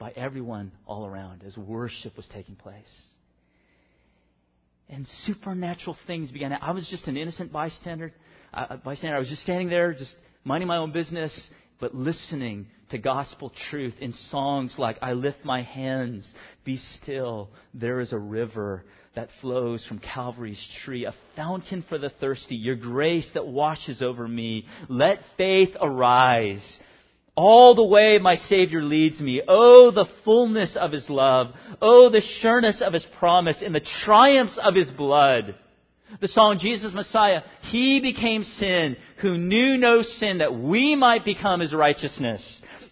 by 0.00 0.10
everyone 0.16 0.72
all 0.86 1.06
around 1.06 1.44
as 1.46 1.56
worship 1.56 2.16
was 2.16 2.26
taking 2.34 2.56
place. 2.56 3.04
and 4.92 5.06
supernatural 5.24 5.96
things 6.06 6.30
began. 6.30 6.52
I 6.52 6.72
was 6.72 6.88
just 6.88 7.06
an 7.06 7.16
innocent 7.16 7.52
bystander. 7.52 8.12
Uh, 8.52 8.76
bystander. 8.78 9.16
I 9.16 9.20
was 9.20 9.28
just 9.28 9.42
standing 9.42 9.68
there, 9.68 9.92
just 9.92 10.14
minding 10.44 10.66
my 10.66 10.78
own 10.78 10.90
business, 10.92 11.32
but 11.78 11.94
listening 11.94 12.66
to 12.90 12.98
gospel 12.98 13.52
truth 13.70 13.94
in 14.00 14.12
songs 14.30 14.74
like 14.78 14.98
I 15.00 15.12
lift 15.12 15.44
my 15.44 15.62
hands, 15.62 16.28
be 16.64 16.78
still, 17.00 17.50
there 17.72 18.00
is 18.00 18.12
a 18.12 18.18
river 18.18 18.84
that 19.14 19.28
flows 19.40 19.84
from 19.86 20.00
Calvary's 20.00 20.68
tree, 20.84 21.04
a 21.04 21.14
fountain 21.36 21.84
for 21.88 21.98
the 21.98 22.10
thirsty, 22.10 22.56
your 22.56 22.76
grace 22.76 23.30
that 23.34 23.46
washes 23.46 24.02
over 24.02 24.26
me. 24.26 24.66
Let 24.88 25.18
faith 25.36 25.70
arise. 25.80 26.78
All 27.42 27.74
the 27.74 27.86
way 27.86 28.18
my 28.18 28.36
Savior 28.36 28.82
leads 28.82 29.18
me. 29.18 29.40
Oh, 29.48 29.90
the 29.90 30.04
fullness 30.26 30.76
of 30.78 30.92
His 30.92 31.08
love. 31.08 31.54
Oh, 31.80 32.10
the 32.10 32.20
sureness 32.42 32.82
of 32.84 32.92
His 32.92 33.06
promise 33.18 33.62
and 33.64 33.74
the 33.74 33.80
triumphs 34.04 34.58
of 34.62 34.74
His 34.74 34.90
blood. 34.90 35.54
The 36.20 36.28
song 36.28 36.58
Jesus 36.60 36.92
Messiah, 36.92 37.40
He 37.70 37.98
became 38.00 38.44
sin 38.44 38.98
who 39.22 39.38
knew 39.38 39.78
no 39.78 40.02
sin 40.02 40.38
that 40.38 40.54
we 40.54 40.94
might 40.94 41.24
become 41.24 41.60
His 41.60 41.72
righteousness. 41.72 42.42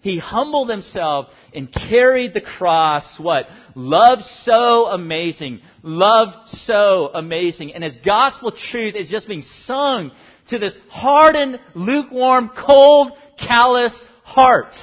He 0.00 0.18
humbled 0.18 0.70
himself 0.70 1.26
and 1.52 1.70
carried 1.70 2.32
the 2.32 2.40
cross. 2.40 3.04
What? 3.20 3.44
Love 3.74 4.20
so 4.44 4.86
amazing. 4.86 5.60
Love 5.82 6.28
so 6.50 7.10
amazing. 7.12 7.74
And 7.74 7.84
his 7.84 7.96
gospel 8.06 8.52
truth 8.70 8.94
is 8.94 9.10
just 9.10 9.28
being 9.28 9.44
sung 9.64 10.12
to 10.48 10.58
this 10.58 10.78
hardened, 10.88 11.58
lukewarm, 11.74 12.50
cold, 12.64 13.12
callous 13.38 13.92
heart. 14.28 14.74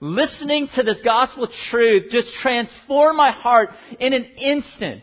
Listening 0.00 0.68
to 0.74 0.82
this 0.82 1.00
gospel 1.04 1.48
truth 1.70 2.04
just 2.10 2.28
transformed 2.40 3.16
my 3.16 3.30
heart 3.30 3.70
in 3.98 4.12
an 4.12 4.24
instant. 4.24 5.02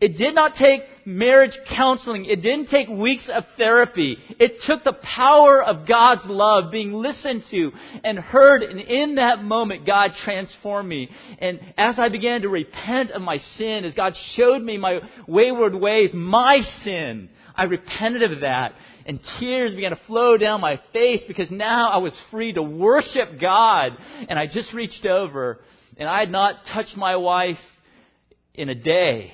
It 0.00 0.16
did 0.16 0.34
not 0.34 0.54
take 0.54 0.80
marriage 1.04 1.56
counseling. 1.68 2.24
It 2.24 2.42
didn't 2.42 2.68
take 2.68 2.88
weeks 2.88 3.28
of 3.32 3.44
therapy. 3.56 4.16
It 4.38 4.52
took 4.66 4.84
the 4.84 4.92
power 4.92 5.62
of 5.62 5.86
God's 5.86 6.22
love 6.26 6.70
being 6.70 6.92
listened 6.92 7.44
to 7.50 7.72
and 8.04 8.18
heard. 8.18 8.62
And 8.62 8.80
in 8.80 9.16
that 9.16 9.42
moment, 9.42 9.86
God 9.86 10.10
transformed 10.24 10.88
me. 10.88 11.08
And 11.38 11.60
as 11.76 11.98
I 11.98 12.08
began 12.08 12.42
to 12.42 12.48
repent 12.48 13.10
of 13.10 13.22
my 13.22 13.38
sin, 13.56 13.84
as 13.84 13.94
God 13.94 14.14
showed 14.34 14.62
me 14.62 14.78
my 14.78 15.00
wayward 15.26 15.74
ways, 15.74 16.10
my 16.14 16.60
sin, 16.84 17.28
I 17.54 17.64
repented 17.64 18.22
of 18.22 18.40
that. 18.40 18.74
And 19.06 19.20
tears 19.38 19.74
began 19.74 19.90
to 19.90 20.00
flow 20.06 20.36
down 20.36 20.60
my 20.60 20.80
face 20.92 21.22
because 21.26 21.50
now 21.50 21.90
I 21.90 21.98
was 21.98 22.18
free 22.30 22.52
to 22.52 22.62
worship 22.62 23.40
God. 23.40 23.92
And 24.28 24.38
I 24.38 24.46
just 24.46 24.72
reached 24.74 25.06
over 25.06 25.60
and 25.96 26.08
I 26.08 26.20
had 26.20 26.30
not 26.30 26.56
touched 26.72 26.96
my 26.96 27.16
wife 27.16 27.58
in 28.54 28.68
a 28.68 28.74
day. 28.74 29.32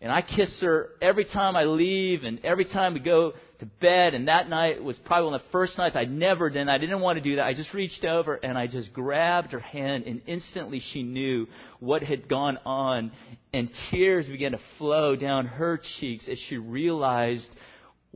And 0.00 0.12
I 0.12 0.20
kiss 0.20 0.60
her 0.60 0.90
every 1.00 1.24
time 1.24 1.56
I 1.56 1.64
leave 1.64 2.22
and 2.22 2.44
every 2.44 2.66
time 2.66 2.94
we 2.94 3.00
go 3.00 3.32
to 3.60 3.66
bed. 3.66 4.12
And 4.12 4.28
that 4.28 4.48
night 4.48 4.82
was 4.82 4.98
probably 5.06 5.26
one 5.26 5.34
of 5.34 5.40
the 5.40 5.50
first 5.50 5.78
nights 5.78 5.96
I 5.96 6.04
never 6.04 6.50
did. 6.50 6.68
I 6.68 6.76
didn't 6.76 7.00
want 7.00 7.16
to 7.16 7.24
do 7.24 7.36
that. 7.36 7.46
I 7.46 7.54
just 7.54 7.72
reached 7.72 8.04
over 8.04 8.34
and 8.34 8.58
I 8.58 8.66
just 8.66 8.92
grabbed 8.92 9.52
her 9.52 9.60
hand 9.60 10.04
and 10.04 10.20
instantly 10.26 10.82
she 10.92 11.02
knew 11.02 11.46
what 11.80 12.02
had 12.02 12.28
gone 12.28 12.58
on. 12.66 13.10
And 13.54 13.70
tears 13.90 14.28
began 14.28 14.52
to 14.52 14.60
flow 14.76 15.16
down 15.16 15.46
her 15.46 15.80
cheeks 15.98 16.28
as 16.30 16.38
she 16.50 16.58
realized, 16.58 17.48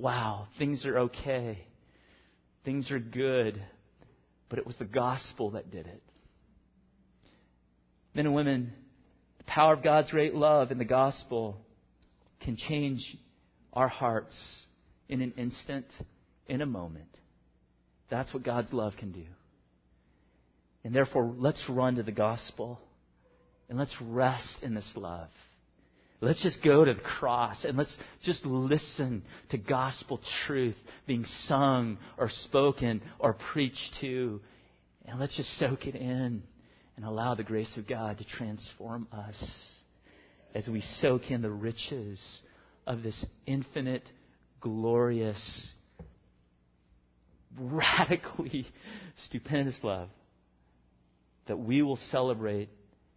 wow, 0.01 0.49
things 0.59 0.85
are 0.87 0.99
okay. 1.01 1.67
Things 2.65 2.91
are 2.91 2.99
good. 2.99 3.63
But 4.49 4.59
it 4.59 4.67
was 4.67 4.77
the 4.79 4.85
gospel 4.85 5.53
that 5.53 5.71
did 5.71 5.87
it. 5.87 6.03
Men 8.15 8.27
and 8.27 8.35
women, 8.35 8.73
the 9.39 9.45
power 9.45 9.75
of 9.75 9.85
God's 9.85 10.11
great 10.11 10.35
love 10.35 10.73
in 10.73 10.79
the 10.79 10.85
gospel 10.85 11.59
can 12.41 12.57
change 12.57 13.01
our 13.73 13.89
hearts 13.89 14.37
in 15.09 15.21
an 15.21 15.33
instant, 15.37 15.87
in 16.49 16.61
a 16.61 16.67
moment. 16.67 17.17
That's 18.11 18.33
what 18.35 18.43
God's 18.43 18.73
love 18.73 18.95
can 18.99 19.13
do. 19.13 19.25
And 20.83 20.95
therefore, 20.95 21.33
let's 21.37 21.63
run 21.69 21.97
to 21.97 22.03
the 22.03 22.11
gospel 22.11 22.81
and 23.69 23.79
let's 23.79 23.95
rest 24.01 24.57
in 24.63 24.75
this 24.75 24.91
love. 24.97 25.29
Let's 26.23 26.43
just 26.43 26.63
go 26.63 26.85
to 26.85 26.93
the 26.93 27.01
cross 27.01 27.65
and 27.65 27.79
let's 27.79 27.97
just 28.23 28.45
listen 28.45 29.23
to 29.51 29.59
gospel 29.59 30.21
truth 30.47 30.77
being 31.07 31.25
sung 31.47 31.97
or 32.19 32.29
spoken 32.45 33.01
or 33.19 33.37
preached 33.53 33.97
to. 34.03 34.41
And 35.07 35.19
let's 35.19 35.35
just 35.37 35.59
soak 35.59 35.87
it 35.87 35.95
in 35.95 36.43
and 36.97 37.05
allow 37.05 37.35
the 37.35 37.43
grace 37.43 37.75
of 37.79 37.89
God 37.89 38.19
to 38.19 38.25
transform 38.25 39.09
us 39.11 39.43
as 40.55 40.69
we 40.69 40.83
soak 41.01 41.31
in 41.31 41.41
the 41.41 41.51
riches 41.51 42.21
of 42.87 43.03
this 43.03 43.25
infinite, 43.47 44.07
glorious, 44.61 45.73
radically 47.59 48.67
stupendous 49.27 49.79
love 49.83 50.11
that 51.47 51.57
we 51.57 51.81
will 51.81 51.99
celebrate 52.11 52.69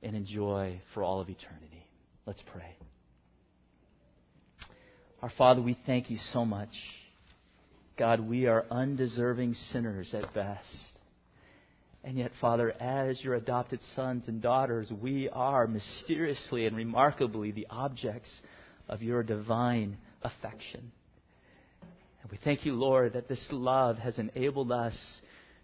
and 0.02 0.16
enjoy 0.16 0.80
for 0.94 1.04
all 1.04 1.20
of 1.20 1.30
eternity. 1.30 1.86
Let's 2.26 2.42
pray. 2.52 2.78
Our 5.24 5.32
Father, 5.38 5.62
we 5.62 5.78
thank 5.86 6.10
you 6.10 6.18
so 6.34 6.44
much. 6.44 6.68
God, 7.98 8.20
we 8.20 8.46
are 8.46 8.66
undeserving 8.70 9.54
sinners 9.72 10.14
at 10.14 10.34
best. 10.34 11.00
And 12.04 12.18
yet, 12.18 12.32
Father, 12.42 12.74
as 12.74 13.24
your 13.24 13.36
adopted 13.36 13.80
sons 13.96 14.28
and 14.28 14.42
daughters, 14.42 14.92
we 15.02 15.30
are 15.30 15.66
mysteriously 15.66 16.66
and 16.66 16.76
remarkably 16.76 17.52
the 17.52 17.68
objects 17.70 18.30
of 18.90 19.02
your 19.02 19.24
divine 19.24 19.98
affection. 20.24 20.92
And 22.22 22.30
we 22.30 22.38
thank 22.44 22.66
you, 22.66 22.74
Lord, 22.74 23.14
that 23.14 23.30
this 23.30 23.48
love 23.50 23.98
has 24.00 24.20
enabled 24.20 24.74
us 24.74 25.22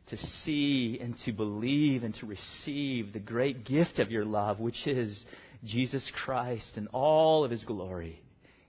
to 0.07 0.15
see 0.45 0.99
and 1.01 1.17
to 1.25 1.33
believe 1.33 2.05
and 2.05 2.15
to 2.21 2.25
receive 2.25 3.11
the 3.11 3.19
great 3.19 3.65
gift 3.65 3.99
of 3.99 4.09
your 4.09 4.23
love, 4.23 4.61
which 4.61 4.87
is 4.87 5.21
Jesus 5.65 6.09
Christ 6.23 6.77
and 6.77 6.87
all 6.93 7.43
of 7.43 7.51
his 7.51 7.65
glory 7.65 8.21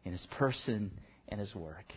in 0.05 0.13
his 0.13 0.27
person 0.39 0.91
and 1.29 1.41
his 1.41 1.55
work. 1.55 1.93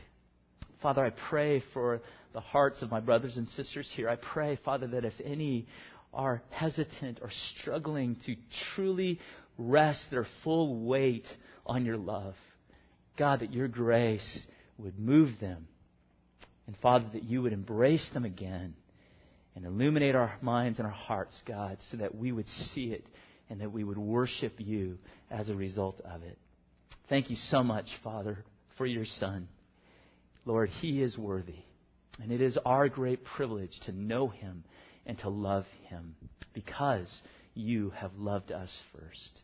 Father, 0.82 1.06
I 1.06 1.12
pray 1.30 1.64
for 1.74 2.02
the 2.34 2.42
hearts 2.42 2.82
of 2.82 2.92
my 2.92 3.00
brothers 3.00 3.38
and 3.38 3.48
sisters 3.50 3.90
here. 3.96 4.10
I 4.10 4.18
pray, 4.18 4.58
Father, 4.66 4.88
that 4.88 5.06
if 5.06 5.14
any 5.24 5.68
are 6.14 6.42
hesitant 6.50 7.20
or 7.22 7.30
struggling 7.60 8.18
to 8.26 8.36
truly 8.76 9.20
rest 9.58 10.06
their 10.12 10.28
full 10.44 10.84
weight 10.84 11.26
on 11.66 11.86
your 11.86 11.98
love, 11.98 12.36
God, 13.18 13.40
that 13.40 13.54
your 13.54 13.68
grace 13.68 14.46
would 14.78 15.00
move 15.00 15.40
them. 15.40 15.68
And 16.68 16.76
Father, 16.82 17.06
that 17.14 17.24
you 17.24 17.42
would 17.42 17.54
embrace 17.54 18.08
them 18.14 18.26
again 18.26 18.76
and 19.56 19.66
illuminate 19.66 20.16
our 20.16 20.34
minds 20.42 20.80
and 20.80 20.88
our 20.88 20.94
hearts, 20.94 21.40
God, 21.46 21.78
so 21.92 21.98
that 21.98 22.16
we 22.16 22.32
would 22.32 22.48
see 22.74 22.86
it 22.86 23.06
and 23.50 23.62
that 23.62 23.72
we 23.72 23.84
would 23.84 23.98
worship 23.98 24.54
you 24.58 24.98
as 25.30 25.50
a 25.50 25.56
result 25.56 26.02
of 26.02 26.24
it. 26.24 26.38
Thank 27.10 27.30
you 27.30 27.36
so 27.50 27.64
much, 27.64 27.88
Father, 28.04 28.44
for 28.78 28.86
your 28.86 29.06
Son. 29.06 29.48
Lord, 30.46 30.70
He 30.82 31.02
is 31.02 31.18
worthy. 31.18 31.64
And 32.22 32.32
it 32.32 32.42
is 32.42 32.58
our 32.66 32.90
great 32.90 33.24
privilege 33.24 33.80
to 33.86 33.92
know 33.92 34.28
Him 34.28 34.64
and 35.06 35.18
to 35.20 35.30
love 35.30 35.66
Him 35.88 36.16
because 36.54 37.22
you 37.56 37.92
have 37.92 38.12
loved 38.18 38.52
us 38.52 38.72
first. 38.94 39.42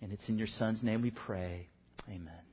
And 0.00 0.12
it's 0.12 0.28
in 0.28 0.38
your 0.38 0.46
Son's 0.46 0.82
name 0.82 1.02
we 1.02 1.10
pray. 1.10 1.68
Amen. 2.08 2.51